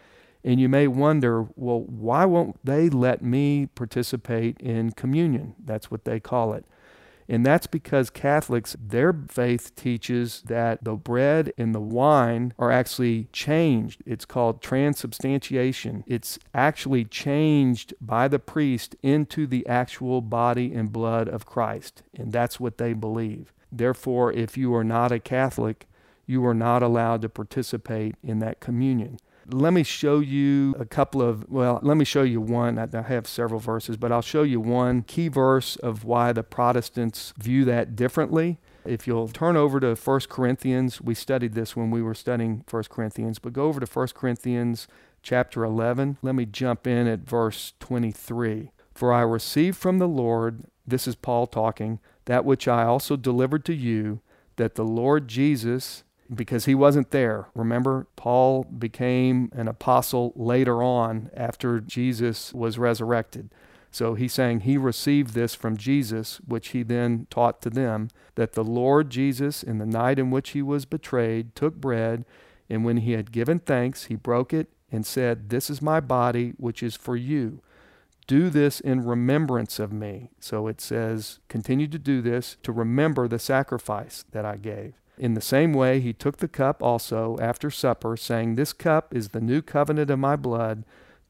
And 0.43 0.59
you 0.59 0.67
may 0.67 0.87
wonder, 0.87 1.45
well, 1.55 1.81
why 1.81 2.25
won't 2.25 2.57
they 2.65 2.89
let 2.89 3.21
me 3.21 3.67
participate 3.67 4.59
in 4.59 4.93
communion? 4.93 5.53
That's 5.63 5.91
what 5.91 6.03
they 6.03 6.19
call 6.19 6.53
it. 6.53 6.65
And 7.31 7.45
that's 7.45 7.65
because 7.65 8.09
Catholics, 8.09 8.75
their 8.77 9.13
faith 9.29 9.73
teaches 9.77 10.41
that 10.47 10.83
the 10.83 10.95
bread 10.95 11.53
and 11.57 11.73
the 11.73 11.79
wine 11.79 12.53
are 12.59 12.73
actually 12.73 13.29
changed. 13.31 14.03
It's 14.05 14.25
called 14.25 14.61
transubstantiation. 14.61 16.03
It's 16.05 16.37
actually 16.53 17.05
changed 17.05 17.93
by 18.01 18.27
the 18.27 18.37
priest 18.37 18.97
into 19.01 19.47
the 19.47 19.65
actual 19.65 20.19
body 20.19 20.73
and 20.73 20.91
blood 20.91 21.29
of 21.29 21.45
Christ. 21.45 22.03
And 22.13 22.33
that's 22.33 22.59
what 22.59 22.77
they 22.77 22.91
believe. 22.91 23.53
Therefore, 23.71 24.33
if 24.33 24.57
you 24.57 24.75
are 24.75 24.83
not 24.83 25.13
a 25.13 25.19
Catholic, 25.19 25.87
you 26.25 26.45
are 26.45 26.53
not 26.53 26.83
allowed 26.83 27.21
to 27.21 27.29
participate 27.29 28.15
in 28.21 28.39
that 28.39 28.59
communion. 28.59 29.19
Let 29.53 29.73
me 29.73 29.83
show 29.83 30.19
you 30.19 30.75
a 30.79 30.85
couple 30.85 31.21
of, 31.21 31.49
well, 31.49 31.79
let 31.83 31.97
me 31.97 32.05
show 32.05 32.23
you 32.23 32.39
one. 32.39 32.79
I 32.79 33.01
have 33.01 33.27
several 33.27 33.59
verses, 33.59 33.97
but 33.97 34.11
I'll 34.11 34.21
show 34.21 34.43
you 34.43 34.59
one 34.59 35.01
key 35.01 35.27
verse 35.27 35.75
of 35.77 36.05
why 36.05 36.31
the 36.31 36.43
Protestants 36.43 37.33
view 37.37 37.65
that 37.65 37.95
differently. 37.95 38.59
If 38.85 39.05
you'll 39.05 39.27
turn 39.27 39.57
over 39.57 39.79
to 39.79 39.95
1 39.95 40.19
Corinthians, 40.29 41.01
we 41.01 41.13
studied 41.13 41.53
this 41.53 41.75
when 41.75 41.91
we 41.91 42.01
were 42.01 42.13
studying 42.13 42.63
1 42.69 42.83
Corinthians, 42.89 43.39
but 43.39 43.53
go 43.53 43.65
over 43.65 43.79
to 43.79 43.85
1 43.85 44.07
Corinthians 44.15 44.87
chapter 45.21 45.63
11. 45.63 46.17
Let 46.21 46.35
me 46.35 46.45
jump 46.45 46.87
in 46.87 47.07
at 47.07 47.19
verse 47.19 47.73
23. 47.79 48.71
For 48.93 49.13
I 49.13 49.21
received 49.21 49.77
from 49.77 49.99
the 49.99 50.07
Lord, 50.07 50.63
this 50.87 51.07
is 51.07 51.15
Paul 51.15 51.45
talking, 51.47 51.99
that 52.25 52.45
which 52.45 52.67
I 52.67 52.83
also 52.85 53.15
delivered 53.15 53.65
to 53.65 53.73
you, 53.73 54.21
that 54.55 54.75
the 54.75 54.85
Lord 54.85 55.27
Jesus, 55.27 56.03
because 56.33 56.65
he 56.65 56.75
wasn't 56.75 57.11
there. 57.11 57.47
Remember, 57.53 58.07
Paul 58.15 58.63
became 58.63 59.51
an 59.53 59.67
apostle 59.67 60.31
later 60.35 60.81
on 60.81 61.29
after 61.35 61.79
Jesus 61.79 62.53
was 62.53 62.77
resurrected. 62.77 63.53
So 63.91 64.13
he's 64.13 64.31
saying 64.31 64.61
he 64.61 64.77
received 64.77 65.33
this 65.33 65.53
from 65.53 65.75
Jesus, 65.75 66.39
which 66.47 66.69
he 66.69 66.81
then 66.81 67.27
taught 67.29 67.61
to 67.63 67.69
them 67.69 68.09
that 68.35 68.53
the 68.53 68.63
Lord 68.63 69.09
Jesus, 69.09 69.61
in 69.61 69.79
the 69.79 69.85
night 69.85 70.17
in 70.17 70.31
which 70.31 70.51
he 70.51 70.61
was 70.61 70.85
betrayed, 70.85 71.53
took 71.55 71.75
bread, 71.75 72.23
and 72.69 72.85
when 72.85 72.97
he 72.97 73.11
had 73.11 73.33
given 73.33 73.59
thanks, 73.59 74.05
he 74.05 74.15
broke 74.15 74.53
it 74.53 74.69
and 74.89 75.05
said, 75.05 75.49
This 75.49 75.69
is 75.69 75.81
my 75.81 75.99
body, 75.99 76.53
which 76.55 76.81
is 76.81 76.95
for 76.95 77.17
you. 77.17 77.61
Do 78.27 78.49
this 78.49 78.79
in 78.79 79.05
remembrance 79.05 79.77
of 79.77 79.91
me. 79.91 80.29
So 80.39 80.67
it 80.67 80.79
says, 80.79 81.39
Continue 81.49 81.87
to 81.87 81.99
do 81.99 82.21
this 82.21 82.55
to 82.63 82.71
remember 82.71 83.27
the 83.27 83.39
sacrifice 83.39 84.23
that 84.31 84.45
I 84.45 84.55
gave. 84.55 85.00
In 85.17 85.33
the 85.33 85.41
same 85.41 85.73
way, 85.73 85.99
he 85.99 86.13
took 86.13 86.37
the 86.37 86.47
cup 86.47 86.81
also 86.81 87.37
after 87.39 87.69
supper, 87.69 88.17
saying, 88.17 88.55
This 88.55 88.73
cup 88.73 89.13
is 89.15 89.29
the 89.29 89.41
new 89.41 89.61
covenant 89.61 90.09
of 90.09 90.19
my 90.19 90.35
blood. 90.35 90.83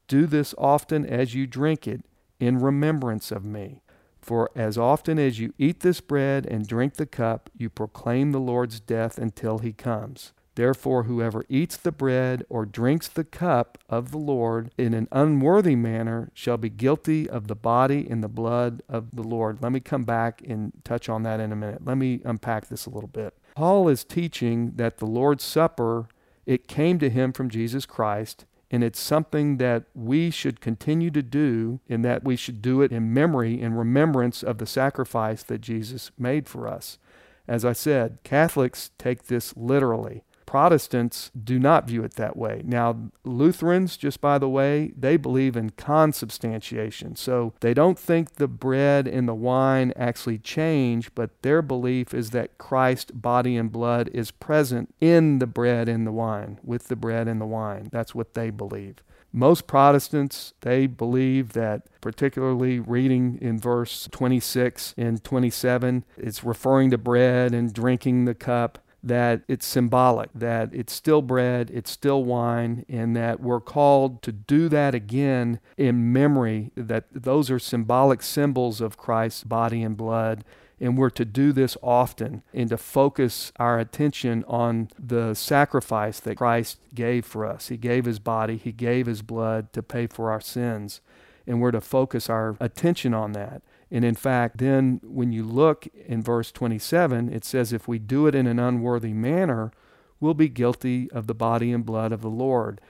Do 0.08 0.26
this 0.26 0.54
often 0.56 1.04
as 1.04 1.34
you 1.34 1.46
drink 1.46 1.86
it 1.86 2.04
in 2.40 2.58
remembrance 2.58 3.30
of 3.30 3.44
me. 3.44 3.82
For 4.20 4.50
as 4.54 4.78
often 4.78 5.18
as 5.18 5.40
you 5.40 5.52
eat 5.58 5.80
this 5.80 6.00
bread 6.00 6.46
and 6.46 6.66
drink 6.66 6.94
the 6.94 7.06
cup, 7.06 7.50
you 7.56 7.68
proclaim 7.68 8.30
the 8.30 8.40
Lord's 8.40 8.78
death 8.78 9.18
until 9.18 9.58
he 9.58 9.72
comes. 9.72 10.32
Therefore, 10.54 11.04
whoever 11.04 11.44
eats 11.48 11.76
the 11.76 11.92
bread 11.92 12.44
or 12.50 12.66
drinks 12.66 13.08
the 13.08 13.24
cup 13.24 13.78
of 13.88 14.10
the 14.10 14.18
Lord 14.18 14.70
in 14.76 14.92
an 14.92 15.08
unworthy 15.10 15.74
manner 15.74 16.30
shall 16.34 16.58
be 16.58 16.68
guilty 16.68 17.28
of 17.28 17.48
the 17.48 17.56
body 17.56 18.06
and 18.08 18.22
the 18.22 18.28
blood 18.28 18.82
of 18.88 19.16
the 19.16 19.22
Lord. 19.22 19.62
Let 19.62 19.72
me 19.72 19.80
come 19.80 20.04
back 20.04 20.42
and 20.46 20.72
touch 20.84 21.08
on 21.08 21.22
that 21.22 21.40
in 21.40 21.52
a 21.52 21.56
minute. 21.56 21.86
Let 21.86 21.96
me 21.96 22.20
unpack 22.24 22.68
this 22.68 22.84
a 22.84 22.90
little 22.90 23.08
bit. 23.08 23.34
Paul 23.54 23.88
is 23.88 24.04
teaching 24.04 24.72
that 24.76 24.98
the 24.98 25.06
Lord's 25.06 25.44
Supper, 25.44 26.08
it 26.46 26.68
came 26.68 26.98
to 26.98 27.10
him 27.10 27.32
from 27.32 27.50
Jesus 27.50 27.86
Christ, 27.86 28.44
and 28.70 28.82
it's 28.82 29.00
something 29.00 29.58
that 29.58 29.84
we 29.94 30.30
should 30.30 30.60
continue 30.60 31.10
to 31.10 31.22
do, 31.22 31.80
and 31.88 32.04
that 32.04 32.24
we 32.24 32.36
should 32.36 32.62
do 32.62 32.80
it 32.80 32.90
in 32.90 33.12
memory 33.12 33.60
and 33.60 33.78
remembrance 33.78 34.42
of 34.42 34.58
the 34.58 34.66
sacrifice 34.66 35.42
that 35.42 35.60
Jesus 35.60 36.10
made 36.18 36.48
for 36.48 36.66
us. 36.66 36.98
As 37.46 37.64
I 37.64 37.74
said, 37.74 38.18
Catholics 38.24 38.90
take 38.96 39.24
this 39.24 39.54
literally. 39.56 40.24
Protestants 40.52 41.30
do 41.30 41.58
not 41.58 41.86
view 41.86 42.04
it 42.04 42.16
that 42.16 42.36
way. 42.36 42.60
Now, 42.62 43.08
Lutherans, 43.24 43.96
just 43.96 44.20
by 44.20 44.36
the 44.36 44.50
way, 44.50 44.92
they 44.94 45.16
believe 45.16 45.56
in 45.56 45.70
consubstantiation. 45.70 47.16
So 47.16 47.54
they 47.60 47.72
don't 47.72 47.98
think 47.98 48.34
the 48.34 48.48
bread 48.48 49.08
and 49.08 49.26
the 49.26 49.34
wine 49.34 49.94
actually 49.96 50.36
change, 50.36 51.14
but 51.14 51.40
their 51.40 51.62
belief 51.62 52.12
is 52.12 52.32
that 52.32 52.58
Christ's 52.58 53.12
body 53.12 53.56
and 53.56 53.72
blood 53.72 54.10
is 54.12 54.30
present 54.30 54.94
in 55.00 55.38
the 55.38 55.46
bread 55.46 55.88
and 55.88 56.06
the 56.06 56.12
wine, 56.12 56.60
with 56.62 56.88
the 56.88 56.96
bread 56.96 57.28
and 57.28 57.40
the 57.40 57.46
wine. 57.46 57.88
That's 57.90 58.14
what 58.14 58.34
they 58.34 58.50
believe. 58.50 58.96
Most 59.32 59.66
Protestants, 59.66 60.52
they 60.60 60.86
believe 60.86 61.54
that, 61.54 61.86
particularly 62.02 62.78
reading 62.78 63.38
in 63.40 63.58
verse 63.58 64.06
26 64.12 64.92
and 64.98 65.24
27, 65.24 66.04
it's 66.18 66.44
referring 66.44 66.90
to 66.90 66.98
bread 66.98 67.54
and 67.54 67.72
drinking 67.72 68.26
the 68.26 68.34
cup 68.34 68.78
that 69.02 69.42
it's 69.48 69.66
symbolic, 69.66 70.30
that 70.34 70.70
it's 70.72 70.92
still 70.92 71.22
bread, 71.22 71.70
it's 71.72 71.90
still 71.90 72.24
wine, 72.24 72.84
and 72.88 73.16
that 73.16 73.40
we're 73.40 73.60
called 73.60 74.22
to 74.22 74.32
do 74.32 74.68
that 74.68 74.94
again 74.94 75.58
in 75.76 76.12
memory, 76.12 76.70
that 76.76 77.04
those 77.12 77.50
are 77.50 77.58
symbolic 77.58 78.22
symbols 78.22 78.80
of 78.80 78.96
Christ's 78.96 79.44
body 79.44 79.82
and 79.82 79.96
blood. 79.96 80.44
And 80.80 80.98
we're 80.98 81.10
to 81.10 81.24
do 81.24 81.52
this 81.52 81.76
often 81.80 82.42
and 82.52 82.68
to 82.70 82.76
focus 82.76 83.52
our 83.56 83.78
attention 83.78 84.44
on 84.48 84.88
the 84.98 85.34
sacrifice 85.34 86.18
that 86.18 86.38
Christ 86.38 86.80
gave 86.92 87.24
for 87.24 87.46
us. 87.46 87.68
He 87.68 87.76
gave 87.76 88.04
his 88.04 88.18
body, 88.18 88.56
he 88.56 88.72
gave 88.72 89.06
his 89.06 89.22
blood 89.22 89.72
to 89.74 89.82
pay 89.82 90.08
for 90.08 90.32
our 90.32 90.40
sins. 90.40 91.00
And 91.46 91.60
we're 91.60 91.70
to 91.70 91.80
focus 91.80 92.28
our 92.28 92.56
attention 92.60 93.14
on 93.14 93.32
that. 93.32 93.62
And 93.92 94.06
in 94.06 94.14
fact, 94.14 94.56
then 94.56 95.02
when 95.04 95.32
you 95.32 95.44
look 95.44 95.86
in 96.06 96.22
verse 96.22 96.50
27, 96.50 97.30
it 97.30 97.44
says, 97.44 97.74
If 97.74 97.86
we 97.86 97.98
do 97.98 98.26
it 98.26 98.34
in 98.34 98.46
an 98.46 98.58
unworthy 98.58 99.12
manner, 99.12 99.70
we'll 100.18 100.32
be 100.32 100.48
guilty 100.48 101.10
of 101.10 101.26
the 101.26 101.34
body 101.34 101.70
and 101.70 101.84
blood 101.84 102.10
of 102.10 102.22
the 102.22 102.30
Lord. 102.30 102.80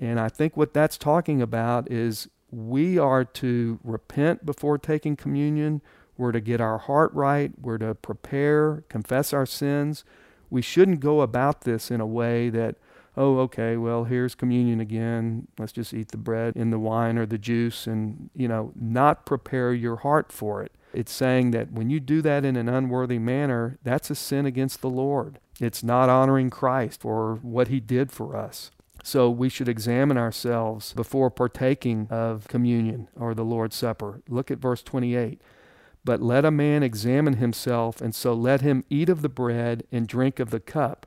And 0.00 0.18
I 0.18 0.28
think 0.28 0.56
what 0.56 0.74
that's 0.74 0.98
talking 0.98 1.40
about 1.40 1.88
is 1.88 2.28
we 2.50 2.98
are 2.98 3.24
to 3.24 3.78
repent 3.84 4.44
before 4.44 4.76
taking 4.76 5.14
communion. 5.14 5.82
We're 6.18 6.32
to 6.32 6.40
get 6.40 6.60
our 6.60 6.78
heart 6.78 7.14
right. 7.14 7.52
We're 7.56 7.78
to 7.78 7.94
prepare, 7.94 8.82
confess 8.88 9.32
our 9.32 9.46
sins. 9.46 10.04
We 10.50 10.62
shouldn't 10.62 10.98
go 10.98 11.20
about 11.20 11.60
this 11.60 11.92
in 11.92 12.00
a 12.00 12.06
way 12.06 12.50
that 12.50 12.74
oh, 13.16 13.38
okay, 13.40 13.76
well, 13.76 14.04
here's 14.04 14.34
communion 14.34 14.80
again. 14.80 15.48
Let's 15.58 15.72
just 15.72 15.92
eat 15.92 16.08
the 16.08 16.16
bread 16.16 16.54
and 16.56 16.72
the 16.72 16.78
wine 16.78 17.18
or 17.18 17.26
the 17.26 17.38
juice 17.38 17.86
and, 17.86 18.30
you 18.34 18.48
know, 18.48 18.72
not 18.74 19.26
prepare 19.26 19.72
your 19.72 19.96
heart 19.96 20.32
for 20.32 20.62
it. 20.62 20.72
It's 20.92 21.12
saying 21.12 21.52
that 21.52 21.72
when 21.72 21.90
you 21.90 22.00
do 22.00 22.20
that 22.22 22.44
in 22.44 22.56
an 22.56 22.68
unworthy 22.68 23.18
manner, 23.18 23.78
that's 23.82 24.10
a 24.10 24.14
sin 24.14 24.46
against 24.46 24.80
the 24.80 24.90
Lord. 24.90 25.38
It's 25.60 25.82
not 25.82 26.08
honoring 26.08 26.50
Christ 26.50 27.00
for 27.00 27.36
what 27.42 27.68
he 27.68 27.80
did 27.80 28.10
for 28.10 28.36
us. 28.36 28.70
So 29.02 29.30
we 29.30 29.48
should 29.48 29.68
examine 29.68 30.18
ourselves 30.18 30.92
before 30.92 31.30
partaking 31.30 32.06
of 32.10 32.48
communion 32.48 33.08
or 33.16 33.34
the 33.34 33.44
Lord's 33.44 33.76
Supper. 33.76 34.22
Look 34.28 34.50
at 34.50 34.58
verse 34.58 34.82
28. 34.82 35.40
But 36.04 36.22
let 36.22 36.44
a 36.44 36.50
man 36.50 36.82
examine 36.82 37.34
himself, 37.36 38.00
and 38.00 38.14
so 38.14 38.32
let 38.32 38.62
him 38.62 38.84
eat 38.88 39.08
of 39.08 39.22
the 39.22 39.28
bread 39.28 39.84
and 39.92 40.06
drink 40.06 40.40
of 40.40 40.50
the 40.50 40.60
cup. 40.60 41.06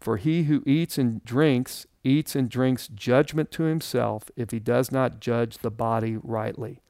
For 0.00 0.16
he 0.16 0.44
who 0.44 0.62
eats 0.64 0.98
and 0.98 1.24
drinks, 1.24 1.86
eats 2.04 2.36
and 2.36 2.48
drinks 2.48 2.88
judgment 2.88 3.50
to 3.52 3.64
himself 3.64 4.30
if 4.36 4.50
he 4.50 4.58
does 4.58 4.92
not 4.92 5.20
judge 5.20 5.58
the 5.58 5.70
body 5.70 6.16
rightly. 6.16 6.80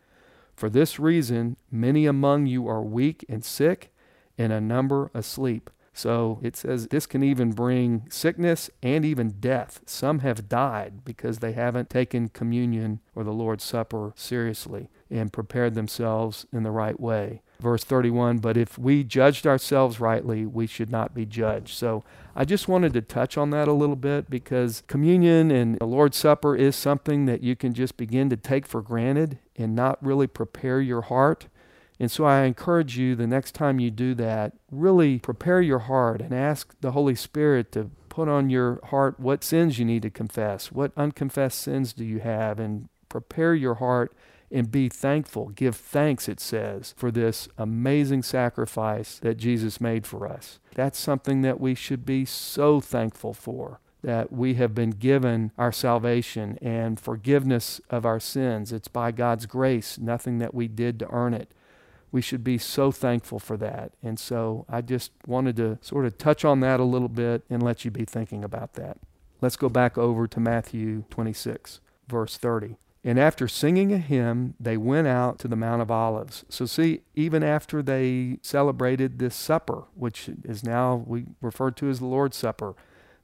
For 0.55 0.69
this 0.69 0.99
reason, 0.99 1.57
many 1.71 2.07
among 2.07 2.47
you 2.47 2.69
are 2.69 2.83
weak 2.83 3.25
and 3.29 3.45
sick, 3.45 3.93
and 4.37 4.53
a 4.53 4.61
number 4.61 5.11
asleep. 5.15 5.71
So 5.93 6.39
it 6.43 6.57
says 6.57 6.87
this 6.87 7.07
can 7.07 7.25
even 7.25 7.51
bring 7.53 8.07
sickness 8.09 8.71
and 8.83 9.05
even 9.05 9.41
death. 9.41 9.81
Some 9.85 10.21
have 10.21 10.49
died 10.49 11.05
because 11.05 11.39
they 11.39 11.53
haven't 11.53 11.91
taken 11.91 12.29
communion 12.29 13.01
or 13.17 13.25
the 13.25 13.33
Lord's 13.33 13.65
Supper 13.65 14.13
seriously 14.15 14.91
and 15.11 15.33
prepared 15.33 15.75
themselves 15.75 16.47
in 16.53 16.63
the 16.63 16.71
right 16.71 17.01
way 17.01 17.43
verse 17.61 17.85
31 17.85 18.39
but 18.39 18.57
if 18.57 18.79
we 18.79 19.03
judged 19.03 19.47
ourselves 19.47 20.01
rightly 20.01 20.47
we 20.47 20.67
should 20.67 20.91
not 20.91 21.15
be 21.15 21.27
judged. 21.27 21.77
So 21.77 22.05
i 22.37 22.45
just 22.45 22.69
wanted 22.69 22.93
to 22.95 23.01
touch 23.01 23.37
on 23.37 23.51
that 23.51 23.69
a 23.69 23.73
little 23.73 23.97
bit 23.97 24.31
because 24.31 24.83
communion 24.87 25.51
and 25.51 25.79
the 25.79 25.87
lord's 25.87 26.17
supper 26.17 26.55
is 26.55 26.77
something 26.77 27.27
that 27.27 27.43
you 27.43 27.57
can 27.57 27.75
just 27.75 27.97
begin 27.97 28.31
to 28.31 28.37
take 28.37 28.67
for 28.67 28.83
granted 28.83 29.39
and 29.57 29.75
not 29.75 30.05
really 30.05 30.27
prepare 30.27 30.81
your 30.81 31.03
heart. 31.03 31.49
And 32.01 32.11
so 32.11 32.25
i 32.25 32.43
encourage 32.43 32.97
you 32.97 33.17
the 33.17 33.27
next 33.27 33.53
time 33.53 33.81
you 33.81 33.91
do 33.91 34.15
that 34.15 34.53
really 34.71 35.19
prepare 35.19 35.61
your 35.61 35.81
heart 35.81 36.21
and 36.21 36.33
ask 36.33 36.75
the 36.81 36.93
holy 36.93 37.17
spirit 37.17 37.73
to 37.73 37.91
put 38.19 38.29
on 38.29 38.51
your 38.51 38.81
heart 38.87 39.21
what 39.21 39.45
sins 39.45 39.79
you 39.79 39.85
need 39.85 40.03
to 40.03 40.11
confess. 40.11 40.73
What 40.73 40.91
unconfessed 40.97 41.61
sins 41.61 41.93
do 41.93 42.05
you 42.05 42.19
have? 42.19 42.59
And 42.59 42.89
prepare 43.09 43.55
your 43.55 43.77
heart 43.77 44.13
and 44.51 44.71
be 44.71 44.89
thankful. 44.89 45.49
Give 45.51 45.77
thanks, 45.77 46.29
it 46.29 46.41
says, 46.41 46.95
for 46.97 47.11
this 47.11 47.49
amazing 47.59 48.23
sacrifice 48.23 49.19
that 49.19 49.37
Jesus 49.37 49.81
made 49.81 50.07
for 50.07 50.27
us. 50.27 50.59
That's 50.75 50.99
something 50.99 51.43
that 51.43 51.61
we 51.61 51.75
should 51.75 52.05
be 52.07 52.25
so 52.25 52.81
thankful 52.81 53.35
for. 53.35 53.81
That 54.03 54.33
we 54.33 54.55
have 54.55 54.77
been 54.77 54.91
given 54.91 55.51
our 55.59 55.73
salvation 55.73 56.57
and 56.63 57.01
forgiveness 57.01 57.81
of 57.91 58.07
our 58.07 58.21
sins. 58.21 58.73
It's 58.73 58.87
by 58.87 59.11
God's 59.11 59.47
grace, 59.47 59.99
nothing 59.99 60.39
that 60.39 60.55
we 60.55 60.69
did 60.69 61.01
to 61.01 61.11
earn 61.11 61.35
it. 61.35 61.51
We 62.13 62.23
should 62.23 62.45
be 62.45 62.59
so 62.59 62.93
thankful 62.93 63.41
for 63.41 63.57
that. 63.57 63.93
And 64.03 64.19
so 64.19 64.65
I 64.69 64.83
just 64.83 65.11
wanted 65.27 65.57
to 65.57 65.79
sort 65.83 66.07
of 66.07 66.17
touch 66.17 66.45
on 66.45 66.61
that 66.61 66.79
a 66.79 66.85
little 66.85 67.09
bit 67.09 67.43
and 67.51 67.61
let 67.61 67.85
you 67.85 67.91
be 67.91 68.05
thinking 68.05 68.45
about 68.45 68.75
that. 68.75 68.99
Let's 69.41 69.57
go 69.57 69.69
back 69.69 69.99
over 69.99 70.27
to 70.29 70.41
Matthew 70.41 71.03
26, 71.11 71.81
verse 72.09 72.37
30. 72.39 72.77
And 73.05 73.19
after 73.19 73.47
singing 73.47 73.93
a 73.93 73.99
hymn, 73.99 74.55
they 74.59 74.77
went 74.77 75.07
out 75.07 75.39
to 75.41 75.49
the 75.49 75.57
Mount 75.57 75.83
of 75.83 75.91
Olives. 75.91 76.45
So, 76.49 76.67
see, 76.67 77.03
even 77.15 77.43
after 77.43 77.83
they 77.83 78.39
celebrated 78.43 79.19
this 79.19 79.37
supper, 79.37 79.85
which 79.95 80.29
is 80.45 80.65
now 80.65 81.05
we 81.07 81.27
refer 81.41 81.71
to 81.71 81.89
as 81.89 82.01
the 82.01 82.07
Lord's 82.07 82.37
Supper, 82.37 82.75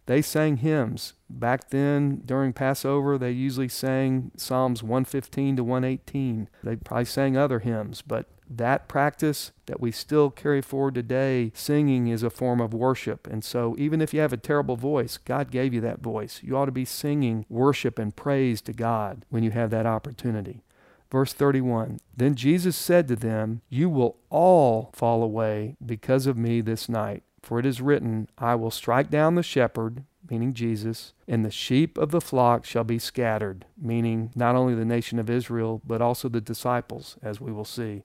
they 0.07 0.23
sang 0.23 0.59
hymns. 0.59 1.15
Back 1.31 1.71
then, 1.71 2.23
during 2.25 2.53
Passover, 2.53 3.17
they 3.17 3.31
usually 3.31 3.69
sang 3.69 4.31
Psalms 4.37 4.83
115 4.83 5.57
to 5.57 5.65
118. 5.65 6.49
They 6.63 6.77
probably 6.77 7.05
sang 7.07 7.37
other 7.37 7.61
hymns, 7.61 8.03
but 8.03 8.29
that 8.49 8.89
practice 8.89 9.53
that 9.67 9.81
we 9.81 9.91
still 9.91 10.31
carry 10.31 10.61
forward 10.61 10.95
today, 10.95 11.51
singing 11.55 12.09
is 12.09 12.23
a 12.23 12.31
form 12.31 12.61
of 12.61 12.75
worship. 12.75 13.27
And 13.27 13.43
so, 13.43 13.75
even 13.79 14.01
if 14.01 14.13
you 14.13 14.21
have 14.21 14.33
a 14.33 14.39
terrible 14.39 14.77
voice, 14.77 15.17
God 15.17 15.51
gave 15.51 15.73
you 15.73 15.81
that 15.81 16.01
voice. 16.01 16.41
You 16.43 16.57
ought 16.57 16.67
to 16.67 16.73
be 16.73 16.85
singing 16.85 17.47
worship 17.49 17.99
and 17.99 18.15
praise 18.15 18.61
to 18.63 18.73
God 18.73 19.25
when 19.31 19.43
you 19.43 19.51
have 19.53 19.71
that 19.71 19.87
opportunity. 19.87 20.63
Verse 21.11 21.33
31 21.33 22.01
Then 22.17 22.35
Jesus 22.35 22.77
said 22.77 23.09
to 23.09 23.17
them, 23.17 23.63
You 23.69 23.89
will 23.89 24.17
all 24.31 24.91
fall 24.93 25.23
away 25.23 25.77
because 25.85 26.27
of 26.27 26.37
me 26.37 26.61
this 26.61 26.89
night. 26.89 27.23
For 27.45 27.59
it 27.59 27.67
is 27.67 27.83
written, 27.83 28.29
I 28.39 28.55
will 28.55 28.71
strike 28.71 29.11
down 29.11 29.35
the 29.35 29.43
shepherd, 29.43 30.05
meaning 30.31 30.55
Jesus, 30.55 31.13
and 31.29 31.45
the 31.45 31.51
sheep 31.51 31.99
of 31.99 32.11
the 32.11 32.21
flock 32.23 32.65
shall 32.65 32.85
be 32.85 32.99
scattered, 32.99 33.67
meaning 33.77 34.31
not 34.35 34.57
only 34.57 34.75
the 34.75 34.87
nation 34.87 35.19
of 35.19 35.29
Israel, 35.29 35.83
but 35.87 36.01
also 36.01 36.31
the 36.31 36.41
disciples, 36.41 37.19
as 37.23 37.43
we 37.43 37.53
will 37.53 37.67
see. 37.67 38.03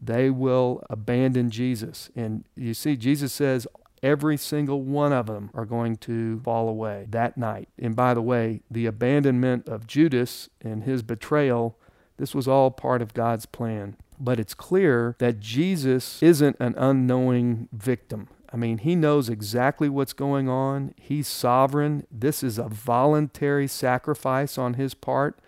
They 0.00 0.30
will 0.30 0.82
abandon 0.88 1.50
Jesus. 1.50 2.08
And 2.16 2.44
you 2.56 2.72
see, 2.72 2.96
Jesus 2.96 3.34
says, 3.34 3.66
every 4.02 4.38
single 4.38 4.80
one 4.80 5.12
of 5.12 5.26
them 5.26 5.50
are 5.52 5.66
going 5.66 5.96
to 5.96 6.40
fall 6.40 6.66
away 6.66 7.04
that 7.10 7.36
night. 7.36 7.68
And 7.78 7.94
by 7.94 8.14
the 8.14 8.22
way, 8.22 8.62
the 8.70 8.86
abandonment 8.86 9.68
of 9.68 9.86
Judas 9.86 10.48
and 10.62 10.84
his 10.84 11.02
betrayal, 11.02 11.76
this 12.16 12.34
was 12.34 12.48
all 12.48 12.70
part 12.70 13.02
of 13.02 13.12
God's 13.12 13.44
plan. 13.44 13.96
But 14.18 14.40
it's 14.40 14.54
clear 14.54 15.16
that 15.18 15.40
Jesus 15.40 16.22
isn't 16.22 16.56
an 16.60 16.74
unknowing 16.78 17.68
victim. 17.72 18.28
I 18.52 18.56
mean, 18.56 18.78
he 18.78 18.96
knows 18.96 19.28
exactly 19.28 19.88
what's 19.88 20.12
going 20.12 20.48
on. 20.48 20.94
He's 20.96 21.28
sovereign. 21.28 22.06
This 22.10 22.42
is 22.42 22.58
a 22.58 22.68
voluntary 22.68 23.68
sacrifice 23.68 24.58
on 24.58 24.74
his 24.74 24.94
part. 24.94 25.38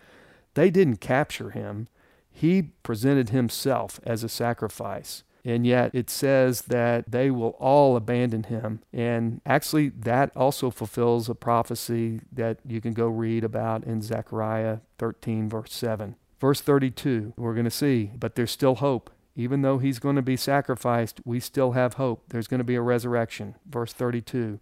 They 0.54 0.70
didn't 0.70 0.98
capture 0.98 1.50
him. 1.50 1.88
He 2.30 2.62
presented 2.82 3.30
himself 3.30 3.98
as 4.04 4.22
a 4.22 4.28
sacrifice. 4.28 5.24
And 5.44 5.66
yet 5.66 5.90
it 5.92 6.08
says 6.08 6.62
that 6.62 7.10
they 7.10 7.30
will 7.30 7.56
all 7.58 7.96
abandon 7.96 8.44
him. 8.44 8.80
And 8.92 9.40
actually, 9.44 9.88
that 9.88 10.30
also 10.36 10.70
fulfills 10.70 11.28
a 11.28 11.34
prophecy 11.34 12.20
that 12.30 12.58
you 12.64 12.80
can 12.80 12.92
go 12.92 13.08
read 13.08 13.42
about 13.42 13.84
in 13.84 14.02
Zechariah 14.02 14.78
13, 14.98 15.48
verse 15.48 15.72
7. 15.72 16.14
Verse 16.40 16.60
32, 16.60 17.34
we're 17.36 17.54
going 17.54 17.64
to 17.64 17.70
see, 17.70 18.10
but 18.16 18.34
there's 18.34 18.50
still 18.50 18.76
hope. 18.76 19.10
Even 19.35 19.62
though 19.62 19.79
he's 19.79 19.99
going 19.99 20.16
to 20.16 20.23
be 20.23 20.37
sacrificed, 20.37 21.21
we 21.25 21.40
still 21.40 21.73
have 21.73 21.95
hope. 21.95 22.25
There's 22.29 22.49
going 22.49 22.59
to 22.59 22.64
be 22.64 22.75
a 22.75 22.83
resurrection. 22.83 23.55
Verse 23.66 23.92
32. 23.92 24.61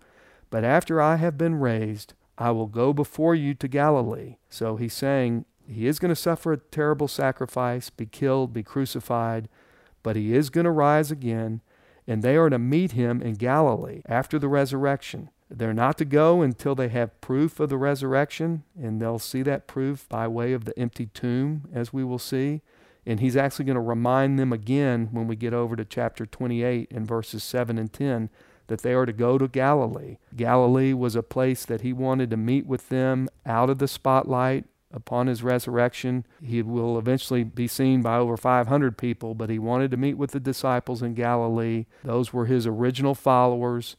But 0.48 0.64
after 0.64 1.00
I 1.00 1.16
have 1.16 1.36
been 1.36 1.56
raised, 1.56 2.14
I 2.38 2.50
will 2.52 2.66
go 2.66 2.92
before 2.92 3.34
you 3.34 3.54
to 3.54 3.68
Galilee. 3.68 4.36
So 4.48 4.76
he's 4.76 4.94
saying 4.94 5.44
he 5.66 5.86
is 5.86 5.98
going 5.98 6.10
to 6.10 6.16
suffer 6.16 6.52
a 6.52 6.58
terrible 6.58 7.08
sacrifice, 7.08 7.90
be 7.90 8.06
killed, 8.06 8.52
be 8.52 8.62
crucified, 8.62 9.48
but 10.02 10.16
he 10.16 10.34
is 10.34 10.50
going 10.50 10.64
to 10.64 10.70
rise 10.70 11.10
again, 11.10 11.60
and 12.06 12.22
they 12.22 12.36
are 12.36 12.50
to 12.50 12.58
meet 12.58 12.92
him 12.92 13.20
in 13.20 13.34
Galilee 13.34 14.02
after 14.06 14.38
the 14.38 14.48
resurrection. 14.48 15.30
They're 15.50 15.74
not 15.74 15.98
to 15.98 16.04
go 16.04 16.42
until 16.42 16.74
they 16.74 16.88
have 16.88 17.20
proof 17.20 17.60
of 17.60 17.68
the 17.68 17.76
resurrection, 17.76 18.62
and 18.80 19.00
they'll 19.00 19.18
see 19.18 19.42
that 19.42 19.66
proof 19.66 20.08
by 20.08 20.26
way 20.28 20.52
of 20.52 20.64
the 20.64 20.78
empty 20.78 21.06
tomb, 21.06 21.68
as 21.72 21.92
we 21.92 22.04
will 22.04 22.20
see. 22.20 22.62
And 23.10 23.18
he's 23.18 23.36
actually 23.36 23.64
going 23.64 23.74
to 23.74 23.80
remind 23.80 24.38
them 24.38 24.52
again 24.52 25.08
when 25.10 25.26
we 25.26 25.34
get 25.34 25.52
over 25.52 25.74
to 25.74 25.84
chapter 25.84 26.24
28 26.24 26.92
and 26.92 27.04
verses 27.04 27.42
7 27.42 27.76
and 27.76 27.92
10 27.92 28.30
that 28.68 28.82
they 28.82 28.92
are 28.92 29.04
to 29.04 29.12
go 29.12 29.36
to 29.36 29.48
Galilee. 29.48 30.18
Galilee 30.36 30.92
was 30.92 31.16
a 31.16 31.22
place 31.24 31.64
that 31.64 31.80
he 31.80 31.92
wanted 31.92 32.30
to 32.30 32.36
meet 32.36 32.66
with 32.66 32.88
them 32.88 33.28
out 33.44 33.68
of 33.68 33.78
the 33.78 33.88
spotlight 33.88 34.66
upon 34.92 35.26
his 35.26 35.42
resurrection. 35.42 36.24
He 36.40 36.62
will 36.62 37.00
eventually 37.00 37.42
be 37.42 37.66
seen 37.66 38.00
by 38.00 38.16
over 38.16 38.36
500 38.36 38.96
people, 38.96 39.34
but 39.34 39.50
he 39.50 39.58
wanted 39.58 39.90
to 39.90 39.96
meet 39.96 40.14
with 40.14 40.30
the 40.30 40.38
disciples 40.38 41.02
in 41.02 41.14
Galilee. 41.14 41.86
Those 42.04 42.32
were 42.32 42.46
his 42.46 42.64
original 42.64 43.16
followers, 43.16 43.96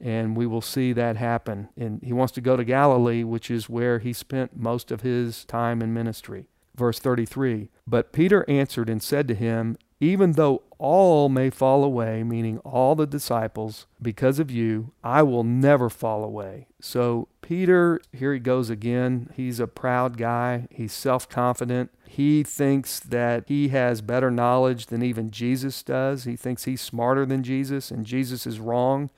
and 0.00 0.34
we 0.34 0.46
will 0.46 0.62
see 0.62 0.94
that 0.94 1.18
happen. 1.18 1.68
And 1.76 2.02
he 2.02 2.14
wants 2.14 2.32
to 2.32 2.40
go 2.40 2.56
to 2.56 2.64
Galilee, 2.64 3.24
which 3.24 3.50
is 3.50 3.68
where 3.68 3.98
he 3.98 4.14
spent 4.14 4.56
most 4.56 4.90
of 4.90 5.02
his 5.02 5.44
time 5.44 5.82
in 5.82 5.92
ministry. 5.92 6.46
Verse 6.74 6.98
33 6.98 7.68
But 7.86 8.12
Peter 8.12 8.44
answered 8.48 8.88
and 8.88 9.02
said 9.02 9.28
to 9.28 9.34
him, 9.34 9.76
Even 10.00 10.32
though 10.32 10.62
all 10.78 11.28
may 11.28 11.50
fall 11.50 11.84
away, 11.84 12.22
meaning 12.22 12.58
all 12.58 12.94
the 12.94 13.06
disciples, 13.06 13.86
because 14.02 14.38
of 14.38 14.50
you, 14.50 14.92
I 15.02 15.22
will 15.22 15.44
never 15.44 15.88
fall 15.88 16.24
away. 16.24 16.66
So, 16.80 17.28
Peter, 17.42 18.00
here 18.12 18.32
he 18.32 18.40
goes 18.40 18.70
again. 18.70 19.30
He's 19.34 19.60
a 19.60 19.66
proud 19.66 20.16
guy, 20.16 20.66
he's 20.70 20.92
self 20.92 21.28
confident. 21.28 21.90
He 22.06 22.42
thinks 22.42 23.00
that 23.00 23.44
he 23.48 23.68
has 23.68 24.00
better 24.00 24.30
knowledge 24.30 24.86
than 24.86 25.02
even 25.02 25.30
Jesus 25.30 25.82
does. 25.82 26.24
He 26.24 26.36
thinks 26.36 26.64
he's 26.64 26.80
smarter 26.80 27.26
than 27.26 27.42
Jesus, 27.42 27.90
and 27.90 28.06
Jesus 28.06 28.46
is 28.46 28.60
wrong. 28.60 29.10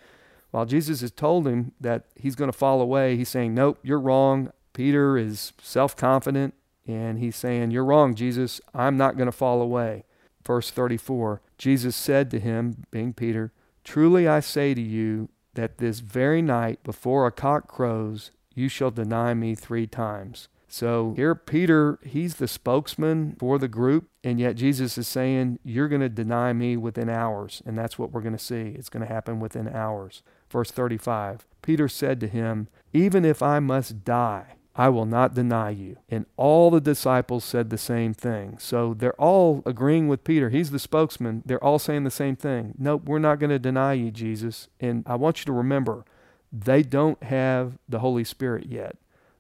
While 0.50 0.64
Jesus 0.64 1.02
has 1.02 1.10
told 1.10 1.46
him 1.46 1.72
that 1.80 2.04
he's 2.14 2.34
going 2.34 2.50
to 2.50 2.56
fall 2.56 2.80
away, 2.80 3.16
he's 3.16 3.28
saying, 3.28 3.54
Nope, 3.54 3.78
you're 3.82 4.00
wrong. 4.00 4.50
Peter 4.72 5.18
is 5.18 5.52
self 5.60 5.96
confident. 5.96 6.54
And 6.86 7.18
he's 7.18 7.36
saying, 7.36 7.70
You're 7.70 7.84
wrong, 7.84 8.14
Jesus. 8.14 8.60
I'm 8.74 8.96
not 8.96 9.16
going 9.16 9.26
to 9.26 9.32
fall 9.32 9.60
away. 9.60 10.04
Verse 10.44 10.70
34 10.70 11.40
Jesus 11.58 11.96
said 11.96 12.30
to 12.30 12.38
him, 12.38 12.84
being 12.90 13.12
Peter, 13.12 13.52
Truly 13.82 14.28
I 14.28 14.40
say 14.40 14.74
to 14.74 14.80
you 14.80 15.28
that 15.54 15.78
this 15.78 16.00
very 16.00 16.42
night 16.42 16.82
before 16.84 17.26
a 17.26 17.32
cock 17.32 17.66
crows, 17.66 18.30
you 18.54 18.68
shall 18.68 18.90
deny 18.90 19.34
me 19.34 19.54
three 19.54 19.86
times. 19.86 20.48
So 20.68 21.14
here, 21.16 21.34
Peter, 21.34 21.98
he's 22.02 22.36
the 22.36 22.48
spokesman 22.48 23.36
for 23.38 23.58
the 23.58 23.68
group, 23.68 24.08
and 24.24 24.40
yet 24.40 24.56
Jesus 24.56 24.98
is 24.98 25.06
saying, 25.06 25.58
You're 25.64 25.88
going 25.88 26.00
to 26.00 26.08
deny 26.08 26.52
me 26.52 26.76
within 26.76 27.08
hours. 27.08 27.62
And 27.64 27.78
that's 27.78 27.98
what 27.98 28.12
we're 28.12 28.20
going 28.20 28.36
to 28.36 28.42
see. 28.42 28.74
It's 28.76 28.88
going 28.88 29.06
to 29.06 29.12
happen 29.12 29.40
within 29.40 29.68
hours. 29.68 30.22
Verse 30.50 30.70
35 30.70 31.46
Peter 31.62 31.88
said 31.88 32.20
to 32.20 32.28
him, 32.28 32.68
Even 32.92 33.24
if 33.24 33.42
I 33.42 33.60
must 33.60 34.04
die, 34.04 34.55
I 34.78 34.90
will 34.90 35.06
not 35.06 35.34
deny 35.34 35.70
you. 35.70 35.96
And 36.10 36.26
all 36.36 36.70
the 36.70 36.80
disciples 36.80 37.44
said 37.44 37.70
the 37.70 37.78
same 37.78 38.12
thing. 38.12 38.58
So 38.58 38.92
they're 38.92 39.20
all 39.20 39.62
agreeing 39.64 40.06
with 40.06 40.22
Peter. 40.22 40.50
He's 40.50 40.70
the 40.70 40.78
spokesman. 40.78 41.42
They're 41.46 41.62
all 41.64 41.78
saying 41.78 42.04
the 42.04 42.10
same 42.10 42.36
thing. 42.36 42.74
Nope, 42.78 43.04
we're 43.06 43.18
not 43.18 43.38
going 43.38 43.50
to 43.50 43.58
deny 43.58 43.94
you, 43.94 44.10
Jesus. 44.10 44.68
And 44.78 45.02
I 45.06 45.14
want 45.14 45.40
you 45.40 45.46
to 45.46 45.52
remember, 45.52 46.04
they 46.52 46.82
don't 46.82 47.22
have 47.22 47.78
the 47.88 48.00
Holy 48.00 48.24
Spirit 48.24 48.66
yet. 48.66 48.96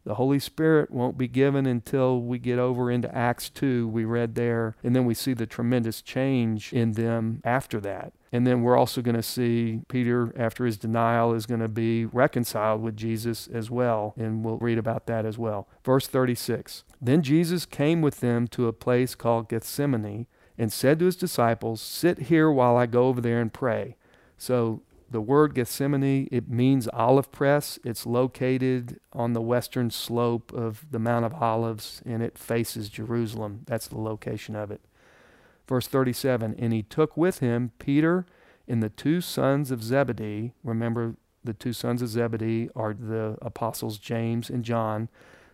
The 0.06 0.14
Holy 0.14 0.38
Spirit 0.38 0.92
won't 0.92 1.18
be 1.18 1.26
given 1.26 1.66
until 1.66 2.20
we 2.20 2.38
get 2.38 2.60
over 2.60 2.92
into 2.92 3.12
Acts 3.12 3.50
2, 3.50 3.88
we 3.88 4.04
read 4.04 4.36
there, 4.36 4.76
and 4.84 4.94
then 4.94 5.04
we 5.04 5.14
see 5.14 5.34
the 5.34 5.46
tremendous 5.46 6.00
change 6.00 6.72
in 6.72 6.92
them 6.92 7.42
after 7.44 7.80
that. 7.80 8.12
And 8.30 8.46
then 8.46 8.62
we're 8.62 8.76
also 8.76 9.02
going 9.02 9.16
to 9.16 9.22
see 9.22 9.80
Peter, 9.88 10.32
after 10.36 10.64
his 10.64 10.76
denial, 10.76 11.34
is 11.34 11.44
going 11.44 11.60
to 11.60 11.68
be 11.68 12.04
reconciled 12.04 12.82
with 12.82 12.96
Jesus 12.96 13.48
as 13.48 13.68
well. 13.68 14.14
And 14.16 14.44
we'll 14.44 14.58
read 14.58 14.78
about 14.78 15.06
that 15.06 15.26
as 15.26 15.38
well. 15.38 15.66
Verse 15.84 16.06
36 16.06 16.84
Then 17.02 17.22
Jesus 17.22 17.66
came 17.66 18.00
with 18.00 18.20
them 18.20 18.46
to 18.48 18.68
a 18.68 18.72
place 18.72 19.16
called 19.16 19.48
Gethsemane 19.48 20.28
and 20.56 20.72
said 20.72 21.00
to 21.00 21.06
his 21.06 21.16
disciples, 21.16 21.80
Sit 21.80 22.20
here 22.20 22.48
while 22.48 22.76
I 22.76 22.86
go 22.86 23.08
over 23.08 23.20
there 23.20 23.40
and 23.40 23.52
pray. 23.52 23.96
So 24.38 24.82
the 25.10 25.20
word 25.20 25.54
Gethsemane, 25.54 26.28
it 26.32 26.48
means 26.48 26.88
olive 26.92 27.30
press. 27.30 27.78
It's 27.84 28.06
located 28.06 28.98
on 29.12 29.32
the 29.32 29.40
western 29.40 29.90
slope 29.90 30.52
of 30.52 30.86
the 30.90 30.98
Mount 30.98 31.24
of 31.24 31.34
Olives 31.34 32.02
and 32.04 32.22
it 32.22 32.36
faces 32.36 32.88
Jerusalem. 32.88 33.62
That's 33.66 33.88
the 33.88 34.00
location 34.00 34.56
of 34.56 34.70
it. 34.70 34.80
Verse 35.68 35.86
37 35.86 36.56
And 36.58 36.72
he 36.72 36.82
took 36.82 37.16
with 37.16 37.38
him 37.38 37.72
Peter 37.78 38.26
and 38.66 38.82
the 38.82 38.88
two 38.88 39.20
sons 39.20 39.70
of 39.70 39.82
Zebedee. 39.82 40.52
Remember, 40.64 41.14
the 41.44 41.54
two 41.54 41.72
sons 41.72 42.02
of 42.02 42.08
Zebedee 42.08 42.68
are 42.74 42.92
the 42.92 43.38
apostles 43.40 43.98
James 43.98 44.50
and 44.50 44.64
John. 44.64 45.08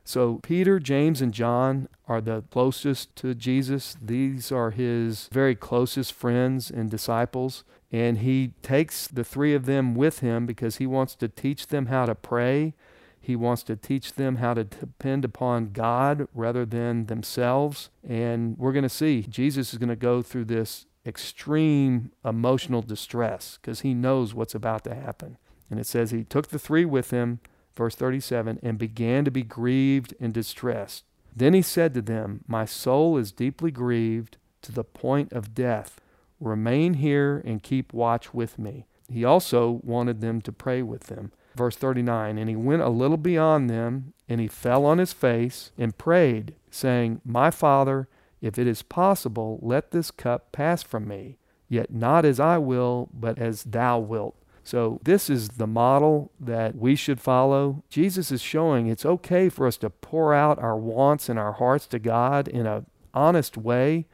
So 0.04 0.40
Peter, 0.42 0.80
James, 0.80 1.20
and 1.20 1.32
John 1.32 1.88
are 2.08 2.20
the 2.20 2.42
closest 2.50 3.14
to 3.16 3.34
Jesus. 3.34 3.96
These 4.02 4.50
are 4.50 4.70
his 4.70 5.28
very 5.30 5.54
closest 5.54 6.12
friends 6.12 6.70
and 6.70 6.90
disciples. 6.90 7.62
And 7.92 8.18
he 8.18 8.54
takes 8.62 9.06
the 9.06 9.22
three 9.22 9.54
of 9.54 9.66
them 9.66 9.94
with 9.94 10.20
him 10.20 10.46
because 10.46 10.76
he 10.76 10.86
wants 10.86 11.14
to 11.16 11.28
teach 11.28 11.66
them 11.66 11.86
how 11.86 12.06
to 12.06 12.14
pray. 12.14 12.74
He 13.20 13.36
wants 13.36 13.62
to 13.64 13.76
teach 13.76 14.14
them 14.14 14.36
how 14.36 14.54
to 14.54 14.64
depend 14.64 15.24
upon 15.24 15.72
God 15.72 16.26
rather 16.34 16.64
than 16.64 17.06
themselves. 17.06 17.90
And 18.02 18.56
we're 18.58 18.72
going 18.72 18.82
to 18.82 18.88
see 18.88 19.26
Jesus 19.28 19.72
is 19.72 19.78
going 19.78 19.90
to 19.90 19.96
go 19.96 20.22
through 20.22 20.46
this 20.46 20.86
extreme 21.06 22.12
emotional 22.24 22.80
distress 22.80 23.58
because 23.60 23.82
he 23.82 23.92
knows 23.92 24.34
what's 24.34 24.54
about 24.54 24.84
to 24.84 24.94
happen. 24.94 25.36
And 25.70 25.78
it 25.78 25.86
says 25.86 26.10
he 26.10 26.24
took 26.24 26.48
the 26.48 26.58
three 26.58 26.84
with 26.84 27.10
him 27.10 27.40
verse 27.74 27.94
37, 27.94 28.60
and 28.62 28.78
began 28.78 29.24
to 29.24 29.30
be 29.30 29.42
grieved 29.42 30.14
and 30.20 30.32
distressed. 30.32 31.04
Then 31.34 31.54
he 31.54 31.62
said 31.62 31.94
to 31.94 32.02
them, 32.02 32.44
My 32.46 32.64
soul 32.64 33.16
is 33.16 33.32
deeply 33.32 33.70
grieved 33.70 34.36
to 34.62 34.72
the 34.72 34.84
point 34.84 35.32
of 35.32 35.54
death. 35.54 36.00
Remain 36.42 36.94
here 36.94 37.40
and 37.44 37.62
keep 37.62 37.92
watch 37.92 38.34
with 38.34 38.58
me. 38.58 38.86
He 39.08 39.24
also 39.24 39.80
wanted 39.84 40.20
them 40.20 40.40
to 40.42 40.52
pray 40.52 40.82
with 40.82 41.04
them. 41.04 41.32
Verse 41.54 41.76
39 41.76 42.36
And 42.36 42.48
he 42.48 42.56
went 42.56 42.82
a 42.82 42.88
little 42.88 43.16
beyond 43.16 43.70
them, 43.70 44.12
and 44.28 44.40
he 44.40 44.48
fell 44.48 44.84
on 44.84 44.98
his 44.98 45.12
face 45.12 45.70
and 45.78 45.96
prayed, 45.96 46.54
saying, 46.70 47.20
My 47.24 47.50
Father, 47.50 48.08
if 48.40 48.58
it 48.58 48.66
is 48.66 48.82
possible, 48.82 49.60
let 49.62 49.92
this 49.92 50.10
cup 50.10 50.50
pass 50.50 50.82
from 50.82 51.06
me. 51.06 51.38
Yet 51.68 51.92
not 51.92 52.24
as 52.24 52.40
I 52.40 52.58
will, 52.58 53.08
but 53.12 53.38
as 53.38 53.62
thou 53.62 54.00
wilt. 54.00 54.34
So, 54.64 55.00
this 55.02 55.30
is 55.30 55.50
the 55.50 55.66
model 55.66 56.30
that 56.38 56.76
we 56.76 56.94
should 56.94 57.20
follow. 57.20 57.82
Jesus 57.88 58.30
is 58.30 58.40
showing 58.40 58.86
it's 58.86 59.06
okay 59.06 59.48
for 59.48 59.66
us 59.66 59.76
to 59.78 59.90
pour 59.90 60.34
out 60.34 60.58
our 60.58 60.76
wants 60.76 61.28
and 61.28 61.38
our 61.38 61.52
hearts 61.52 61.86
to 61.88 61.98
God 61.98 62.46
in 62.46 62.66
an 62.66 62.86
honest 63.14 63.56
way. 63.56 64.06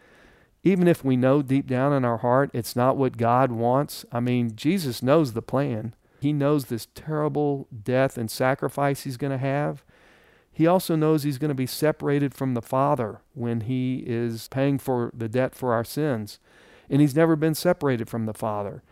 Even 0.68 0.86
if 0.86 1.04
we 1.04 1.16
know 1.16 1.40
deep 1.40 1.66
down 1.66 1.92
in 1.92 2.04
our 2.04 2.18
heart 2.18 2.50
it's 2.52 2.76
not 2.76 2.96
what 2.96 3.16
God 3.16 3.50
wants. 3.50 4.04
I 4.12 4.20
mean, 4.20 4.54
Jesus 4.54 5.02
knows 5.02 5.32
the 5.32 5.42
plan. 5.42 5.94
He 6.20 6.32
knows 6.32 6.66
this 6.66 6.88
terrible 6.94 7.68
death 7.84 8.18
and 8.18 8.30
sacrifice 8.30 9.02
he's 9.02 9.16
going 9.16 9.30
to 9.30 9.38
have. 9.38 9.84
He 10.52 10.66
also 10.66 10.96
knows 10.96 11.22
he's 11.22 11.38
going 11.38 11.50
to 11.50 11.54
be 11.54 11.66
separated 11.66 12.34
from 12.34 12.54
the 12.54 12.62
Father 12.62 13.20
when 13.34 13.62
he 13.62 14.02
is 14.06 14.48
paying 14.48 14.78
for 14.78 15.12
the 15.16 15.28
debt 15.28 15.54
for 15.54 15.72
our 15.72 15.84
sins. 15.84 16.40
And 16.90 17.00
he's 17.00 17.14
never 17.14 17.36
been 17.36 17.54
separated 17.54 18.08
from 18.08 18.26
the 18.26 18.34
Father. 18.34 18.82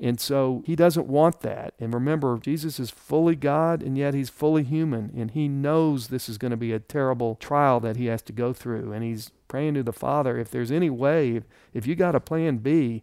And 0.00 0.18
so 0.18 0.62
he 0.66 0.74
doesn't 0.74 1.06
want 1.06 1.40
that. 1.40 1.74
And 1.78 1.94
remember, 1.94 2.38
Jesus 2.38 2.80
is 2.80 2.90
fully 2.90 3.36
God 3.36 3.82
and 3.82 3.96
yet 3.96 4.14
he's 4.14 4.30
fully 4.30 4.64
human. 4.64 5.12
And 5.16 5.30
he 5.30 5.48
knows 5.48 6.08
this 6.08 6.28
is 6.28 6.38
going 6.38 6.50
to 6.50 6.56
be 6.56 6.72
a 6.72 6.80
terrible 6.80 7.36
trial 7.36 7.78
that 7.80 7.96
he 7.96 8.06
has 8.06 8.22
to 8.22 8.32
go 8.32 8.52
through. 8.52 8.92
And 8.92 9.04
he's 9.04 9.30
praying 9.46 9.74
to 9.74 9.82
the 9.82 9.92
Father, 9.92 10.38
if 10.38 10.50
there's 10.50 10.72
any 10.72 10.90
way, 10.90 11.42
if 11.72 11.86
you 11.86 11.94
got 11.94 12.14
a 12.14 12.20
plan 12.20 12.58
B, 12.58 13.02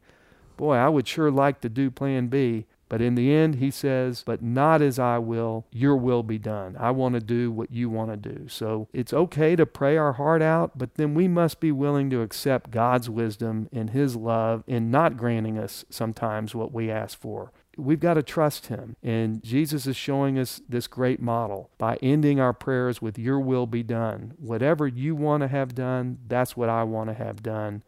boy, 0.58 0.76
I 0.76 0.90
would 0.90 1.08
sure 1.08 1.32
like 1.32 1.62
to 1.62 1.70
do 1.70 1.90
plan 1.90 2.28
B. 2.28 2.66
But 2.90 3.02
in 3.02 3.14
the 3.14 3.32
end, 3.32 3.56
he 3.56 3.70
says, 3.70 4.24
But 4.26 4.42
not 4.42 4.82
as 4.82 4.98
I 4.98 5.20
will, 5.20 5.66
your 5.72 5.96
will 5.96 6.24
be 6.24 6.40
done. 6.40 6.76
I 6.80 6.90
want 6.92 7.14
to 7.14 7.22
do 7.22 7.52
what 7.52 7.72
you 7.72 7.88
want 7.90 8.10
to 8.10 8.18
do. 8.18 8.48
So 8.50 8.88
it's 8.92 9.14
okay 9.14 9.56
to 9.56 9.66
pray 9.66 9.96
our 9.96 10.14
heart 10.14 10.42
out, 10.42 10.78
but 10.78 10.96
then 10.96 11.14
we 11.14 11.28
must 11.28 11.60
be 11.60 11.72
willing 11.72 12.10
to 12.10 12.22
accept 12.22 12.72
God's 12.72 13.10
wisdom 13.10 13.70
and 13.72 13.92
his 13.92 14.16
love 14.16 14.64
in 14.66 14.90
not 14.90 15.18
granting 15.18 15.60
us 15.60 15.86
sometimes 15.92 16.56
what 16.56 16.74
we 16.74 16.90
ask 16.90 17.18
for. 17.18 17.52
We've 17.78 18.00
got 18.00 18.16
to 18.16 18.24
trust 18.24 18.68
him. 18.68 18.96
And 19.04 19.42
Jesus 19.44 19.86
is 19.86 19.96
showing 19.96 20.38
us 20.38 20.60
this 20.68 20.88
great 20.88 21.22
model 21.22 21.70
by 21.78 21.98
ending 22.02 22.40
our 22.40 22.54
prayers 22.54 23.02
with, 23.02 23.20
Your 23.20 23.40
will 23.40 23.68
be 23.68 23.84
done. 23.84 24.34
Whatever 24.38 24.88
you 24.88 25.16
want 25.16 25.42
to 25.42 25.48
have 25.48 25.76
done, 25.76 26.18
that's 26.28 26.58
what 26.58 26.70
I 26.70 26.84
want 26.84 27.10
to 27.10 27.14
have 27.14 27.44
done. 27.44 27.84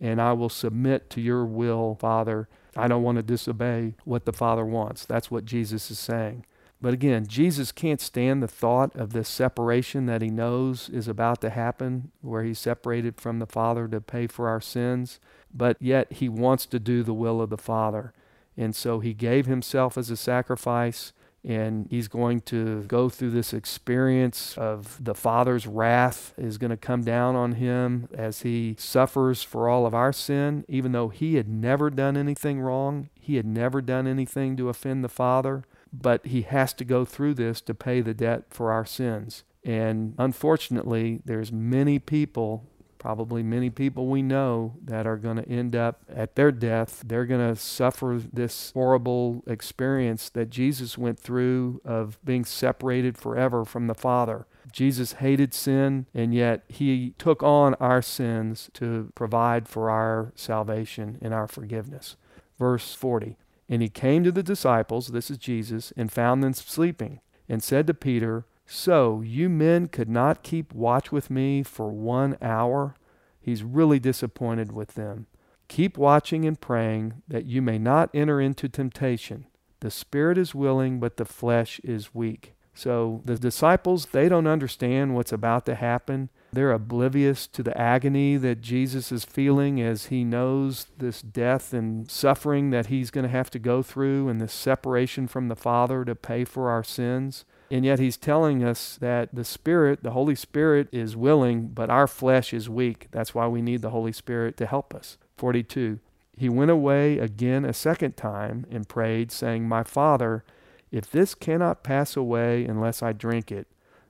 And 0.00 0.22
I 0.22 0.34
will 0.34 0.48
submit 0.48 1.10
to 1.10 1.20
your 1.20 1.44
will, 1.44 1.96
Father 1.96 2.48
I 2.76 2.88
don't 2.88 3.02
want 3.02 3.16
to 3.16 3.22
disobey 3.22 3.94
what 4.04 4.24
the 4.24 4.32
Father 4.32 4.64
wants. 4.64 5.04
That's 5.04 5.30
what 5.30 5.44
Jesus 5.44 5.90
is 5.90 5.98
saying. 5.98 6.44
But 6.80 6.92
again, 6.92 7.26
Jesus 7.26 7.72
can't 7.72 8.00
stand 8.00 8.42
the 8.42 8.48
thought 8.48 8.94
of 8.94 9.12
this 9.12 9.28
separation 9.28 10.06
that 10.06 10.20
he 10.20 10.28
knows 10.28 10.90
is 10.90 11.08
about 11.08 11.40
to 11.40 11.50
happen, 11.50 12.10
where 12.20 12.42
he's 12.42 12.58
separated 12.58 13.18
from 13.18 13.38
the 13.38 13.46
Father 13.46 13.88
to 13.88 14.00
pay 14.00 14.26
for 14.26 14.48
our 14.48 14.60
sins, 14.60 15.18
but 15.54 15.78
yet 15.80 16.12
he 16.12 16.28
wants 16.28 16.66
to 16.66 16.78
do 16.78 17.02
the 17.02 17.14
will 17.14 17.40
of 17.40 17.48
the 17.48 17.56
Father. 17.56 18.12
And 18.58 18.76
so 18.76 19.00
he 19.00 19.14
gave 19.14 19.46
himself 19.46 19.96
as 19.96 20.10
a 20.10 20.16
sacrifice 20.16 21.12
and 21.46 21.86
he's 21.88 22.08
going 22.08 22.40
to 22.40 22.82
go 22.82 23.08
through 23.08 23.30
this 23.30 23.54
experience 23.54 24.58
of 24.58 25.02
the 25.02 25.14
Father's 25.14 25.64
wrath 25.64 26.34
is 26.36 26.58
going 26.58 26.70
to 26.70 26.76
come 26.76 27.02
down 27.02 27.36
on 27.36 27.52
him 27.52 28.08
as 28.12 28.42
he 28.42 28.74
suffers 28.78 29.44
for 29.44 29.68
all 29.68 29.86
of 29.86 29.94
our 29.94 30.12
sin, 30.12 30.64
even 30.66 30.90
though 30.90 31.08
he 31.08 31.36
had 31.36 31.48
never 31.48 31.88
done 31.88 32.16
anything 32.16 32.60
wrong. 32.60 33.10
He 33.14 33.36
had 33.36 33.46
never 33.46 33.80
done 33.80 34.08
anything 34.08 34.56
to 34.56 34.68
offend 34.68 35.04
the 35.04 35.08
Father, 35.08 35.62
but 35.92 36.26
he 36.26 36.42
has 36.42 36.72
to 36.74 36.84
go 36.84 37.04
through 37.04 37.34
this 37.34 37.60
to 37.62 37.74
pay 37.74 38.00
the 38.00 38.14
debt 38.14 38.46
for 38.50 38.72
our 38.72 38.84
sins. 38.84 39.44
And 39.62 40.14
unfortunately, 40.18 41.20
there's 41.24 41.52
many 41.52 42.00
people 42.00 42.64
probably 43.06 43.40
many 43.40 43.70
people 43.70 44.08
we 44.08 44.20
know 44.20 44.74
that 44.82 45.06
are 45.06 45.16
going 45.16 45.36
to 45.36 45.48
end 45.48 45.76
up 45.76 46.02
at 46.12 46.34
their 46.34 46.50
death. 46.50 47.04
They're 47.06 47.24
going 47.24 47.54
to 47.54 47.54
suffer 47.54 48.20
this 48.32 48.72
horrible 48.72 49.44
experience 49.46 50.28
that 50.30 50.50
Jesus 50.50 50.98
went 50.98 51.20
through 51.20 51.80
of 51.84 52.18
being 52.24 52.44
separated 52.44 53.16
forever 53.16 53.64
from 53.64 53.86
the 53.86 53.94
Father. 53.94 54.48
Jesus 54.72 55.12
hated 55.12 55.54
sin, 55.54 56.06
and 56.14 56.34
yet 56.34 56.64
he 56.66 57.14
took 57.16 57.44
on 57.44 57.74
our 57.74 58.02
sins 58.02 58.70
to 58.74 59.12
provide 59.14 59.68
for 59.68 59.88
our 59.88 60.32
salvation 60.34 61.16
and 61.22 61.32
our 61.32 61.46
forgiveness. 61.46 62.16
Verse 62.58 62.92
40 62.92 63.36
And 63.68 63.82
he 63.82 63.88
came 63.88 64.24
to 64.24 64.32
the 64.32 64.42
disciples, 64.42 65.12
this 65.12 65.30
is 65.30 65.38
Jesus, 65.38 65.92
and 65.96 66.10
found 66.10 66.42
them 66.42 66.54
sleeping, 66.54 67.20
and 67.48 67.62
said 67.62 67.86
to 67.86 67.94
Peter, 67.94 68.46
so, 68.66 69.20
you 69.20 69.48
men 69.48 69.86
could 69.86 70.08
not 70.08 70.42
keep 70.42 70.74
watch 70.74 71.12
with 71.12 71.30
me 71.30 71.62
for 71.62 71.90
one 71.90 72.36
hour? 72.42 72.96
He's 73.40 73.62
really 73.62 74.00
disappointed 74.00 74.72
with 74.72 74.94
them. 74.94 75.26
Keep 75.68 75.96
watching 75.96 76.44
and 76.44 76.60
praying 76.60 77.22
that 77.28 77.46
you 77.46 77.62
may 77.62 77.78
not 77.78 78.10
enter 78.12 78.40
into 78.40 78.68
temptation. 78.68 79.46
The 79.80 79.90
spirit 79.90 80.36
is 80.36 80.54
willing, 80.54 80.98
but 80.98 81.16
the 81.16 81.24
flesh 81.24 81.80
is 81.84 82.14
weak. 82.14 82.54
So, 82.74 83.22
the 83.24 83.36
disciples, 83.36 84.06
they 84.06 84.28
don't 84.28 84.46
understand 84.46 85.14
what's 85.14 85.32
about 85.32 85.64
to 85.66 85.76
happen. 85.76 86.28
They're 86.52 86.72
oblivious 86.72 87.46
to 87.48 87.62
the 87.62 87.76
agony 87.78 88.36
that 88.36 88.60
Jesus 88.60 89.10
is 89.10 89.24
feeling 89.24 89.80
as 89.80 90.06
he 90.06 90.24
knows 90.24 90.88
this 90.98 91.22
death 91.22 91.72
and 91.72 92.10
suffering 92.10 92.70
that 92.70 92.86
he's 92.86 93.10
going 93.10 93.24
to 93.24 93.30
have 93.30 93.48
to 93.50 93.58
go 93.58 93.82
through 93.82 94.28
and 94.28 94.40
this 94.40 94.52
separation 94.52 95.26
from 95.26 95.48
the 95.48 95.56
Father 95.56 96.04
to 96.04 96.14
pay 96.14 96.44
for 96.44 96.68
our 96.68 96.84
sins. 96.84 97.44
And 97.70 97.84
yet 97.84 97.98
he's 97.98 98.16
telling 98.16 98.62
us 98.62 98.96
that 99.00 99.34
the 99.34 99.44
Spirit, 99.44 100.02
the 100.02 100.12
Holy 100.12 100.34
Spirit, 100.34 100.88
is 100.92 101.16
willing, 101.16 101.68
but 101.68 101.90
our 101.90 102.06
flesh 102.06 102.52
is 102.52 102.68
weak. 102.68 103.08
That's 103.10 103.34
why 103.34 103.48
we 103.48 103.60
need 103.60 103.82
the 103.82 103.90
Holy 103.90 104.12
Spirit 104.12 104.56
to 104.58 104.66
help 104.66 104.94
us. 104.94 105.18
42. 105.36 105.98
He 106.36 106.48
went 106.48 106.70
away 106.70 107.18
again 107.18 107.64
a 107.64 107.72
second 107.72 108.16
time 108.16 108.66
and 108.70 108.88
prayed, 108.88 109.32
saying, 109.32 109.66
My 109.66 109.82
Father, 109.82 110.44
if 110.92 111.10
this 111.10 111.34
cannot 111.34 111.82
pass 111.82 112.16
away 112.16 112.64
unless 112.64 113.02
I 113.02 113.12
drink 113.12 113.50
it, 113.50 113.66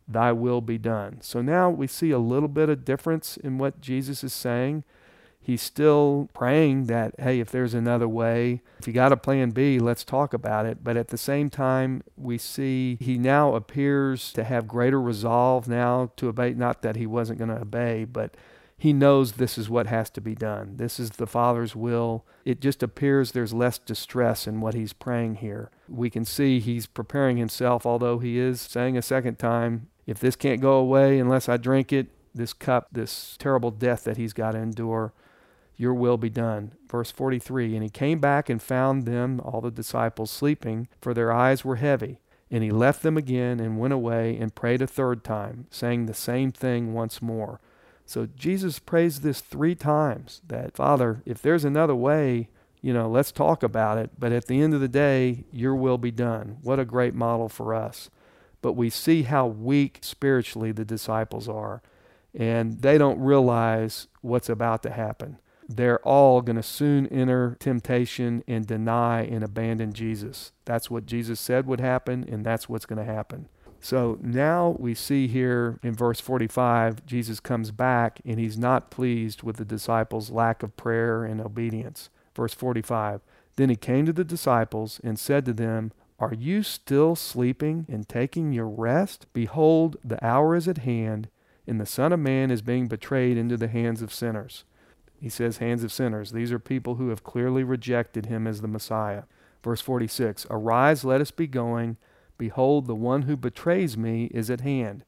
thy 0.07 0.33
will 0.33 0.61
be 0.61 0.79
done. 0.79 1.19
So 1.21 1.41
now 1.41 1.71
we 1.71 1.87
see 1.87 2.11
a 2.11 2.19
little 2.19 2.49
bit 2.49 2.69
of 2.69 2.85
difference 2.85 3.37
in 3.37 3.59
what 3.59 3.81
Jesus 3.81 4.23
is 4.23 4.33
saying 4.33 4.85
he's 5.47 5.63
still 5.63 6.29
praying 6.35 6.87
that, 6.87 7.15
hey, 7.21 7.39
if 7.39 7.53
there's 7.53 7.73
another 7.73 8.09
way, 8.09 8.63
if 8.81 8.89
you 8.89 8.93
got 8.93 9.13
a 9.13 9.17
plan 9.17 9.51
B, 9.51 9.79
let's 9.79 10.03
talk 10.03 10.35
about 10.35 10.67
it. 10.67 10.83
But 10.83 10.97
at 10.97 11.09
the 11.09 11.17
same 11.17 11.51
time, 11.51 12.03
we 12.17 12.37
see 12.37 12.99
he 13.01 13.17
now 13.17 13.55
appears 13.55 14.33
to 14.33 14.43
have 14.43 14.67
greater 14.67 15.01
resolve 15.01 15.69
now 15.69 16.11
to 16.17 16.27
obey, 16.27 16.55
not 16.55 16.83
that 16.83 16.97
he 16.97 17.07
wasn't 17.07 17.39
going 17.39 17.51
to 17.51 17.61
obey, 17.61 18.05
but 18.05 18.37
he 18.77 18.93
knows 18.93 19.33
this 19.33 19.57
is 19.57 19.71
what 19.71 19.87
has 19.87 20.11
to 20.11 20.21
be 20.21 20.35
done. 20.35 20.79
This 20.79 20.99
is 20.99 21.11
the 21.11 21.29
Father's 21.29 21.77
will. 21.77 22.27
It 22.45 22.61
just 22.61 22.83
appears 22.83 23.31
there's 23.31 23.55
less 23.55 23.79
distress 23.79 24.49
in 24.49 24.61
what 24.61 24.75
he's 24.75 24.93
praying 24.93 25.37
here. 25.37 25.71
We 25.89 26.11
can 26.11 26.25
see 26.25 26.59
he's 26.59 26.87
preparing 26.87 27.37
himself, 27.37 27.87
although 27.87 28.19
he 28.19 28.37
is 28.37 28.61
saying 28.61 28.99
a 28.99 29.03
second 29.03 29.39
time, 29.39 29.91
if 30.09 30.19
this 30.19 30.35
can't 30.35 30.61
go 30.61 30.73
away 30.73 31.21
unless 31.21 31.49
I 31.49 31.57
drink 31.57 31.93
it, 31.93 32.09
this 32.35 32.53
cup, 32.53 32.89
this 32.91 33.37
terrible 33.39 33.71
death 33.71 34.03
that 34.05 34.17
he's 34.17 34.33
got 34.33 34.53
to 34.53 34.59
endure, 34.59 35.13
your 35.77 35.95
will 35.95 36.17
be 36.17 36.31
done. 36.31 36.73
Verse 36.89 37.11
43 37.11 37.75
And 37.75 37.83
he 37.83 37.91
came 37.91 38.19
back 38.19 38.49
and 38.49 38.63
found 38.63 39.05
them, 39.05 39.41
all 39.45 39.61
the 39.61 39.71
disciples, 39.71 40.31
sleeping, 40.31 40.89
for 41.01 41.13
their 41.13 41.33
eyes 41.33 41.65
were 41.65 41.77
heavy. 41.77 42.21
And 42.51 42.63
he 42.63 42.71
left 42.71 43.03
them 43.03 43.17
again 43.17 43.59
and 43.59 43.79
went 43.79 43.93
away 43.93 44.37
and 44.37 44.55
prayed 44.55 44.81
a 44.81 44.87
third 44.87 45.25
time, 45.25 45.67
saying 45.71 46.07
the 46.07 46.15
same 46.15 46.53
thing 46.53 46.95
once 46.95 47.21
more. 47.21 47.61
So 48.05 48.27
Jesus 48.37 48.79
prays 48.79 49.21
this 49.21 49.41
three 49.41 49.75
times 49.75 50.41
that, 50.47 50.77
Father, 50.77 51.23
if 51.27 51.43
there's 51.43 51.65
another 51.65 51.95
way, 51.95 52.49
you 52.81 52.93
know, 52.93 53.09
let's 53.09 53.33
talk 53.33 53.65
about 53.65 53.99
it. 53.99 54.11
But 54.17 54.31
at 54.31 54.47
the 54.47 54.63
end 54.63 54.75
of 54.75 54.81
the 54.81 54.89
day, 54.89 55.45
your 55.51 55.75
will 55.75 55.99
be 55.99 56.13
done. 56.13 56.59
What 56.63 56.79
a 56.79 56.85
great 56.85 57.15
model 57.15 57.49
for 57.49 57.75
us. 57.75 58.11
But 58.63 58.75
we 58.75 58.91
see 58.91 59.25
how 59.25 59.49
weak 59.49 59.99
spiritually 60.03 60.71
the 60.71 60.85
disciples 60.85 61.49
are, 61.49 61.83
and 62.33 62.81
they 62.81 62.97
don't 62.97 63.19
realize 63.21 64.07
what's 64.23 64.49
about 64.49 64.85
to 64.85 64.91
happen 64.91 65.39
they're 65.69 66.01
all 66.07 66.43
going 66.43 66.57
to 66.57 66.63
soon 66.63 67.07
enter 67.09 67.57
temptation 67.59 68.45
and 68.47 68.67
deny 68.67 69.23
and 69.23 69.43
abandon 69.43 69.93
Jesus. 69.93 70.53
That's 70.65 70.91
what 70.91 71.07
Jesus 71.07 71.41
said 71.41 71.67
would 71.67 71.81
happen, 71.81 72.25
and 72.29 72.45
that's 72.45 72.69
what's 72.69 72.87
going 72.87 73.05
to 73.05 73.13
happen. 73.13 73.49
So 73.81 74.19
now 74.23 74.77
we 74.79 74.95
see 74.95 75.29
here 75.29 75.79
in 75.83 75.95
verse 75.95 76.21
45, 76.21 77.05
Jesus 77.07 77.41
comes 77.41 77.71
back 77.71 78.21
and 78.25 78.39
he's 78.39 78.59
not 78.59 78.91
pleased 78.91 79.43
with 79.43 79.57
the 79.57 79.65
disciples' 79.65 80.31
lack 80.31 80.63
of 80.63 80.77
prayer 80.77 81.25
and 81.25 81.41
obedience. 81.41 82.09
Verse 82.35 82.55
45 82.55 83.21
Then 83.57 83.69
he 83.69 83.77
came 83.77 84.07
to 84.07 84.13
the 84.13 84.25
disciples 84.25 85.01
and 85.05 85.19
said 85.19 85.45
to 85.45 85.53
them, 85.53 85.93
Are 86.19 86.35
you 86.35 86.63
still 86.63 87.15
sleeping 87.15 87.87
and 87.89 88.09
taking 88.09 88.53
your 88.53 88.69
rest? 88.69 89.27
Behold, 89.33 89.97
the 90.05 90.25
hour 90.25 90.57
is 90.57 90.67
at 90.69 90.79
hand, 90.79 91.29
and 91.67 91.81
the 91.81 91.87
Son 91.87 92.13
of 92.13 92.21
Man 92.21 92.51
is 92.51 92.63
being 92.63 92.89
betrayed 92.89 93.37
into 93.37 93.57
the 93.57 93.69
hands 93.69 94.03
of 94.03 94.13
sinners. 94.13 94.65
He 95.21 95.29
says, 95.29 95.59
hands 95.59 95.83
of 95.83 95.93
sinners. 95.93 96.33
These 96.33 96.53
are 96.53 96.59
people 96.59 96.97
who 96.97 97.09
have 97.09 97.25
clearly 97.25 97.65
rejected 97.65 98.27
him 98.27 98.47
as 98.47 98.61
the 98.61 98.69
Messiah. 98.69 99.25
Verse 99.63 99.81
46 99.81 100.47
Arise, 100.51 101.05
let 101.05 101.21
us 101.21 101.31
be 101.31 101.47
going. 101.47 101.97
Behold, 102.39 102.87
the 102.87 102.95
one 102.95 103.23
who 103.23 103.37
betrays 103.37 103.97
me 103.97 104.27
is 104.27 104.51
at 104.51 104.61
hand. 104.61 105.05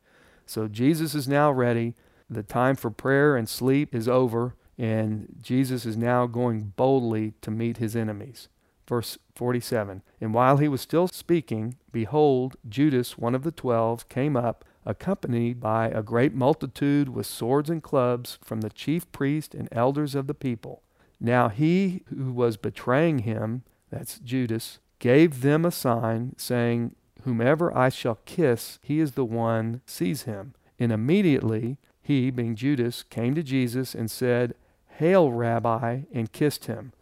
So 0.46 0.66
Jesus 0.66 1.14
is 1.14 1.28
now 1.28 1.52
ready. 1.52 1.94
The 2.30 2.42
time 2.42 2.74
for 2.74 2.90
prayer 2.90 3.36
and 3.36 3.48
sleep 3.48 3.94
is 3.94 4.08
over, 4.08 4.54
and 4.78 5.36
Jesus 5.40 5.84
is 5.86 5.96
now 5.96 6.26
going 6.26 6.72
boldly 6.76 7.34
to 7.42 7.50
meet 7.50 7.76
his 7.76 7.94
enemies. 7.94 8.48
Verse 8.88 9.18
47 9.34 10.02
And 10.20 10.34
while 10.34 10.56
he 10.56 10.68
was 10.68 10.80
still 10.80 11.08
speaking, 11.08 11.76
behold, 11.92 12.56
Judas, 12.68 13.18
one 13.18 13.34
of 13.34 13.44
the 13.44 13.52
twelve, 13.52 14.08
came 14.08 14.36
up 14.36 14.64
accompanied 14.88 15.60
by 15.60 15.88
a 15.88 16.02
great 16.02 16.34
multitude 16.34 17.10
with 17.10 17.26
swords 17.26 17.68
and 17.68 17.82
clubs 17.82 18.38
from 18.42 18.62
the 18.62 18.70
chief 18.70 19.10
priest 19.12 19.54
and 19.54 19.68
elders 19.70 20.14
of 20.14 20.26
the 20.26 20.34
people. 20.34 20.82
Now 21.20 21.50
he 21.50 22.02
who 22.06 22.32
was 22.32 22.56
betraying 22.56 23.20
him, 23.20 23.62
that's 23.90 24.18
Judas, 24.18 24.78
gave 24.98 25.42
them 25.42 25.64
a 25.64 25.70
sign, 25.70 26.34
saying, 26.38 26.94
Whomever 27.22 27.76
I 27.76 27.90
shall 27.90 28.18
kiss, 28.24 28.78
he 28.82 29.00
is 29.00 29.12
the 29.12 29.24
one, 29.24 29.82
seize 29.84 30.22
him. 30.22 30.54
And 30.78 30.90
immediately 30.90 31.76
he, 32.00 32.30
being 32.30 32.56
Judas, 32.56 33.02
came 33.02 33.34
to 33.34 33.42
Jesus 33.42 33.94
and 33.94 34.10
said, 34.10 34.54
Hail, 34.96 35.30
Rabbi, 35.30 36.02
and 36.12 36.32
kissed 36.32 36.64
him. 36.64 36.92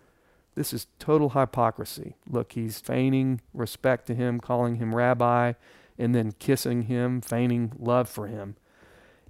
This 0.57 0.72
is 0.72 0.89
total 0.99 1.30
hypocrisy. 1.30 2.16
Look, 2.28 2.53
he's 2.53 2.80
feigning 2.80 3.43
respect 3.55 4.07
to 4.07 4.14
him, 4.14 4.41
calling 4.41 4.76
him 4.76 4.95
Rabbi, 4.95 5.53
and 5.99 6.14
then 6.14 6.32
kissing 6.32 6.82
him, 6.82 7.20
feigning 7.20 7.72
love 7.78 8.09
for 8.09 8.26
him. 8.26 8.57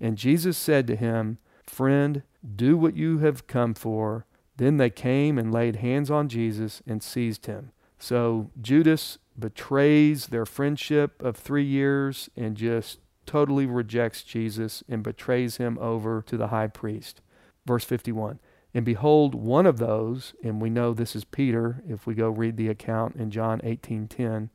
And 0.00 0.16
Jesus 0.16 0.56
said 0.56 0.86
to 0.86 0.96
him, 0.96 1.38
Friend, 1.64 2.22
do 2.54 2.76
what 2.76 2.96
you 2.96 3.18
have 3.18 3.46
come 3.46 3.74
for. 3.74 4.26
Then 4.56 4.76
they 4.76 4.90
came 4.90 5.38
and 5.38 5.52
laid 5.52 5.76
hands 5.76 6.10
on 6.10 6.28
Jesus 6.28 6.82
and 6.86 7.02
seized 7.02 7.46
him. 7.46 7.72
So 7.98 8.50
Judas 8.60 9.18
betrays 9.38 10.28
their 10.28 10.46
friendship 10.46 11.22
of 11.22 11.36
three 11.36 11.64
years 11.64 12.30
and 12.36 12.56
just 12.56 13.00
totally 13.26 13.66
rejects 13.66 14.22
Jesus 14.22 14.82
and 14.88 15.02
betrays 15.02 15.56
him 15.56 15.78
over 15.78 16.22
to 16.22 16.36
the 16.36 16.48
high 16.48 16.68
priest. 16.68 17.20
Verse 17.66 17.84
51 17.84 18.38
And 18.72 18.84
behold, 18.84 19.34
one 19.34 19.66
of 19.66 19.78
those, 19.78 20.34
and 20.42 20.60
we 20.60 20.70
know 20.70 20.92
this 20.94 21.16
is 21.16 21.24
Peter 21.24 21.82
if 21.88 22.06
we 22.06 22.14
go 22.14 22.30
read 22.30 22.56
the 22.56 22.68
account 22.68 23.16
in 23.16 23.30
John 23.30 23.60
18:10, 23.64 24.50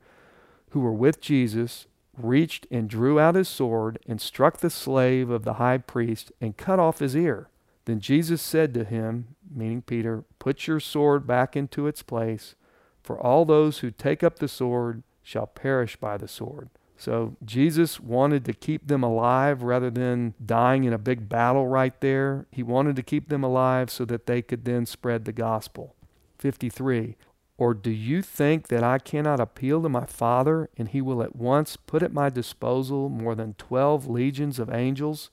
who 0.70 0.80
were 0.80 0.92
with 0.92 1.20
Jesus, 1.20 1.86
reached 2.16 2.66
and 2.70 2.88
drew 2.88 3.18
out 3.18 3.34
his 3.34 3.48
sword 3.48 3.98
and 4.06 4.20
struck 4.20 4.58
the 4.58 4.70
slave 4.70 5.30
of 5.30 5.44
the 5.44 5.54
high 5.54 5.78
priest 5.78 6.32
and 6.40 6.56
cut 6.56 6.78
off 6.78 6.98
his 6.98 7.16
ear. 7.16 7.48
Then 7.84 8.00
Jesus 8.00 8.40
said 8.40 8.74
to 8.74 8.84
him, 8.84 9.34
meaning 9.50 9.82
Peter, 9.82 10.24
Put 10.38 10.66
your 10.66 10.80
sword 10.80 11.26
back 11.26 11.56
into 11.56 11.86
its 11.86 12.02
place, 12.02 12.54
for 13.02 13.20
all 13.20 13.44
those 13.44 13.78
who 13.78 13.90
take 13.90 14.22
up 14.22 14.38
the 14.38 14.48
sword 14.48 15.02
shall 15.22 15.46
perish 15.46 15.96
by 15.96 16.16
the 16.16 16.28
sword. 16.28 16.68
So 16.96 17.36
Jesus 17.44 17.98
wanted 17.98 18.44
to 18.44 18.52
keep 18.52 18.86
them 18.86 19.02
alive 19.02 19.64
rather 19.64 19.90
than 19.90 20.34
dying 20.44 20.84
in 20.84 20.92
a 20.92 20.98
big 20.98 21.28
battle 21.28 21.66
right 21.66 22.00
there. 22.00 22.46
He 22.52 22.62
wanted 22.62 22.94
to 22.96 23.02
keep 23.02 23.28
them 23.28 23.42
alive 23.42 23.90
so 23.90 24.04
that 24.04 24.26
they 24.26 24.40
could 24.40 24.64
then 24.64 24.86
spread 24.86 25.24
the 25.24 25.32
gospel. 25.32 25.96
53. 26.38 27.16
Or 27.62 27.74
do 27.74 27.92
you 27.92 28.22
think 28.22 28.66
that 28.68 28.82
I 28.82 28.98
cannot 28.98 29.38
appeal 29.38 29.82
to 29.82 29.88
my 29.88 30.04
Father, 30.04 30.68
and 30.76 30.88
he 30.88 31.00
will 31.00 31.22
at 31.22 31.36
once 31.36 31.76
put 31.76 32.02
at 32.02 32.12
my 32.12 32.28
disposal 32.28 33.08
more 33.08 33.36
than 33.36 33.54
12 33.54 34.08
legions 34.08 34.58
of 34.58 34.74
angels? 34.74 35.30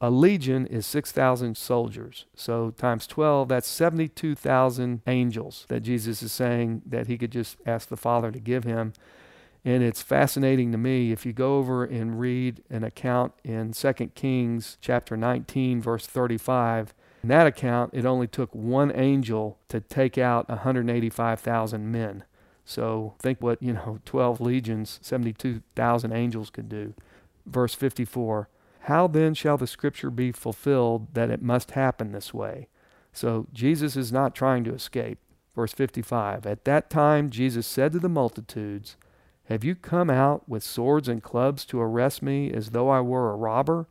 A 0.00 0.10
legion 0.10 0.66
is 0.66 0.86
6,000 0.86 1.58
soldiers. 1.58 2.24
So 2.34 2.70
times 2.70 3.06
12, 3.06 3.48
that's 3.48 3.68
72,000 3.68 5.02
angels 5.06 5.66
that 5.68 5.80
Jesus 5.80 6.22
is 6.22 6.32
saying 6.32 6.80
that 6.86 7.08
he 7.08 7.18
could 7.18 7.30
just 7.30 7.58
ask 7.66 7.90
the 7.90 7.94
Father 7.98 8.32
to 8.32 8.40
give 8.40 8.64
him. 8.64 8.94
And 9.62 9.82
it's 9.82 10.00
fascinating 10.00 10.72
to 10.72 10.78
me 10.78 11.12
if 11.12 11.26
you 11.26 11.34
go 11.34 11.58
over 11.58 11.84
and 11.84 12.18
read 12.18 12.62
an 12.70 12.84
account 12.84 13.34
in 13.44 13.74
2 13.74 13.92
Kings 14.14 14.78
chapter 14.80 15.14
19 15.14 15.82
verse 15.82 16.06
35. 16.06 16.94
In 17.22 17.28
that 17.28 17.46
account, 17.46 17.92
it 17.92 18.06
only 18.06 18.26
took 18.26 18.54
one 18.54 18.92
angel 18.94 19.58
to 19.68 19.80
take 19.80 20.16
out 20.16 20.48
185,000 20.48 21.90
men. 21.90 22.24
So 22.64 23.14
think 23.18 23.42
what, 23.42 23.62
you 23.62 23.72
know, 23.72 23.98
12 24.04 24.40
legions, 24.40 24.98
72,000 25.02 26.12
angels 26.12 26.50
could 26.50 26.68
do. 26.68 26.94
Verse 27.44 27.74
54 27.74 28.48
How 28.80 29.06
then 29.06 29.34
shall 29.34 29.56
the 29.56 29.66
scripture 29.66 30.10
be 30.10 30.32
fulfilled 30.32 31.14
that 31.14 31.30
it 31.30 31.42
must 31.42 31.72
happen 31.72 32.12
this 32.12 32.32
way? 32.32 32.68
So 33.12 33.46
Jesus 33.52 33.96
is 33.96 34.12
not 34.12 34.34
trying 34.34 34.64
to 34.64 34.74
escape. 34.74 35.18
Verse 35.54 35.72
55 35.72 36.46
At 36.46 36.64
that 36.64 36.88
time 36.90 37.28
Jesus 37.28 37.66
said 37.66 37.92
to 37.92 37.98
the 37.98 38.08
multitudes, 38.08 38.96
have 39.50 39.64
you 39.64 39.74
come 39.74 40.08
out 40.08 40.48
with 40.48 40.62
swords 40.62 41.08
and 41.08 41.20
clubs 41.20 41.64
to 41.66 41.80
arrest 41.80 42.22
me 42.22 42.52
as 42.52 42.70
though 42.70 42.88
I 42.88 43.00
were 43.00 43.32
a 43.32 43.36
robber? 43.36 43.88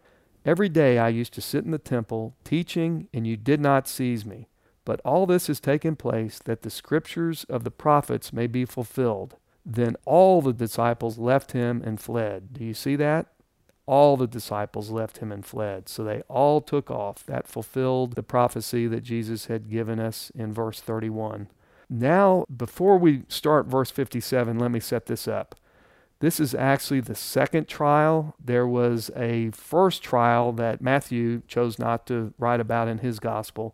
Every 0.49 0.67
day 0.67 0.97
I 0.97 1.09
used 1.09 1.33
to 1.33 1.41
sit 1.41 1.63
in 1.63 1.69
the 1.69 1.77
temple 1.77 2.35
teaching, 2.43 3.07
and 3.13 3.27
you 3.27 3.37
did 3.37 3.61
not 3.61 3.87
seize 3.87 4.25
me. 4.25 4.47
But 4.83 4.99
all 5.05 5.27
this 5.27 5.45
has 5.45 5.59
taken 5.59 5.95
place 5.95 6.39
that 6.39 6.63
the 6.63 6.71
scriptures 6.71 7.43
of 7.43 7.63
the 7.63 7.69
prophets 7.69 8.33
may 8.33 8.47
be 8.47 8.65
fulfilled. 8.65 9.35
Then 9.63 9.95
all 10.05 10.41
the 10.41 10.51
disciples 10.51 11.19
left 11.19 11.51
him 11.51 11.83
and 11.85 12.01
fled. 12.01 12.51
Do 12.51 12.63
you 12.63 12.73
see 12.73 12.95
that? 12.95 13.27
All 13.85 14.17
the 14.17 14.25
disciples 14.25 14.89
left 14.89 15.19
him 15.19 15.31
and 15.31 15.45
fled. 15.45 15.87
So 15.87 16.03
they 16.03 16.21
all 16.21 16.61
took 16.61 16.89
off. 16.89 17.23
That 17.27 17.47
fulfilled 17.47 18.15
the 18.15 18.23
prophecy 18.23 18.87
that 18.87 19.03
Jesus 19.03 19.45
had 19.45 19.69
given 19.69 19.99
us 19.99 20.31
in 20.33 20.51
verse 20.51 20.79
31. 20.79 21.49
Now, 21.91 22.43
before 22.57 22.97
we 22.97 23.21
start 23.27 23.67
verse 23.67 23.91
57, 23.91 24.57
let 24.57 24.71
me 24.71 24.79
set 24.79 25.05
this 25.05 25.27
up. 25.27 25.53
This 26.19 26.39
is 26.39 26.53
actually 26.53 26.99
the 26.99 27.15
second 27.15 27.67
trial. 27.67 28.35
There 28.43 28.67
was 28.67 29.09
a 29.15 29.51
first 29.51 30.03
trial 30.03 30.51
that 30.53 30.81
Matthew 30.81 31.41
chose 31.47 31.79
not 31.79 32.05
to 32.07 32.33
write 32.37 32.59
about 32.59 32.89
in 32.89 32.97
his 32.97 33.19
gospel. 33.19 33.73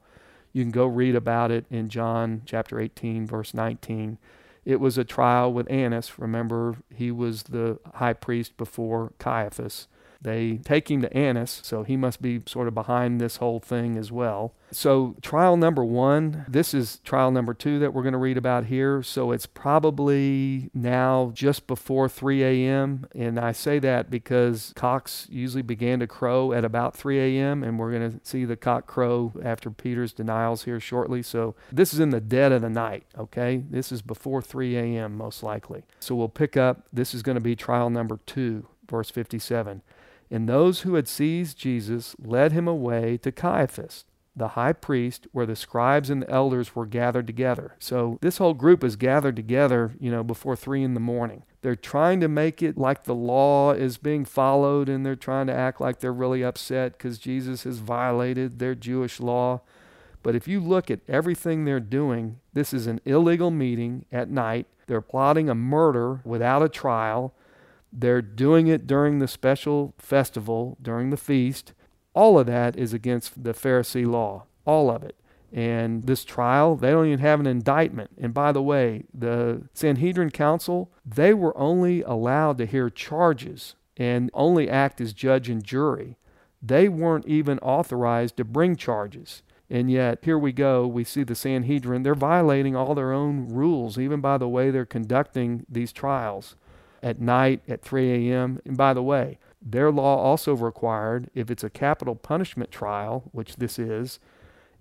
You 0.54 0.64
can 0.64 0.72
go 0.72 0.86
read 0.86 1.16
about 1.16 1.50
it 1.50 1.66
in 1.72 1.90
John 1.90 2.44
chapter 2.46 2.80
18, 2.80 3.26
verse 3.26 3.54
19. 3.54 4.20
It 4.64 4.80
was 4.80 4.98
a 4.98 5.04
trial 5.04 5.52
with 5.52 5.70
Annas. 5.72 6.20
Remember, 6.20 6.78
he 6.94 7.12
was 7.12 7.44
the 7.44 7.80
high 7.96 8.14
priest 8.14 8.58
before 8.58 9.14
Caiaphas. 9.18 9.88
They 10.26 10.58
take 10.58 10.90
him 10.90 11.04
to 11.04 11.16
Annas, 11.16 11.62
so 11.64 11.84
he 11.84 11.96
must 11.96 12.20
be 12.20 12.42
sort 12.48 12.68
of 12.68 12.74
behind 12.74 13.22
this 13.22 13.38
whole 13.38 13.60
thing 13.60 13.96
as 13.96 14.12
well. 14.12 14.56
So, 14.72 15.16
trial 15.22 15.56
number 15.56 15.86
one, 15.86 16.46
this 16.50 16.74
is 16.74 16.98
trial 17.04 17.30
number 17.30 17.54
two 17.54 17.78
that 17.78 17.94
we're 17.94 18.02
going 18.02 18.14
to 18.14 18.18
read 18.18 18.36
about 18.36 18.66
here. 18.66 19.04
So, 19.04 19.32
it's 19.32 19.46
probably 19.46 20.72
now 20.74 21.30
just 21.36 21.68
before 21.68 22.10
3 22.10 22.44
a.m. 22.44 23.06
And 23.14 23.40
I 23.40 23.52
say 23.52 23.78
that 23.78 24.10
because 24.10 24.74
cocks 24.76 25.28
usually 25.30 25.62
began 25.62 26.00
to 26.00 26.08
crow 26.08 26.54
at 26.54 26.66
about 26.66 26.96
3 26.96 27.20
a.m., 27.20 27.64
and 27.64 27.78
we're 27.78 27.92
going 27.92 28.12
to 28.12 28.20
see 28.24 28.46
the 28.46 28.58
cock 28.58 28.88
crow 28.88 29.32
after 29.44 29.70
Peter's 29.70 30.12
denials 30.12 30.64
here 30.64 30.80
shortly. 30.80 31.22
So, 31.22 31.54
this 31.72 31.94
is 31.94 32.00
in 32.00 32.10
the 32.10 32.20
dead 32.20 32.52
of 32.52 32.64
the 32.64 32.70
night, 32.72 33.04
okay? 33.16 33.64
This 33.70 33.92
is 33.92 34.02
before 34.02 34.42
3 34.42 34.76
a.m., 34.76 35.16
most 35.16 35.44
likely. 35.44 35.84
So, 36.00 36.16
we'll 36.16 36.30
pick 36.30 36.58
up, 36.58 36.88
this 36.92 37.14
is 37.14 37.22
going 37.22 37.36
to 37.36 37.42
be 37.42 37.56
trial 37.56 37.92
number 37.92 38.20
two, 38.26 38.66
verse 38.90 39.12
57. 39.12 39.84
And 40.36 40.50
those 40.50 40.82
who 40.82 40.96
had 40.96 41.08
seized 41.08 41.58
Jesus 41.58 42.14
led 42.20 42.52
him 42.52 42.68
away 42.68 43.16
to 43.20 43.32
Caiaphas, 43.32 44.04
the 44.36 44.50
high 44.50 44.74
priest, 44.74 45.28
where 45.32 45.46
the 45.46 45.56
scribes 45.56 46.10
and 46.10 46.24
the 46.24 46.30
elders 46.30 46.76
were 46.76 46.86
gathered 46.86 47.26
together. 47.26 47.78
So 47.80 48.18
this 48.20 48.38
whole 48.38 48.54
group 48.54 48.84
is 48.84 48.98
gathered 48.98 49.38
together, 49.38 49.96
you 49.98 50.12
know, 50.12 50.26
before 50.26 50.58
three 50.58 50.84
in 50.84 50.94
the 50.94 51.00
morning. 51.00 51.44
They're 51.62 51.78
trying 51.78 52.20
to 52.20 52.28
make 52.28 52.62
it 52.62 52.78
like 52.78 53.06
the 53.06 53.16
law 53.16 53.72
is 53.72 53.98
being 53.98 54.26
followed, 54.26 54.90
and 54.90 55.06
they're 55.06 55.16
trying 55.16 55.48
to 55.48 55.54
act 55.54 55.80
like 55.80 56.02
they're 56.02 56.12
really 56.12 56.44
upset 56.44 56.98
because 56.98 57.18
Jesus 57.18 57.64
has 57.64 57.78
violated 57.78 58.60
their 58.60 58.76
Jewish 58.76 59.22
law. 59.22 59.62
But 60.22 60.36
if 60.36 60.50
you 60.50 60.60
look 60.60 60.92
at 60.92 61.00
everything 61.08 61.64
they're 61.64 61.80
doing, 61.80 62.42
this 62.52 62.74
is 62.74 62.88
an 62.88 63.00
illegal 63.06 63.52
meeting 63.52 64.04
at 64.12 64.30
night. 64.30 64.68
They're 64.88 65.00
plotting 65.00 65.50
a 65.50 65.56
murder 65.56 66.20
without 66.26 66.62
a 66.62 66.68
trial. 66.68 67.34
They're 67.98 68.22
doing 68.22 68.68
it 68.68 68.86
during 68.86 69.20
the 69.20 69.28
special 69.28 69.94
festival, 69.98 70.78
during 70.82 71.12
the 71.12 71.18
feast. 71.18 71.74
All 72.14 72.38
of 72.38 72.48
that 72.48 72.76
is 72.76 72.94
against 72.94 73.42
the 73.44 73.54
Pharisee 73.54 74.06
law. 74.06 74.44
All 74.66 74.92
of 74.92 75.02
it. 75.04 75.16
And 75.54 76.04
this 76.04 76.26
trial, 76.26 76.76
they 76.76 76.92
don't 76.92 77.06
even 77.06 77.20
have 77.20 77.40
an 77.40 77.48
indictment. 77.48 78.12
And 78.20 78.34
by 78.34 78.52
the 78.52 78.62
way, 78.62 79.06
the 79.14 79.70
Sanhedrin 79.74 80.32
Council, 80.32 80.92
they 81.06 81.34
were 81.34 81.58
only 81.58 82.02
allowed 82.02 82.58
to 82.58 82.66
hear 82.66 82.90
charges 82.90 83.76
and 83.96 84.30
only 84.34 84.70
act 84.70 85.00
as 85.00 85.14
judge 85.14 85.50
and 85.50 85.64
jury. 85.64 86.18
They 86.62 86.90
weren't 86.90 87.28
even 87.28 87.60
authorized 87.60 88.36
to 88.38 88.44
bring 88.44 88.76
charges. 88.76 89.42
And 89.70 89.90
yet, 89.90 90.20
here 90.24 90.38
we 90.38 90.52
go, 90.52 90.86
we 90.86 91.06
see 91.06 91.24
the 91.24 91.34
Sanhedrin, 91.34 92.04
they're 92.04 92.14
violating 92.14 92.76
all 92.76 92.94
their 92.94 93.14
own 93.14 93.48
rules, 93.48 93.98
even 93.98 94.20
by 94.20 94.38
the 94.38 94.50
way 94.50 94.70
they're 94.70 94.86
conducting 94.86 95.66
these 95.70 95.94
trials 95.94 96.56
at 97.06 97.22
night 97.22 97.62
at 97.68 97.84
3 97.84 98.32
a.m. 98.32 98.60
And 98.66 98.76
by 98.76 98.94
the 98.96 99.04
way, 99.04 99.38
their 99.62 99.92
law 99.92 100.18
also 100.18 100.56
required, 100.56 101.30
if 101.36 101.52
it's 101.52 101.64
a 101.64 101.70
capital 101.70 102.16
punishment 102.16 102.72
trial, 102.72 103.30
which 103.32 103.58
this 103.58 103.78
is, 103.78 104.20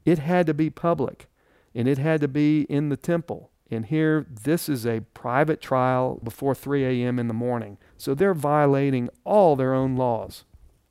it 0.07 0.18
had 0.18 0.47
to 0.47 0.55
be 0.55 0.70
public 0.70 1.29
and 1.75 1.87
it 1.87 1.99
had 1.99 2.22
to 2.22 2.29
be 2.29 2.62
in 2.62 2.89
the 2.89 2.97
temple. 2.97 3.51
And 3.70 3.87
here, 3.87 4.27
this 4.29 4.68
is 4.68 4.87
a 4.87 5.03
private 5.12 5.61
trial 5.61 6.18
before 6.22 6.55
3 6.55 7.03
a.m. 7.03 7.18
in 7.18 7.29
the 7.29 7.35
morning. 7.35 7.77
So 7.99 8.14
they're 8.14 8.35
violating 8.35 9.11
all 9.25 9.55
their 9.55 9.75
own 9.75 9.97
laws. 9.97 10.45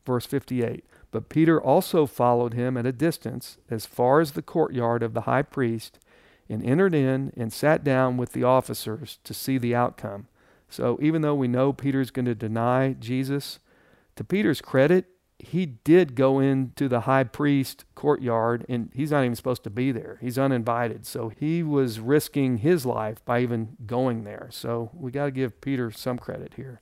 Verse 0.05 0.27
58 0.27 0.85
But 1.09 1.29
Peter 1.29 1.59
also 1.59 2.05
followed 2.05 2.53
him 2.53 2.77
at 2.77 2.85
a 2.85 2.91
distance 2.91 3.57
as 3.71 3.87
far 3.87 4.19
as 4.19 4.31
the 4.31 4.41
courtyard 4.43 5.01
of 5.01 5.13
the 5.13 5.21
high 5.21 5.43
priest 5.43 5.97
and 6.47 6.63
entered 6.63 6.93
in 6.93 7.33
and 7.35 7.51
sat 7.51 7.83
down 7.83 8.17
with 8.17 8.33
the 8.33 8.43
officers 8.43 9.17
to 9.23 9.33
see 9.33 9.57
the 9.57 9.73
outcome. 9.73 10.27
So 10.73 10.97
even 10.99 11.21
though 11.21 11.35
we 11.35 11.47
know 11.47 11.71
Peter's 11.71 12.09
going 12.09 12.25
to 12.25 12.33
deny 12.33 12.93
Jesus, 12.93 13.59
To 14.15 14.23
Peter's 14.23 14.59
credit, 14.59 15.05
he 15.37 15.65
did 15.65 16.15
go 16.15 16.39
into 16.39 16.87
the 16.87 17.01
high 17.01 17.25
priest 17.25 17.85
courtyard 17.93 18.65
and 18.67 18.89
he's 18.93 19.11
not 19.11 19.23
even 19.23 19.35
supposed 19.35 19.63
to 19.65 19.69
be 19.69 19.91
there. 19.91 20.17
He's 20.21 20.37
uninvited. 20.37 21.05
So 21.05 21.29
he 21.29 21.61
was 21.61 21.99
risking 21.99 22.57
his 22.57 22.85
life 22.85 23.23
by 23.23 23.41
even 23.41 23.77
going 23.85 24.23
there. 24.23 24.47
So 24.51 24.89
we 24.93 25.11
got 25.11 25.25
to 25.25 25.31
give 25.31 25.61
Peter 25.61 25.91
some 25.91 26.17
credit 26.17 26.53
here. 26.55 26.81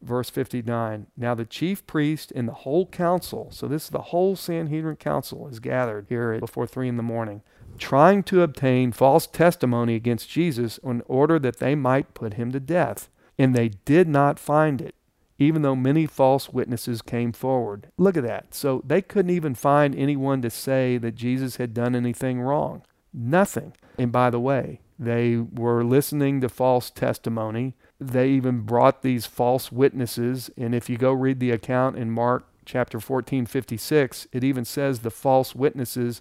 Verse 0.00 0.30
59 0.30 1.06
Now 1.16 1.34
the 1.34 1.44
chief 1.44 1.86
priest 1.86 2.32
and 2.34 2.48
the 2.48 2.54
whole 2.54 2.86
council, 2.86 3.48
so 3.50 3.68
this 3.68 3.84
is 3.84 3.90
the 3.90 4.02
whole 4.02 4.34
Sanhedrin 4.34 4.96
council, 4.96 5.46
is 5.48 5.60
gathered 5.60 6.06
here 6.08 6.38
before 6.38 6.66
three 6.66 6.88
in 6.88 6.96
the 6.96 7.02
morning, 7.02 7.42
trying 7.78 8.22
to 8.24 8.42
obtain 8.42 8.92
false 8.92 9.26
testimony 9.26 9.94
against 9.94 10.28
Jesus 10.28 10.78
in 10.78 11.02
order 11.06 11.38
that 11.38 11.58
they 11.58 11.74
might 11.74 12.14
put 12.14 12.34
him 12.34 12.52
to 12.52 12.60
death. 12.60 13.08
And 13.38 13.54
they 13.54 13.68
did 13.68 14.06
not 14.06 14.38
find 14.38 14.80
it 14.80 14.94
even 15.40 15.62
though 15.62 15.74
many 15.74 16.06
false 16.06 16.50
witnesses 16.50 17.00
came 17.00 17.32
forward. 17.32 17.88
Look 17.96 18.16
at 18.16 18.22
that. 18.24 18.54
So 18.54 18.82
they 18.86 19.00
couldn't 19.00 19.30
even 19.30 19.54
find 19.54 19.96
anyone 19.96 20.42
to 20.42 20.50
say 20.50 20.98
that 20.98 21.14
Jesus 21.14 21.56
had 21.56 21.72
done 21.72 21.96
anything 21.96 22.40
wrong. 22.40 22.82
Nothing. 23.12 23.72
And 23.98 24.12
by 24.12 24.28
the 24.28 24.38
way, 24.38 24.80
they 24.98 25.36
were 25.38 25.82
listening 25.82 26.42
to 26.42 26.50
false 26.50 26.90
testimony. 26.90 27.74
They 27.98 28.28
even 28.28 28.60
brought 28.60 29.00
these 29.00 29.24
false 29.24 29.72
witnesses. 29.72 30.50
And 30.58 30.74
if 30.74 30.90
you 30.90 30.98
go 30.98 31.12
read 31.12 31.40
the 31.40 31.50
account 31.50 31.96
in 31.96 32.10
Mark 32.10 32.46
chapter 32.66 33.00
14, 33.00 33.46
56, 33.46 34.28
it 34.32 34.44
even 34.44 34.66
says 34.66 35.00
the 35.00 35.10
false 35.10 35.54
witnesses, 35.54 36.20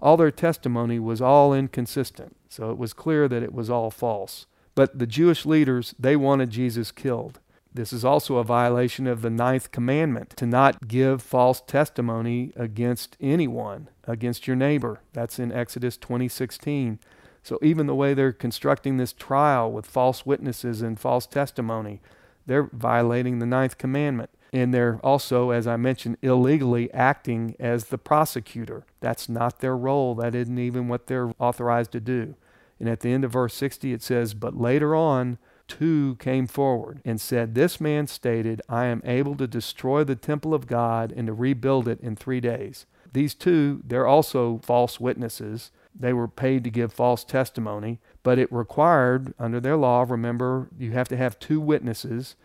all 0.00 0.16
their 0.16 0.30
testimony 0.30 0.98
was 0.98 1.20
all 1.20 1.52
inconsistent. 1.52 2.36
So 2.48 2.70
it 2.70 2.78
was 2.78 2.92
clear 2.92 3.28
that 3.28 3.42
it 3.42 3.52
was 3.52 3.68
all 3.68 3.90
false. 3.90 4.46
But 4.74 4.98
the 4.98 5.06
Jewish 5.06 5.44
leaders, 5.44 5.94
they 5.98 6.16
wanted 6.16 6.50
Jesus 6.50 6.92
killed. 6.92 7.40
This 7.74 7.92
is 7.92 8.04
also 8.04 8.36
a 8.36 8.44
violation 8.44 9.06
of 9.06 9.22
the 9.22 9.30
ninth 9.30 9.70
commandment 9.70 10.30
to 10.36 10.46
not 10.46 10.88
give 10.88 11.22
false 11.22 11.60
testimony 11.60 12.52
against 12.56 13.16
anyone, 13.20 13.88
against 14.04 14.46
your 14.46 14.56
neighbor. 14.56 15.00
That's 15.12 15.38
in 15.38 15.52
Exodus 15.52 15.96
20:16. 15.96 16.98
So 17.42 17.58
even 17.62 17.86
the 17.86 17.94
way 17.94 18.14
they're 18.14 18.32
constructing 18.32 18.96
this 18.96 19.12
trial 19.12 19.70
with 19.70 19.86
false 19.86 20.24
witnesses 20.26 20.82
and 20.82 20.98
false 20.98 21.26
testimony, 21.26 22.00
they're 22.46 22.70
violating 22.72 23.38
the 23.38 23.46
ninth 23.46 23.78
commandment. 23.78 24.30
And 24.52 24.72
they're 24.72 24.98
also, 25.02 25.50
as 25.50 25.66
I 25.66 25.76
mentioned, 25.76 26.16
illegally 26.22 26.92
acting 26.92 27.54
as 27.58 27.86
the 27.86 27.98
prosecutor. 27.98 28.84
That's 29.00 29.28
not 29.28 29.60
their 29.60 29.76
role. 29.76 30.14
That 30.14 30.34
isn't 30.34 30.58
even 30.58 30.88
what 30.88 31.06
they're 31.06 31.32
authorized 31.38 31.92
to 31.92 32.00
do. 32.00 32.34
And 32.80 32.88
at 32.88 33.00
the 33.00 33.12
end 33.12 33.24
of 33.24 33.32
verse 33.32 33.54
60, 33.54 33.92
it 33.92 34.02
says, 34.02 34.34
But 34.34 34.56
later 34.56 34.94
on, 34.94 35.38
two 35.66 36.16
came 36.16 36.46
forward 36.46 37.00
and 37.04 37.20
said, 37.20 37.54
This 37.54 37.80
man 37.80 38.06
stated, 38.06 38.62
I 38.68 38.86
am 38.86 39.02
able 39.04 39.36
to 39.36 39.46
destroy 39.46 40.04
the 40.04 40.16
temple 40.16 40.54
of 40.54 40.66
God 40.66 41.12
and 41.14 41.26
to 41.26 41.32
rebuild 41.32 41.88
it 41.88 42.00
in 42.00 42.16
three 42.16 42.40
days. 42.40 42.86
These 43.12 43.34
two, 43.34 43.82
they're 43.84 44.06
also 44.06 44.60
false 44.62 45.00
witnesses. 45.00 45.70
They 45.98 46.12
were 46.12 46.28
paid 46.28 46.64
to 46.64 46.70
give 46.70 46.92
false 46.92 47.24
testimony, 47.24 47.98
but 48.22 48.38
it 48.38 48.52
required, 48.52 49.34
under 49.38 49.60
their 49.60 49.76
law, 49.76 50.04
remember, 50.08 50.68
you 50.78 50.92
have 50.92 51.08
to 51.08 51.16
have 51.16 51.38
two 51.38 51.60
witnesses, 51.60 52.36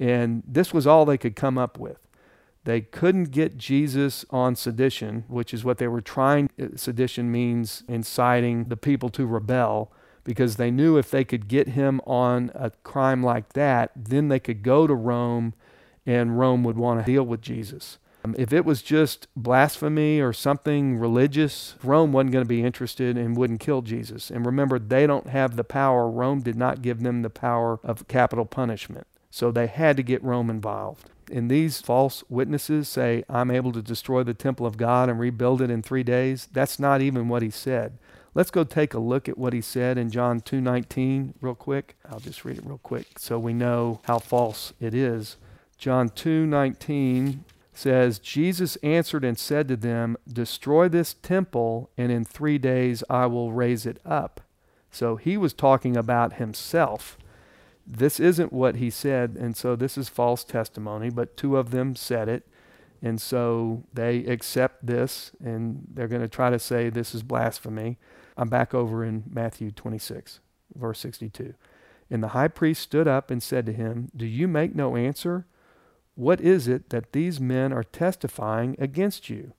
and 0.00 0.42
this 0.46 0.72
was 0.72 0.86
all 0.86 1.04
they 1.04 1.18
could 1.18 1.36
come 1.36 1.58
up 1.58 1.78
with. 1.78 2.08
They 2.64 2.80
couldn't 2.80 3.30
get 3.30 3.56
Jesus 3.56 4.24
on 4.30 4.56
sedition, 4.56 5.24
which 5.28 5.54
is 5.54 5.64
what 5.64 5.78
they 5.78 5.88
were 5.88 6.00
trying. 6.00 6.50
Sedition 6.74 7.30
means 7.30 7.84
inciting 7.88 8.64
the 8.64 8.76
people 8.76 9.10
to 9.10 9.26
rebel 9.26 9.92
because 10.24 10.56
they 10.56 10.70
knew 10.70 10.98
if 10.98 11.10
they 11.10 11.24
could 11.24 11.48
get 11.48 11.68
him 11.68 12.00
on 12.06 12.50
a 12.54 12.70
crime 12.82 13.22
like 13.22 13.52
that, 13.54 13.92
then 13.96 14.28
they 14.28 14.40
could 14.40 14.62
go 14.62 14.86
to 14.86 14.94
Rome 14.94 15.54
and 16.04 16.38
Rome 16.38 16.64
would 16.64 16.76
want 16.76 17.00
to 17.00 17.10
deal 17.10 17.22
with 17.22 17.40
Jesus. 17.40 17.98
Um, 18.24 18.34
if 18.38 18.52
it 18.52 18.66
was 18.66 18.82
just 18.82 19.28
blasphemy 19.34 20.20
or 20.20 20.34
something 20.34 20.98
religious, 20.98 21.76
Rome 21.82 22.12
wasn't 22.12 22.32
going 22.32 22.44
to 22.44 22.48
be 22.48 22.62
interested 22.62 23.16
and 23.16 23.36
wouldn't 23.36 23.60
kill 23.60 23.80
Jesus. 23.80 24.30
And 24.30 24.44
remember, 24.44 24.78
they 24.78 25.06
don't 25.06 25.28
have 25.28 25.56
the 25.56 25.64
power. 25.64 26.10
Rome 26.10 26.40
did 26.40 26.56
not 26.56 26.82
give 26.82 27.02
them 27.02 27.22
the 27.22 27.30
power 27.30 27.80
of 27.82 28.08
capital 28.08 28.44
punishment. 28.44 29.06
So 29.30 29.50
they 29.50 29.66
had 29.66 29.96
to 29.96 30.02
get 30.02 30.22
Rome 30.22 30.50
involved. 30.50 31.10
And 31.32 31.50
these 31.50 31.80
false 31.80 32.24
witnesses 32.28 32.88
say, 32.88 33.24
I'm 33.28 33.50
able 33.50 33.72
to 33.72 33.82
destroy 33.82 34.24
the 34.24 34.34
temple 34.34 34.66
of 34.66 34.76
God 34.76 35.08
and 35.08 35.18
rebuild 35.18 35.62
it 35.62 35.70
in 35.70 35.82
three 35.82 36.02
days. 36.02 36.48
That's 36.52 36.80
not 36.80 37.00
even 37.00 37.28
what 37.28 37.42
he 37.42 37.50
said. 37.50 37.98
Let's 38.34 38.50
go 38.50 38.64
take 38.64 38.94
a 38.94 38.98
look 38.98 39.28
at 39.28 39.38
what 39.38 39.52
he 39.52 39.60
said 39.60 39.98
in 39.98 40.10
John 40.10 40.40
2:19 40.40 41.34
real 41.40 41.54
quick. 41.54 41.96
I'll 42.08 42.20
just 42.20 42.44
read 42.44 42.58
it 42.58 42.66
real 42.66 42.78
quick 42.78 43.18
so 43.18 43.38
we 43.38 43.52
know 43.52 44.00
how 44.04 44.18
false 44.20 44.72
it 44.80 44.94
is. 44.94 45.36
John 45.78 46.10
2:19 46.10 47.40
says, 47.72 48.18
Jesus 48.18 48.76
answered 48.76 49.24
and 49.24 49.38
said 49.38 49.66
to 49.68 49.76
them, 49.76 50.16
Destroy 50.30 50.88
this 50.88 51.14
temple, 51.14 51.90
and 51.96 52.12
in 52.12 52.24
three 52.24 52.58
days 52.58 53.02
I 53.08 53.26
will 53.26 53.52
raise 53.52 53.86
it 53.86 53.98
up. 54.04 54.40
So 54.92 55.16
he 55.16 55.36
was 55.36 55.52
talking 55.52 55.96
about 55.96 56.34
himself. 56.34 57.16
This 57.86 58.20
isn't 58.20 58.52
what 58.52 58.76
he 58.76 58.90
said, 58.90 59.36
and 59.38 59.56
so 59.56 59.74
this 59.74 59.98
is 59.98 60.08
false 60.08 60.44
testimony, 60.44 61.10
but 61.10 61.36
two 61.36 61.56
of 61.56 61.70
them 61.70 61.96
said 61.96 62.28
it. 62.28 62.46
And 63.02 63.20
so 63.20 63.84
they 63.92 64.18
accept 64.26 64.86
this, 64.86 65.32
and 65.42 65.86
they're 65.92 66.08
going 66.08 66.22
to 66.22 66.28
try 66.28 66.50
to 66.50 66.58
say 66.58 66.90
this 66.90 67.14
is 67.14 67.22
blasphemy. 67.22 67.98
I'm 68.36 68.48
back 68.48 68.74
over 68.74 69.04
in 69.04 69.24
Matthew 69.30 69.70
26, 69.70 70.40
verse 70.76 70.98
62. 71.00 71.54
And 72.10 72.22
the 72.22 72.28
high 72.28 72.48
priest 72.48 72.82
stood 72.82 73.08
up 73.08 73.30
and 73.30 73.42
said 73.42 73.66
to 73.66 73.72
him, 73.72 74.10
Do 74.14 74.26
you 74.26 74.48
make 74.48 74.74
no 74.74 74.96
answer? 74.96 75.46
What 76.14 76.40
is 76.40 76.68
it 76.68 76.90
that 76.90 77.12
these 77.12 77.40
men 77.40 77.72
are 77.72 77.84
testifying 77.84 78.76
against 78.78 79.30
you? 79.30 79.52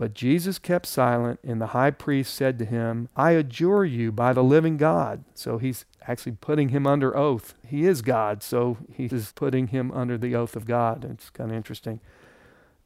But 0.00 0.14
Jesus 0.14 0.58
kept 0.58 0.86
silent, 0.86 1.40
and 1.44 1.60
the 1.60 1.76
high 1.76 1.90
priest 1.90 2.34
said 2.34 2.58
to 2.58 2.64
him, 2.64 3.10
I 3.16 3.32
adjure 3.32 3.84
you 3.84 4.10
by 4.10 4.32
the 4.32 4.42
living 4.42 4.78
God. 4.78 5.24
So 5.34 5.58
he's 5.58 5.84
actually 6.08 6.38
putting 6.40 6.70
him 6.70 6.86
under 6.86 7.14
oath. 7.14 7.52
He 7.66 7.84
is 7.84 8.00
God, 8.00 8.42
so 8.42 8.78
he 8.90 9.04
is 9.12 9.32
putting 9.34 9.66
him 9.66 9.92
under 9.92 10.16
the 10.16 10.34
oath 10.34 10.56
of 10.56 10.64
God. 10.64 11.04
It's 11.04 11.28
kind 11.28 11.50
of 11.50 11.56
interesting. 11.58 12.00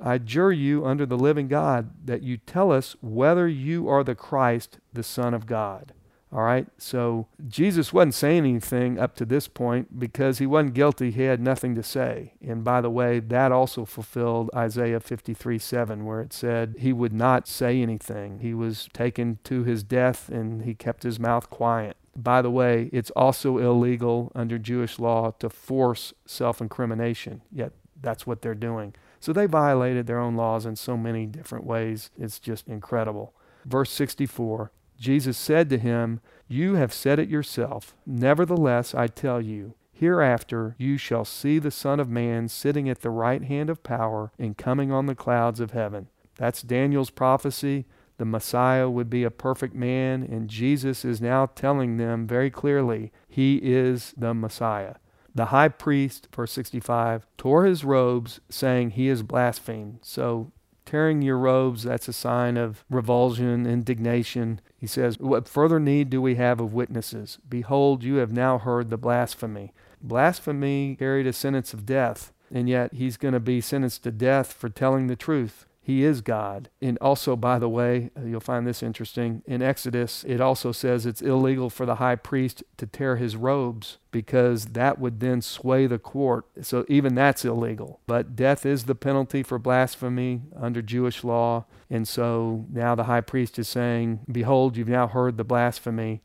I 0.01 0.15
adjure 0.15 0.51
you 0.51 0.85
under 0.85 1.07
the 1.07 1.17
living 1.17 1.47
God 1.47 1.91
that 2.05 2.25
you 2.25 2.37
tell 2.37 2.73
us 2.73 2.97
whether 3.01 3.47
you 3.47 3.89
are 3.89 4.03
the 4.03 4.17
Christ, 4.17 4.81
the 4.93 5.05
Son 5.05 5.35
of 5.35 5.47
God. 5.47 5.93
All 6.35 6.43
right, 6.43 6.67
so 6.79 7.29
Jesus 7.47 7.93
wasn't 7.93 8.15
saying 8.15 8.39
anything 8.39 8.99
up 8.99 9.15
to 9.17 9.25
this 9.25 9.47
point 9.47 10.01
because 10.01 10.39
he 10.39 10.47
wasn't 10.47 10.75
guilty. 10.75 11.13
He 11.13 11.23
had 11.23 11.41
nothing 11.41 11.77
to 11.77 11.83
say. 11.85 12.33
And 12.45 12.65
by 12.65 12.81
the 12.81 12.91
way, 12.91 13.21
that 13.21 13.53
also 13.53 13.85
fulfilled 13.85 14.51
Isaiah 14.53 14.99
53 14.99 15.61
7, 15.61 16.05
where 16.05 16.21
it 16.21 16.33
said 16.33 16.75
he 16.81 16.93
would 16.93 17.13
not 17.13 17.47
say 17.47 17.81
anything. 17.81 18.41
He 18.41 18.53
was 18.53 18.89
taken 18.93 19.39
to 19.45 19.63
his 19.63 19.85
death 19.85 20.29
and 20.29 20.65
he 20.65 20.75
kept 20.75 21.05
his 21.05 21.21
mouth 21.21 21.51
quiet. 21.51 21.97
By 22.17 22.43
the 22.43 22.51
way, 22.51 22.91
it's 22.93 23.11
also 23.11 23.59
illegal 23.59 24.33
under 24.35 24.59
Jewish 24.59 24.99
law 24.99 25.31
to 25.39 25.49
force 25.49 26.13
self 26.27 26.61
incrimination, 26.61 27.43
yet 27.53 27.75
that's 28.01 28.27
what 28.27 28.43
they're 28.43 28.57
doing. 28.57 28.97
So 29.21 29.33
they 29.33 29.47
violated 29.47 30.09
their 30.09 30.19
own 30.19 30.35
laws 30.35 30.67
in 30.67 30.75
so 30.75 30.97
many 30.97 31.27
different 31.27 31.65
ways. 31.65 32.11
It's 32.19 32.41
just 32.41 32.67
incredible. 32.67 33.35
Verse 33.65 33.93
64 33.93 34.73
Jesus 35.05 35.37
said 35.37 35.69
to 35.69 35.77
him, 35.77 36.21
You 36.49 36.77
have 36.77 36.95
said 36.95 37.19
it 37.19 37.29
yourself. 37.29 37.95
Nevertheless, 38.07 38.95
I 38.95 39.07
tell 39.07 39.39
you, 39.39 39.75
hereafter 39.93 40.75
you 40.79 40.97
shall 40.97 41.27
see 41.27 41.59
the 41.59 41.71
Son 41.71 42.01
of 42.01 42.09
Man 42.09 42.49
sitting 42.49 42.89
at 42.89 43.03
the 43.03 43.11
right 43.11 43.43
hand 43.43 43.69
of 43.69 43.83
power 43.83 44.33
and 44.39 44.57
coming 44.57 44.91
on 44.91 45.05
the 45.05 45.15
clouds 45.15 45.61
of 45.61 45.73
heaven. 45.73 46.09
That's 46.37 46.63
Daniel's 46.63 47.11
prophecy. 47.11 47.85
The 48.17 48.25
Messiah 48.25 48.89
would 48.89 49.11
be 49.11 49.25
a 49.25 49.31
perfect 49.31 49.75
man, 49.75 50.23
and 50.23 50.49
Jesus 50.49 51.05
is 51.05 51.21
now 51.21 51.47
telling 51.47 51.99
them 51.99 52.27
very 52.27 52.49
clearly 52.49 53.13
he 53.29 53.57
is 53.57 54.15
the 54.17 54.33
Messiah. 54.33 54.95
The 55.35 55.47
high 55.47 55.69
priest, 55.69 56.29
verse 56.35 56.53
65, 56.53 57.27
tore 57.37 57.67
his 57.67 57.85
robes, 57.85 58.41
saying, 58.49 58.93
He 58.93 59.09
is 59.09 59.23
blasphemed. 59.23 59.99
So, 60.01 60.51
tearing 60.85 61.23
your 61.23 61.39
robes, 61.39 61.85
that's 61.85 62.09
a 62.09 62.13
sign 62.13 62.57
of 62.57 62.85
revulsion, 62.91 63.67
indignation. 63.67 64.61
He 64.77 64.87
says, 64.87 65.19
What 65.19 65.49
further 65.49 65.81
need 65.81 66.11
do 66.11 66.21
we 66.21 66.35
have 66.37 66.61
of 66.61 66.73
witnesses? 66.73 67.39
Behold, 67.49 68.03
you 68.03 68.17
have 68.17 68.33
now 68.33 68.59
heard 68.59 68.91
the 68.91 68.99
blasphemy. 68.99 69.73
Blasphemy 70.03 70.97
carried 70.99 71.27
a 71.27 71.33
sentence 71.33 71.73
of 71.73 71.87
death, 71.87 72.33
and 72.53 72.69
yet 72.69 72.93
he's 72.93 73.17
going 73.17 73.35
to 73.35 73.41
be 73.41 73.61
sentenced 73.61 74.03
to 74.05 74.11
death 74.11 74.53
for 74.53 74.69
telling 74.69 75.07
the 75.07 75.17
truth. 75.17 75.67
He 75.87 76.03
is 76.03 76.23
God. 76.23 76.71
And 76.81 76.97
also, 77.03 77.37
by 77.37 77.59
the 77.59 77.69
way, 77.69 78.11
uh, 78.17 78.25
you'll 78.25 78.41
find 78.41 78.67
this 78.67 78.83
interesting. 78.83 79.43
In 79.45 79.61
Exodus, 79.61 80.25
it 80.27 80.41
also 80.41 80.73
says 80.73 81.05
it's 81.05 81.21
illegal 81.21 81.69
for 81.69 81.85
the 81.85 81.97
high 81.97 82.17
priest 82.17 82.65
to 82.79 82.87
tear 82.87 83.17
his 83.17 83.37
robes 83.37 83.99
because 84.11 84.65
that 84.69 84.99
would 84.99 85.21
then 85.21 85.43
sway 85.43 85.87
the 85.87 85.99
court. 85.99 86.47
So 86.63 86.87
even 86.89 87.15
that's 87.15 87.45
illegal. 87.45 88.01
But 88.07 88.35
death 88.35 88.65
is 88.65 88.85
the 88.85 88.95
penalty 88.95 89.43
for 89.43 89.59
blasphemy 89.59 90.41
under 90.59 90.81
Jewish 90.81 91.23
law. 91.23 91.67
And 91.91 92.09
so 92.09 92.65
now 92.73 92.95
the 92.95 93.05
high 93.05 93.21
priest 93.21 93.59
is 93.59 93.69
saying, 93.69 94.21
Behold, 94.33 94.79
you've 94.79 94.89
now 94.89 95.07
heard 95.07 95.37
the 95.37 95.45
blasphemy. 95.45 96.23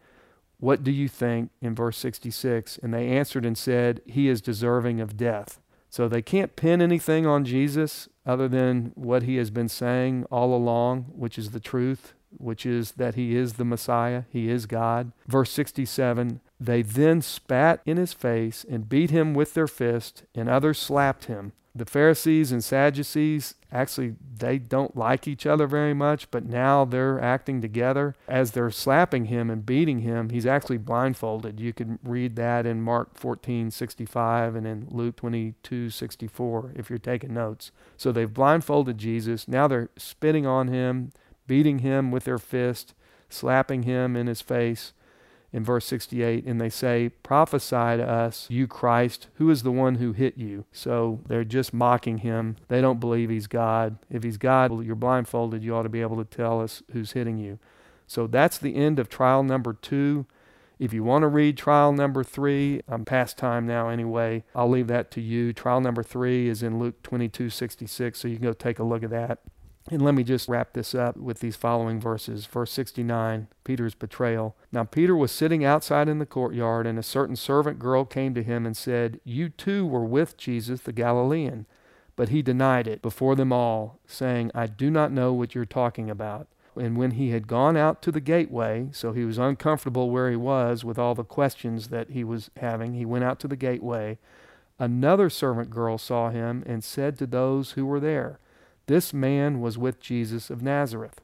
What 0.61 0.85
do 0.85 0.91
you 0.91 1.09
think 1.09 1.51
in 1.61 1.75
verse 1.75 1.97
66? 1.97 2.77
And 2.77 2.93
they 2.93 3.09
answered 3.09 3.45
and 3.45 3.57
said, 3.57 3.99
He 4.05 4.29
is 4.29 4.39
deserving 4.39 5.01
of 5.01 5.17
death. 5.17 5.59
So 5.89 6.07
they 6.07 6.21
can't 6.21 6.55
pin 6.55 6.81
anything 6.81 7.25
on 7.25 7.43
Jesus 7.43 8.07
other 8.29 8.47
than 8.47 8.91
what 8.93 9.23
he 9.23 9.37
has 9.37 9.49
been 9.49 9.67
saying 9.67 10.23
all 10.29 10.55
along, 10.55 11.05
which 11.15 11.39
is 11.39 11.49
the 11.49 11.59
truth, 11.59 12.13
which 12.37 12.63
is 12.63 12.91
that 12.91 13.15
he 13.15 13.35
is 13.35 13.53
the 13.53 13.65
Messiah, 13.65 14.23
he 14.29 14.51
is 14.51 14.67
God. 14.67 15.11
Verse 15.27 15.51
67 15.51 16.39
They 16.59 16.83
then 16.83 17.23
spat 17.23 17.81
in 17.87 17.97
his 17.97 18.13
face 18.13 18.63
and 18.69 18.87
beat 18.87 19.09
him 19.09 19.33
with 19.33 19.55
their 19.55 19.67
fist, 19.67 20.25
and 20.35 20.47
others 20.47 20.77
slapped 20.77 21.25
him. 21.25 21.53
The 21.79 21.85
Pharisees 21.85 22.51
and 22.51 22.61
Sadducees 22.61 23.55
actually 23.71 24.15
they 24.37 24.57
don't 24.57 24.97
like 24.97 25.29
each 25.29 25.45
other 25.45 25.65
very 25.65 25.93
much, 25.93 26.29
but 26.29 26.45
now 26.45 26.83
they're 26.83 27.21
acting 27.21 27.61
together. 27.61 28.15
As 28.27 28.51
they're 28.51 28.69
slapping 28.69 29.25
him 29.25 29.49
and 29.49 29.65
beating 29.65 29.99
him, 29.99 30.29
he's 30.29 30.45
actually 30.45 30.77
blindfolded. 30.77 31.57
You 31.57 31.71
can 31.71 31.97
read 32.03 32.35
that 32.35 32.65
in 32.65 32.81
Mark 32.81 33.17
14:65 33.17 34.55
and 34.55 34.67
in 34.67 34.87
Luke 34.91 35.15
22:64 35.15 36.73
if 36.75 36.89
you're 36.89 36.99
taking 36.99 37.33
notes. 37.33 37.71
So 37.95 38.11
they've 38.11 38.33
blindfolded 38.33 38.97
Jesus. 38.97 39.47
Now 39.47 39.69
they're 39.69 39.89
spitting 39.95 40.45
on 40.45 40.67
him, 40.67 41.13
beating 41.47 41.79
him 41.79 42.11
with 42.11 42.25
their 42.25 42.39
fist, 42.39 42.93
slapping 43.29 43.83
him 43.83 44.17
in 44.17 44.27
his 44.27 44.41
face 44.41 44.91
in 45.51 45.63
verse 45.63 45.85
68, 45.85 46.45
and 46.45 46.61
they 46.61 46.69
say, 46.69 47.09
Prophesy 47.09 47.97
to 47.97 48.07
us, 48.07 48.45
you 48.49 48.67
Christ, 48.67 49.27
who 49.35 49.49
is 49.49 49.63
the 49.63 49.71
one 49.71 49.95
who 49.95 50.13
hit 50.13 50.37
you? 50.37 50.65
So 50.71 51.21
they're 51.27 51.43
just 51.43 51.73
mocking 51.73 52.19
him. 52.19 52.57
They 52.67 52.81
don't 52.81 52.99
believe 52.99 53.29
he's 53.29 53.47
God. 53.47 53.97
If 54.11 54.23
he's 54.23 54.37
God, 54.37 54.83
you're 54.85 54.95
blindfolded. 54.95 55.63
You 55.63 55.75
ought 55.75 55.83
to 55.83 55.89
be 55.89 56.01
able 56.01 56.17
to 56.17 56.25
tell 56.25 56.61
us 56.61 56.83
who's 56.91 57.13
hitting 57.13 57.37
you. 57.37 57.57
So 58.05 58.27
that's 58.27 58.57
the 58.57 58.75
end 58.75 58.99
of 58.99 59.09
trial 59.09 59.43
number 59.43 59.73
two. 59.73 60.25
If 60.77 60.93
you 60.93 61.03
want 61.03 61.23
to 61.23 61.27
read 61.27 61.57
trial 61.57 61.91
number 61.91 62.23
three, 62.23 62.81
I'm 62.87 63.03
past 63.03 63.37
time 63.37 63.67
now 63.67 63.89
anyway. 63.89 64.45
I'll 64.55 64.69
leave 64.69 64.87
that 64.87 65.11
to 65.11 65.21
you. 65.21 65.51
Trial 65.51 65.81
number 65.81 66.03
three 66.03 66.47
is 66.47 66.63
in 66.63 66.79
Luke 66.79 67.03
22 67.03 67.49
66, 67.49 68.17
so 68.17 68.27
you 68.27 68.37
can 68.37 68.45
go 68.45 68.53
take 68.53 68.79
a 68.79 68.83
look 68.83 69.03
at 69.03 69.09
that. 69.09 69.39
And 69.91 70.03
let 70.03 70.13
me 70.13 70.23
just 70.23 70.47
wrap 70.47 70.73
this 70.73 70.93
up 70.93 71.17
with 71.17 71.39
these 71.39 71.55
following 71.55 71.99
verses. 71.99 72.45
Verse 72.45 72.71
69, 72.71 73.47
Peter's 73.63 73.95
betrayal. 73.95 74.55
Now 74.71 74.83
Peter 74.83 75.15
was 75.15 75.31
sitting 75.31 75.65
outside 75.65 76.07
in 76.07 76.19
the 76.19 76.27
courtyard, 76.27 76.85
and 76.85 76.99
a 76.99 77.03
certain 77.03 77.35
servant 77.35 77.79
girl 77.79 78.05
came 78.05 78.35
to 78.35 78.43
him 78.43 78.67
and 78.67 78.77
said, 78.77 79.19
You 79.23 79.49
too 79.49 79.87
were 79.87 80.05
with 80.05 80.37
Jesus 80.37 80.81
the 80.81 80.93
Galilean. 80.93 81.65
But 82.15 82.29
he 82.29 82.43
denied 82.43 82.85
it 82.85 83.01
before 83.01 83.35
them 83.35 83.51
all, 83.51 83.99
saying, 84.05 84.51
I 84.53 84.67
do 84.67 84.91
not 84.91 85.11
know 85.11 85.33
what 85.33 85.55
you're 85.55 85.65
talking 85.65 86.09
about. 86.09 86.47
And 86.75 86.95
when 86.95 87.11
he 87.11 87.31
had 87.31 87.47
gone 87.47 87.75
out 87.75 88.01
to 88.03 88.11
the 88.11 88.19
gateway, 88.19 88.89
so 88.91 89.11
he 89.11 89.25
was 89.25 89.37
uncomfortable 89.37 90.11
where 90.11 90.29
he 90.29 90.35
was 90.35 90.85
with 90.85 90.99
all 90.99 91.15
the 91.15 91.23
questions 91.23 91.87
that 91.87 92.11
he 92.11 92.23
was 92.23 92.51
having, 92.57 92.93
he 92.93 93.05
went 93.05 93.23
out 93.23 93.39
to 93.39 93.47
the 93.47 93.55
gateway. 93.55 94.19
Another 94.77 95.29
servant 95.29 95.71
girl 95.71 95.97
saw 95.97 96.29
him 96.29 96.63
and 96.67 96.83
said 96.83 97.17
to 97.17 97.25
those 97.25 97.71
who 97.71 97.85
were 97.85 97.99
there, 97.99 98.39
this 98.89 99.13
man 99.13 99.61
was 99.61 99.77
with 99.77 99.99
Jesus 99.99 100.49
of 100.49 100.63
Nazareth. 100.63 101.21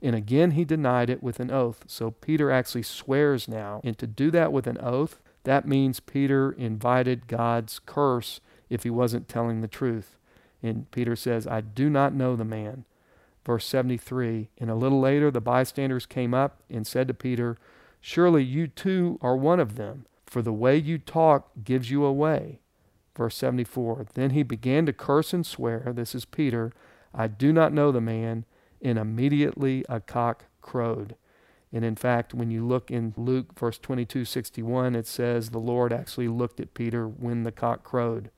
And 0.00 0.14
again 0.14 0.52
he 0.52 0.64
denied 0.64 1.10
it 1.10 1.24
with 1.24 1.40
an 1.40 1.50
oath. 1.50 1.82
So 1.88 2.12
Peter 2.12 2.52
actually 2.52 2.84
swears 2.84 3.48
now. 3.48 3.80
And 3.82 3.98
to 3.98 4.06
do 4.06 4.30
that 4.30 4.52
with 4.52 4.68
an 4.68 4.78
oath, 4.80 5.20
that 5.42 5.66
means 5.66 5.98
Peter 5.98 6.52
invited 6.52 7.26
God's 7.26 7.80
curse 7.80 8.40
if 8.68 8.84
he 8.84 8.90
wasn't 8.90 9.28
telling 9.28 9.60
the 9.60 9.66
truth. 9.66 10.16
And 10.62 10.88
Peter 10.92 11.16
says, 11.16 11.48
I 11.48 11.62
do 11.62 11.90
not 11.90 12.14
know 12.14 12.36
the 12.36 12.44
man. 12.44 12.84
Verse 13.44 13.66
73 13.66 14.50
And 14.58 14.70
a 14.70 14.76
little 14.76 15.00
later 15.00 15.32
the 15.32 15.40
bystanders 15.40 16.06
came 16.06 16.32
up 16.32 16.62
and 16.70 16.86
said 16.86 17.08
to 17.08 17.14
Peter, 17.14 17.58
Surely 18.00 18.44
you 18.44 18.68
too 18.68 19.18
are 19.20 19.36
one 19.36 19.58
of 19.58 19.74
them, 19.74 20.06
for 20.26 20.42
the 20.42 20.52
way 20.52 20.76
you 20.76 20.96
talk 20.96 21.50
gives 21.64 21.90
you 21.90 22.04
away. 22.04 22.60
Verse 23.16 23.34
74 23.34 24.06
Then 24.14 24.30
he 24.30 24.44
began 24.44 24.86
to 24.86 24.92
curse 24.92 25.32
and 25.32 25.44
swear, 25.44 25.92
this 25.92 26.14
is 26.14 26.24
Peter, 26.24 26.72
I 27.14 27.26
do 27.26 27.52
not 27.52 27.72
know 27.72 27.92
the 27.92 28.00
man. 28.00 28.44
And 28.82 28.98
immediately 28.98 29.84
a 29.90 30.00
cock 30.00 30.46
crowed. 30.62 31.14
And 31.72 31.84
in 31.84 31.96
fact, 31.96 32.34
when 32.34 32.50
you 32.50 32.66
look 32.66 32.90
in 32.90 33.14
Luke 33.16 33.58
verse 33.58 33.78
22 33.78 34.24
61, 34.24 34.96
it 34.96 35.06
says 35.06 35.50
the 35.50 35.58
Lord 35.58 35.92
actually 35.92 36.28
looked 36.28 36.60
at 36.60 36.74
Peter 36.74 37.06
when 37.06 37.44
the 37.44 37.52
cock 37.52 37.84
crowed. 37.84 38.30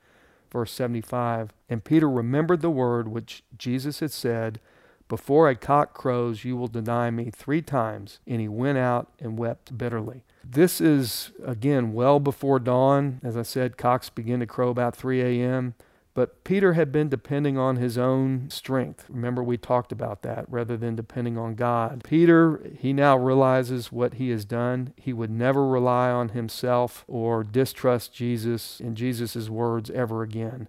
Verse 0.50 0.72
75 0.72 1.52
And 1.68 1.82
Peter 1.82 2.10
remembered 2.10 2.60
the 2.60 2.70
word 2.70 3.08
which 3.08 3.42
Jesus 3.56 4.00
had 4.00 4.10
said, 4.10 4.60
Before 5.08 5.48
a 5.48 5.54
cock 5.54 5.94
crows, 5.94 6.44
you 6.44 6.56
will 6.56 6.68
deny 6.68 7.10
me 7.10 7.30
three 7.30 7.62
times. 7.62 8.20
And 8.26 8.40
he 8.40 8.48
went 8.48 8.78
out 8.78 9.12
and 9.18 9.38
wept 9.38 9.78
bitterly. 9.78 10.24
This 10.44 10.80
is, 10.80 11.30
again, 11.44 11.94
well 11.94 12.20
before 12.20 12.58
dawn. 12.58 13.20
As 13.22 13.36
I 13.36 13.42
said, 13.42 13.78
cocks 13.78 14.10
begin 14.10 14.40
to 14.40 14.46
crow 14.46 14.68
about 14.68 14.94
3 14.94 15.22
a.m. 15.22 15.74
But 16.14 16.44
Peter 16.44 16.74
had 16.74 16.92
been 16.92 17.08
depending 17.08 17.56
on 17.56 17.76
his 17.76 17.96
own 17.96 18.50
strength. 18.50 19.06
Remember, 19.08 19.42
we 19.42 19.56
talked 19.56 19.92
about 19.92 20.20
that 20.22 20.44
rather 20.48 20.76
than 20.76 20.94
depending 20.94 21.38
on 21.38 21.54
God. 21.54 22.04
Peter, 22.04 22.62
he 22.78 22.92
now 22.92 23.16
realizes 23.16 23.90
what 23.90 24.14
he 24.14 24.28
has 24.28 24.44
done. 24.44 24.92
He 24.96 25.14
would 25.14 25.30
never 25.30 25.66
rely 25.66 26.10
on 26.10 26.30
himself 26.30 27.04
or 27.08 27.42
distrust 27.42 28.12
Jesus 28.12 28.78
and 28.78 28.94
Jesus' 28.94 29.48
words 29.48 29.90
ever 29.90 30.22
again. 30.22 30.68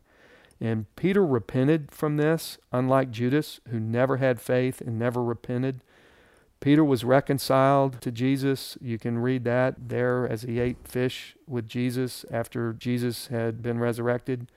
And 0.62 0.86
Peter 0.96 1.26
repented 1.26 1.92
from 1.92 2.16
this, 2.16 2.58
unlike 2.72 3.12
Judas, 3.12 3.60
who 3.68 3.82
never 3.82 4.18
had 4.18 4.40
faith 4.40 4.80
and 4.80 4.98
never 4.98 5.22
repented. 5.22 5.84
Peter 6.62 6.86
was 6.86 7.04
reconciled 7.04 8.00
to 8.00 8.10
Jesus. 8.10 8.78
You 8.80 8.98
can 8.98 9.20
read 9.20 9.44
that 9.44 9.90
there 9.90 10.26
as 10.26 10.44
he 10.44 10.62
ate 10.62 10.88
fish 10.88 11.36
with 11.46 11.68
Jesus 11.68 12.24
after 12.32 12.72
Jesus 12.72 13.28
had 13.28 13.62
been 13.62 13.80
resurrected. 13.80 14.48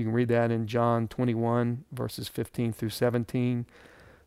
You 0.00 0.06
can 0.06 0.14
read 0.14 0.28
that 0.28 0.50
in 0.50 0.66
John 0.66 1.08
21, 1.08 1.84
verses 1.92 2.26
15 2.26 2.72
through 2.72 2.88
17. 2.88 3.66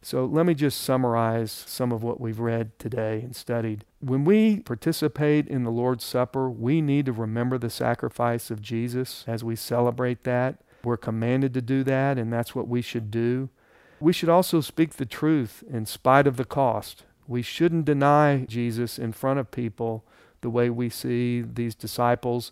So 0.04 0.24
let 0.24 0.46
me 0.46 0.54
just 0.54 0.80
summarize 0.80 1.52
some 1.52 1.92
of 1.92 2.04
what 2.04 2.22
we've 2.22 2.40
read 2.40 2.78
today 2.78 3.22
and 3.22 3.36
studied. 3.36 3.84
When 4.00 4.24
we 4.24 4.60
participate 4.60 5.48
in 5.48 5.64
the 5.64 5.72
Lord's 5.72 6.06
Supper, 6.06 6.48
we 6.48 6.80
need 6.80 7.08
to 7.08 7.12
remember 7.12 7.58
the 7.58 7.72
sacrifice 7.72 8.52
of 8.52 8.62
Jesus 8.62 9.24
as 9.26 9.44
we 9.44 9.56
celebrate 9.56 10.26
that. 10.26 10.62
We're 10.84 10.96
commanded 10.96 11.56
to 11.56 11.62
do 11.64 11.84
that, 11.86 12.20
and 12.20 12.32
that's 12.32 12.54
what 12.54 12.68
we 12.68 12.84
should 12.84 13.10
do. 13.10 13.50
We 14.00 14.14
should 14.14 14.30
also 14.30 14.62
speak 14.62 14.98
the 14.98 15.08
truth 15.08 15.64
in 15.68 15.88
spite 15.88 16.28
of 16.28 16.38
the 16.38 16.46
cost. 16.46 17.02
We 17.28 17.42
shouldn't 17.42 17.86
deny 17.86 18.46
Jesus 18.48 19.00
in 19.00 19.12
front 19.12 19.40
of 19.40 19.50
people 19.50 20.06
the 20.42 20.52
way 20.52 20.70
we 20.70 20.90
see 20.90 21.42
these 21.42 21.74
disciples 21.74 22.52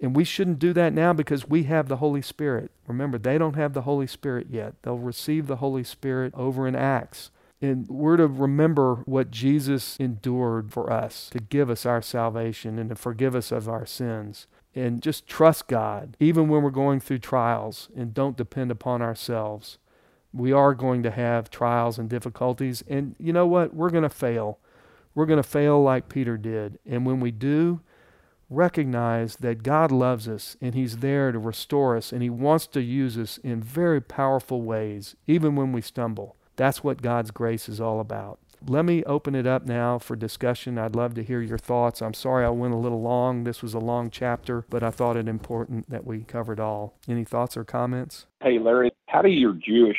and 0.00 0.14
we 0.14 0.24
shouldn't 0.24 0.58
do 0.58 0.72
that 0.74 0.92
now 0.92 1.12
because 1.12 1.48
we 1.48 1.64
have 1.64 1.88
the 1.88 1.96
Holy 1.96 2.22
Spirit. 2.22 2.70
Remember, 2.86 3.18
they 3.18 3.38
don't 3.38 3.56
have 3.56 3.72
the 3.72 3.82
Holy 3.82 4.06
Spirit 4.06 4.48
yet. 4.50 4.74
They'll 4.82 4.98
receive 4.98 5.46
the 5.46 5.56
Holy 5.56 5.84
Spirit 5.84 6.34
over 6.34 6.68
in 6.68 6.74
Acts. 6.74 7.30
And 7.62 7.88
we're 7.88 8.18
to 8.18 8.26
remember 8.26 8.96
what 9.06 9.30
Jesus 9.30 9.96
endured 9.98 10.72
for 10.72 10.92
us 10.92 11.30
to 11.30 11.38
give 11.38 11.70
us 11.70 11.86
our 11.86 12.02
salvation 12.02 12.78
and 12.78 12.90
to 12.90 12.94
forgive 12.94 13.34
us 13.34 13.50
of 13.50 13.68
our 13.68 13.86
sins. 13.86 14.46
And 14.74 15.00
just 15.00 15.26
trust 15.26 15.68
God, 15.68 16.18
even 16.20 16.48
when 16.48 16.62
we're 16.62 16.70
going 16.70 17.00
through 17.00 17.20
trials, 17.20 17.88
and 17.96 18.12
don't 18.12 18.36
depend 18.36 18.70
upon 18.70 19.00
ourselves. 19.00 19.78
We 20.34 20.52
are 20.52 20.74
going 20.74 21.02
to 21.04 21.10
have 21.10 21.48
trials 21.48 21.98
and 21.98 22.10
difficulties. 22.10 22.84
And 22.86 23.16
you 23.18 23.32
know 23.32 23.46
what? 23.46 23.72
We're 23.72 23.88
going 23.88 24.02
to 24.02 24.10
fail. 24.10 24.58
We're 25.14 25.24
going 25.24 25.42
to 25.42 25.48
fail 25.48 25.82
like 25.82 26.10
Peter 26.10 26.36
did. 26.36 26.78
And 26.84 27.06
when 27.06 27.20
we 27.20 27.30
do, 27.30 27.80
recognize 28.50 29.36
that 29.36 29.62
God 29.62 29.90
loves 29.90 30.28
us 30.28 30.56
and 30.60 30.74
He's 30.74 30.98
there 30.98 31.32
to 31.32 31.38
restore 31.38 31.96
us 31.96 32.12
and 32.12 32.22
He 32.22 32.30
wants 32.30 32.66
to 32.68 32.82
use 32.82 33.18
us 33.18 33.38
in 33.38 33.62
very 33.62 34.00
powerful 34.00 34.62
ways, 34.62 35.16
even 35.26 35.56
when 35.56 35.72
we 35.72 35.80
stumble. 35.80 36.36
That's 36.56 36.82
what 36.82 37.02
God's 37.02 37.30
grace 37.30 37.68
is 37.68 37.80
all 37.80 38.00
about. 38.00 38.38
Let 38.66 38.84
me 38.84 39.04
open 39.04 39.34
it 39.34 39.46
up 39.46 39.66
now 39.66 39.98
for 39.98 40.16
discussion. 40.16 40.78
I'd 40.78 40.96
love 40.96 41.14
to 41.14 41.22
hear 41.22 41.40
your 41.40 41.58
thoughts. 41.58 42.00
I'm 42.00 42.14
sorry 42.14 42.44
I 42.44 42.48
went 42.48 42.72
a 42.72 42.78
little 42.78 43.02
long. 43.02 43.44
This 43.44 43.62
was 43.62 43.74
a 43.74 43.78
long 43.78 44.10
chapter, 44.10 44.64
but 44.70 44.82
I 44.82 44.90
thought 44.90 45.16
it 45.16 45.28
important 45.28 45.90
that 45.90 46.06
we 46.06 46.20
covered 46.20 46.58
all. 46.58 46.94
Any 47.06 47.24
thoughts 47.24 47.56
or 47.56 47.64
comments? 47.64 48.26
Hey, 48.42 48.58
Larry, 48.58 48.90
how 49.08 49.22
do 49.22 49.28
your 49.28 49.52
Jewish 49.52 49.98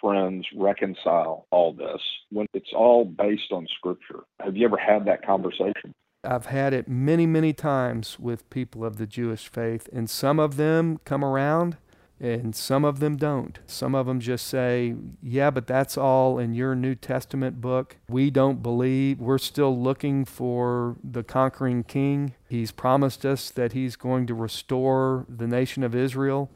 friends 0.00 0.46
reconcile 0.56 1.46
all 1.50 1.72
this 1.72 2.00
when 2.30 2.46
it's 2.54 2.72
all 2.74 3.04
based 3.04 3.52
on 3.52 3.66
Scripture? 3.76 4.20
Have 4.40 4.56
you 4.56 4.66
ever 4.66 4.78
had 4.78 5.04
that 5.04 5.24
conversation? 5.24 5.94
I've 6.28 6.46
had 6.46 6.74
it 6.74 6.86
many, 6.88 7.26
many 7.26 7.54
times 7.54 8.20
with 8.20 8.50
people 8.50 8.84
of 8.84 8.98
the 8.98 9.06
Jewish 9.06 9.48
faith, 9.48 9.88
and 9.94 10.10
some 10.10 10.38
of 10.38 10.58
them 10.58 11.00
come 11.06 11.24
around 11.24 11.78
and 12.20 12.54
some 12.54 12.84
of 12.84 13.00
them 13.00 13.16
don't. 13.16 13.58
Some 13.66 13.94
of 13.94 14.04
them 14.04 14.20
just 14.20 14.46
say, 14.46 14.94
Yeah, 15.22 15.50
but 15.50 15.66
that's 15.66 15.96
all 15.96 16.38
in 16.38 16.52
your 16.52 16.74
New 16.74 16.94
Testament 16.94 17.62
book. 17.62 17.96
We 18.10 18.28
don't 18.28 18.62
believe. 18.62 19.20
We're 19.20 19.38
still 19.38 19.80
looking 19.80 20.26
for 20.26 20.96
the 21.02 21.22
conquering 21.22 21.84
king. 21.84 22.34
He's 22.50 22.72
promised 22.72 23.24
us 23.24 23.48
that 23.50 23.72
he's 23.72 23.96
going 23.96 24.26
to 24.26 24.34
restore 24.34 25.24
the 25.30 25.46
nation 25.46 25.82
of 25.82 25.94
Israel. 25.94 26.50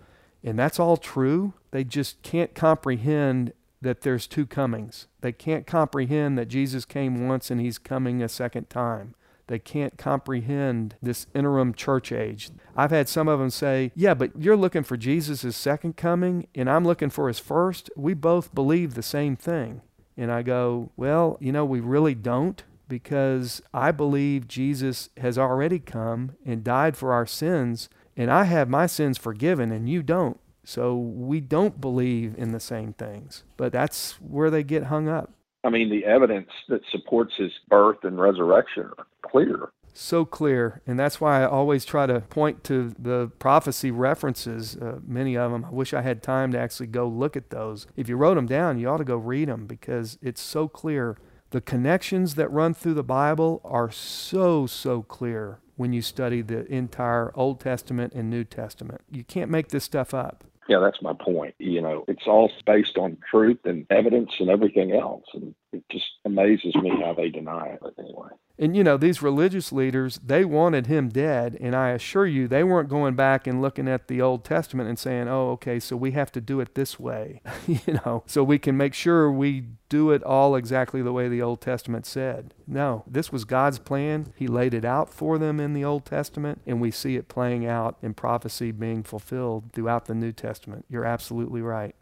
And 0.45 0.59
that's 0.59 0.81
all 0.81 0.99
true. 0.99 1.55
They 1.71 1.85
just 1.85 2.21
can't 2.23 2.55
comprehend 2.55 3.55
that 3.81 4.03
there's 4.03 4.27
two 4.27 4.45
comings. 4.45 5.07
They 5.23 5.33
can't 5.33 5.67
comprehend 5.67 6.37
that 6.37 6.49
Jesus 6.49 6.85
came 6.85 7.27
once 7.27 7.51
and 7.51 7.61
he's 7.61 7.79
coming 7.79 8.23
a 8.23 8.29
second 8.29 8.69
time. 8.69 9.15
They 9.47 9.59
can't 9.59 9.99
comprehend 9.99 10.97
this 11.03 11.27
interim 11.35 11.75
church 11.75 12.13
age. 12.13 12.51
I've 12.77 12.91
had 12.91 13.09
some 13.09 13.29
of 13.29 13.39
them 13.39 13.51
say, 13.51 13.93
Yeah, 13.95 14.15
but 14.15 14.31
you're 14.41 14.57
looking 14.57 14.85
for 14.85 14.97
Jesus' 14.97 15.57
second 15.57 15.97
coming, 15.97 16.47
and 16.55 16.71
I'm 16.71 16.85
looking 16.85 17.11
for 17.11 17.29
his 17.29 17.39
first. 17.39 17.91
We 17.97 18.15
both 18.15 18.55
believe 18.55 18.95
the 18.95 19.03
same 19.03 19.37
thing. 19.37 19.83
And 20.17 20.31
I 20.31 20.43
go, 20.43 20.91
Well, 20.97 21.37
you 21.41 21.53
know, 21.53 21.65
we 21.65 21.81
really 21.81 22.15
don't 22.15 22.63
because 22.89 23.63
I 23.73 23.91
believe 23.91 24.47
Jesus 24.47 25.09
has 25.17 25.39
already 25.39 25.79
come 25.79 26.33
and 26.45 26.63
died 26.63 26.97
for 26.97 27.13
our 27.13 27.27
sins, 27.27 27.89
and 28.17 28.31
I 28.31 28.45
have 28.45 28.69
my 28.69 28.87
sins 28.87 29.17
forgiven, 29.17 29.73
and 29.73 29.89
you 29.89 30.03
don't. 30.03 30.39
So 30.65 30.95
we 30.97 31.41
don't 31.41 31.81
believe 31.81 32.35
in 32.37 32.53
the 32.53 32.61
same 32.61 32.93
things. 32.93 33.45
But 33.57 33.73
that's 33.73 34.21
where 34.21 34.51
they 34.51 34.63
get 34.63 34.85
hung 34.85 35.09
up. 35.09 35.33
I 35.65 35.71
mean, 35.71 35.91
the 35.91 36.05
evidence 36.05 36.51
that 36.69 36.81
supports 36.91 37.33
his 37.37 37.53
birth 37.69 37.99
and 38.03 38.21
resurrection 38.21 38.91
are 38.99 39.07
clear. 39.23 39.71
So 39.95 40.25
clear. 40.25 40.81
And 40.87 40.99
that's 40.99 41.21
why 41.21 41.43
I 41.43 41.47
always 41.47 41.85
try 41.85 42.07
to 42.07 42.21
point 42.21 42.65
to 42.65 42.95
the 42.99 43.31
prophecy 43.39 43.91
references, 43.91 44.77
uh, 44.77 44.99
many 45.07 45.37
of 45.37 45.53
them. 45.53 45.67
I 45.67 45.71
wish 45.71 45.93
I 45.93 46.03
had 46.03 46.23
time 46.23 46.51
to 46.53 46.59
actually 46.59 46.87
go 46.87 47.07
look 47.07 47.37
at 47.37 47.51
those. 47.51 47.87
If 47.95 48.09
you 48.09 48.17
wrote 48.17 48.35
them 48.35 48.47
down, 48.47 48.79
you 48.79 48.89
ought 48.89 48.99
to 48.99 49.05
go 49.05 49.17
read 49.17 49.49
them 49.49 49.67
because 49.67 50.19
it's 50.23 50.41
so 50.41 50.67
clear. 50.67 51.19
The 51.51 51.61
connections 51.61 52.35
that 52.37 52.51
run 52.51 52.73
through 52.73 52.95
the 52.95 53.03
Bible 53.03 53.61
are 53.63 53.91
so, 53.91 54.67
so 54.67 55.03
clear 55.03 55.61
when 55.77 55.93
you 55.93 56.01
study 56.01 56.41
the 56.41 56.65
entire 56.73 57.31
Old 57.35 57.61
Testament 57.61 58.15
and 58.15 58.31
New 58.31 58.45
Testament. 58.45 59.03
You 59.11 59.25
can't 59.25 59.51
make 59.51 59.69
this 59.69 59.85
stuff 59.85 60.15
up. 60.15 60.45
Yeah, 60.69 60.79
that's 60.79 61.03
my 61.03 61.13
point. 61.13 61.55
You 61.59 61.83
know, 61.83 62.05
it's 62.09 62.27
all 62.27 62.51
based 62.67 62.97
on 62.97 63.19
truth 63.29 63.59
and 63.65 63.87
evidence 63.91 64.31
and 64.39 64.49
everything 64.49 64.93
else. 64.93 65.25
And 65.35 65.55
it 65.73 65.83
just 65.91 66.07
amazes 66.25 66.75
me 66.77 66.91
how 66.91 67.15
they 67.15 67.29
deny 67.29 67.67
it. 67.69 67.81
But 67.83 67.95
anyway. 67.99 68.29
And 68.63 68.77
you 68.77 68.85
know, 68.85 68.97
these 68.97 69.21
religious 69.21 69.73
leaders, 69.73 70.21
they 70.25 70.45
wanted 70.45 70.87
him 70.87 71.09
dead. 71.09 71.59
And 71.61 71.75
I 71.75 71.89
assure 71.91 72.27
you, 72.27 72.47
they 72.47 72.63
weren't 72.63 72.89
going 72.89 73.17
back 73.17 73.49
and 73.49 73.61
looking 73.61 73.89
at 73.89 74.07
the 74.07 74.23
Old 74.23 74.45
Testament 74.45 74.89
and 74.89 74.97
saying, 74.97 75.27
oh, 75.27 75.51
okay, 75.51 75.81
so 75.81 75.97
we 75.97 76.13
have 76.13 76.31
to 76.31 76.41
do 76.41 76.61
it 76.61 76.77
this 76.77 76.97
way, 76.97 77.41
you 77.67 77.81
know, 78.05 78.23
so 78.25 78.45
we 78.45 78.61
can 78.61 78.77
make 78.77 78.95
sure 78.95 79.33
we 79.33 79.65
do 79.89 80.13
it 80.13 80.23
all 80.23 80.55
exactly 80.55 81.03
the 81.03 81.13
way 81.13 81.29
the 81.29 81.43
Old 81.43 81.61
Testament 81.61 82.07
said. 82.07 82.55
No, 82.69 83.03
this 83.05 83.33
was 83.33 83.45
God's 83.45 83.81
plan. 83.81 84.33
He 84.37 84.47
laid 84.47 84.75
it 84.75 84.85
out 84.85 85.13
for 85.13 85.39
them 85.39 85.59
in 85.59 85.73
the 85.75 85.85
Old 85.85 86.07
Testament, 86.07 86.61
and 86.65 86.81
we 86.81 86.93
see 86.93 87.17
it 87.17 87.27
playing 87.27 87.67
out 87.67 87.99
in 88.01 88.15
prophecy 88.15 88.71
being 88.71 89.03
fulfilled 89.03 89.71
throughout 89.73 90.05
the 90.05 90.15
New 90.15 90.31
Testament. 90.31 90.87
You're 90.89 91.05
absolutely 91.05 91.63
right. 91.63 91.97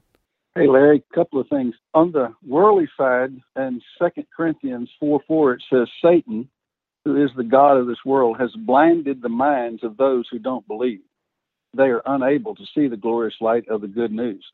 Hey, 0.60 0.68
Larry, 0.68 1.02
a 1.10 1.14
couple 1.14 1.40
of 1.40 1.48
things. 1.48 1.74
On 1.94 2.12
the 2.12 2.34
worldly 2.46 2.86
side, 2.94 3.30
in 3.56 3.80
2 3.98 4.08
Corinthians 4.36 4.90
4 5.00 5.22
4, 5.26 5.52
it 5.54 5.62
says, 5.72 5.88
Satan, 6.04 6.50
who 7.02 7.24
is 7.24 7.30
the 7.34 7.44
God 7.44 7.78
of 7.78 7.86
this 7.86 8.04
world, 8.04 8.36
has 8.38 8.50
blinded 8.66 9.22
the 9.22 9.30
minds 9.30 9.82
of 9.82 9.96
those 9.96 10.26
who 10.30 10.38
don't 10.38 10.68
believe. 10.68 11.00
They 11.74 11.84
are 11.84 12.02
unable 12.04 12.54
to 12.56 12.66
see 12.74 12.88
the 12.88 12.98
glorious 12.98 13.36
light 13.40 13.66
of 13.70 13.80
the 13.80 13.88
good 13.88 14.12
news. 14.12 14.44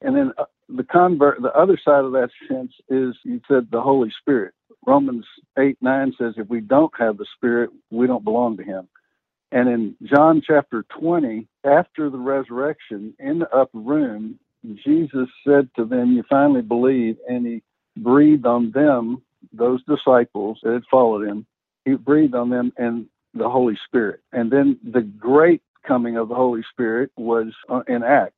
And 0.00 0.16
then 0.16 0.32
uh, 0.38 0.44
the 0.70 0.84
convert, 0.84 1.42
the 1.42 1.52
other 1.52 1.78
side 1.84 2.04
of 2.04 2.12
that 2.12 2.30
sense 2.48 2.72
is 2.88 3.14
you 3.22 3.38
said 3.46 3.68
the 3.70 3.82
Holy 3.82 4.10
Spirit. 4.22 4.54
Romans 4.86 5.26
8 5.58 5.76
9 5.82 6.14
says, 6.18 6.34
if 6.38 6.48
we 6.48 6.62
don't 6.62 6.92
have 6.98 7.18
the 7.18 7.26
Spirit, 7.36 7.68
we 7.90 8.06
don't 8.06 8.24
belong 8.24 8.56
to 8.56 8.64
Him. 8.64 8.88
And 9.52 9.68
in 9.68 9.94
John 10.04 10.40
chapter 10.46 10.86
20, 10.98 11.46
after 11.64 12.08
the 12.08 12.16
resurrection, 12.18 13.12
in 13.18 13.40
the 13.40 13.54
upper 13.54 13.78
room, 13.78 14.38
Jesus 14.72 15.28
said 15.46 15.68
to 15.76 15.84
them, 15.84 16.12
You 16.12 16.24
finally 16.28 16.62
believe. 16.62 17.16
And 17.28 17.46
he 17.46 17.62
breathed 17.96 18.46
on 18.46 18.70
them, 18.72 19.22
those 19.52 19.82
disciples 19.84 20.58
that 20.62 20.72
had 20.72 20.84
followed 20.90 21.26
him, 21.26 21.46
he 21.84 21.94
breathed 21.94 22.34
on 22.34 22.50
them 22.50 22.72
and 22.76 23.06
the 23.34 23.48
Holy 23.48 23.78
Spirit. 23.86 24.20
And 24.32 24.50
then 24.50 24.78
the 24.82 25.02
great 25.02 25.62
coming 25.86 26.16
of 26.16 26.28
the 26.28 26.34
Holy 26.34 26.62
Spirit 26.72 27.10
was 27.16 27.48
uh, 27.68 27.82
in 27.86 28.02
Acts. 28.02 28.34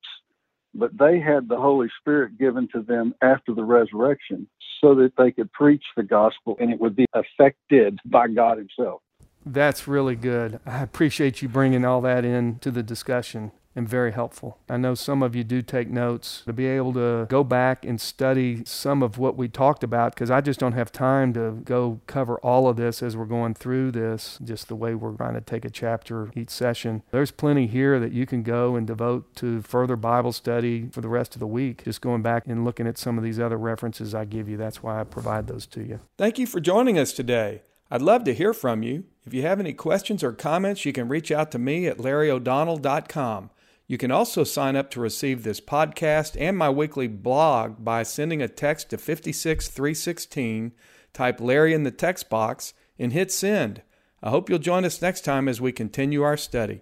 But 0.73 0.97
they 0.97 1.19
had 1.19 1.47
the 1.47 1.57
Holy 1.57 1.87
Spirit 1.99 2.37
given 2.37 2.67
to 2.73 2.81
them 2.81 3.15
after 3.21 3.53
the 3.53 3.63
resurrection 3.63 4.47
so 4.81 4.93
that 4.95 5.13
they 5.17 5.31
could 5.31 5.51
preach 5.53 5.83
the 5.95 6.03
gospel 6.03 6.57
and 6.59 6.71
it 6.71 6.79
would 6.79 6.95
be 6.95 7.05
affected 7.13 7.97
by 8.05 8.27
God 8.27 8.57
Himself. 8.57 9.01
That's 9.45 9.87
really 9.87 10.15
good. 10.15 10.59
I 10.65 10.83
appreciate 10.83 11.41
you 11.41 11.47
bringing 11.47 11.85
all 11.85 12.01
that 12.01 12.25
into 12.25 12.69
the 12.69 12.83
discussion 12.83 13.51
and 13.77 13.87
very 13.87 14.11
helpful. 14.11 14.57
I 14.67 14.77
know 14.77 14.95
some 14.95 15.21
of 15.21 15.35
you 15.35 15.43
do 15.43 15.61
take 15.61 15.87
notes 15.89 16.41
to 16.47 16.51
be 16.51 16.65
able 16.65 16.93
to 16.93 17.27
go 17.29 17.43
back 17.43 17.85
and 17.85 18.01
study 18.01 18.63
some 18.65 19.03
of 19.03 19.19
what 19.19 19.37
we 19.37 19.47
talked 19.47 19.83
about 19.83 20.15
because 20.15 20.31
I 20.31 20.41
just 20.41 20.59
don't 20.59 20.73
have 20.73 20.91
time 20.91 21.31
to 21.33 21.61
go 21.63 22.01
cover 22.07 22.39
all 22.39 22.67
of 22.67 22.75
this 22.75 23.03
as 23.03 23.15
we're 23.15 23.25
going 23.25 23.53
through 23.53 23.91
this, 23.91 24.39
just 24.43 24.67
the 24.67 24.75
way 24.75 24.95
we're 24.95 25.15
trying 25.15 25.35
to 25.35 25.41
take 25.41 25.63
a 25.63 25.69
chapter 25.69 26.31
each 26.35 26.49
session. 26.49 27.03
There's 27.11 27.29
plenty 27.29 27.67
here 27.67 27.99
that 27.99 28.11
you 28.11 28.25
can 28.25 28.41
go 28.41 28.75
and 28.75 28.87
devote 28.87 29.35
to 29.35 29.61
further 29.61 29.95
Bible 29.95 30.33
study 30.33 30.89
for 30.91 31.01
the 31.01 31.09
rest 31.09 31.35
of 31.35 31.39
the 31.39 31.47
week, 31.47 31.83
just 31.85 32.01
going 32.01 32.23
back 32.23 32.47
and 32.47 32.65
looking 32.65 32.87
at 32.87 32.97
some 32.97 33.19
of 33.19 33.23
these 33.23 33.39
other 33.39 33.57
references 33.57 34.15
I 34.15 34.25
give 34.25 34.49
you. 34.49 34.57
That's 34.57 34.81
why 34.81 34.99
I 34.99 35.03
provide 35.03 35.45
those 35.45 35.67
to 35.67 35.83
you. 35.83 35.99
Thank 36.17 36.39
you 36.39 36.47
for 36.47 36.59
joining 36.59 36.97
us 36.97 37.13
today. 37.13 37.61
I'd 37.91 38.01
love 38.01 38.23
to 38.23 38.33
hear 38.33 38.53
from 38.53 38.81
you. 38.81 39.05
If 39.25 39.35
you 39.35 39.43
have 39.43 39.59
any 39.59 39.73
questions 39.73 40.23
or 40.23 40.33
comments, 40.33 40.83
you 40.83 40.91
can 40.91 41.07
reach 41.07 41.31
out 41.31 41.51
to 41.51 41.59
me 41.59 41.85
at 41.85 41.99
larryo'donnell.com. 41.99 43.51
You 43.87 43.97
can 43.97 44.11
also 44.11 44.43
sign 44.43 44.75
up 44.75 44.91
to 44.91 44.99
receive 44.99 45.43
this 45.43 45.61
podcast 45.61 46.35
and 46.37 46.57
my 46.57 46.69
weekly 46.69 47.07
blog 47.07 47.83
by 47.85 48.03
sending 48.03 48.41
a 48.41 48.49
text 48.49 48.89
to 48.89 48.97
56316, 48.97 50.73
type 51.13 51.39
Larry 51.39 51.73
in 51.73 51.83
the 51.83 51.91
text 51.91 52.29
box, 52.29 52.73
and 52.99 53.13
hit 53.13 53.31
send. 53.31 53.81
I 54.21 54.29
hope 54.29 54.49
you'll 54.49 54.59
join 54.59 54.83
us 54.83 55.01
next 55.01 55.21
time 55.21 55.47
as 55.47 55.61
we 55.61 55.71
continue 55.71 56.21
our 56.23 56.35
study. 56.35 56.81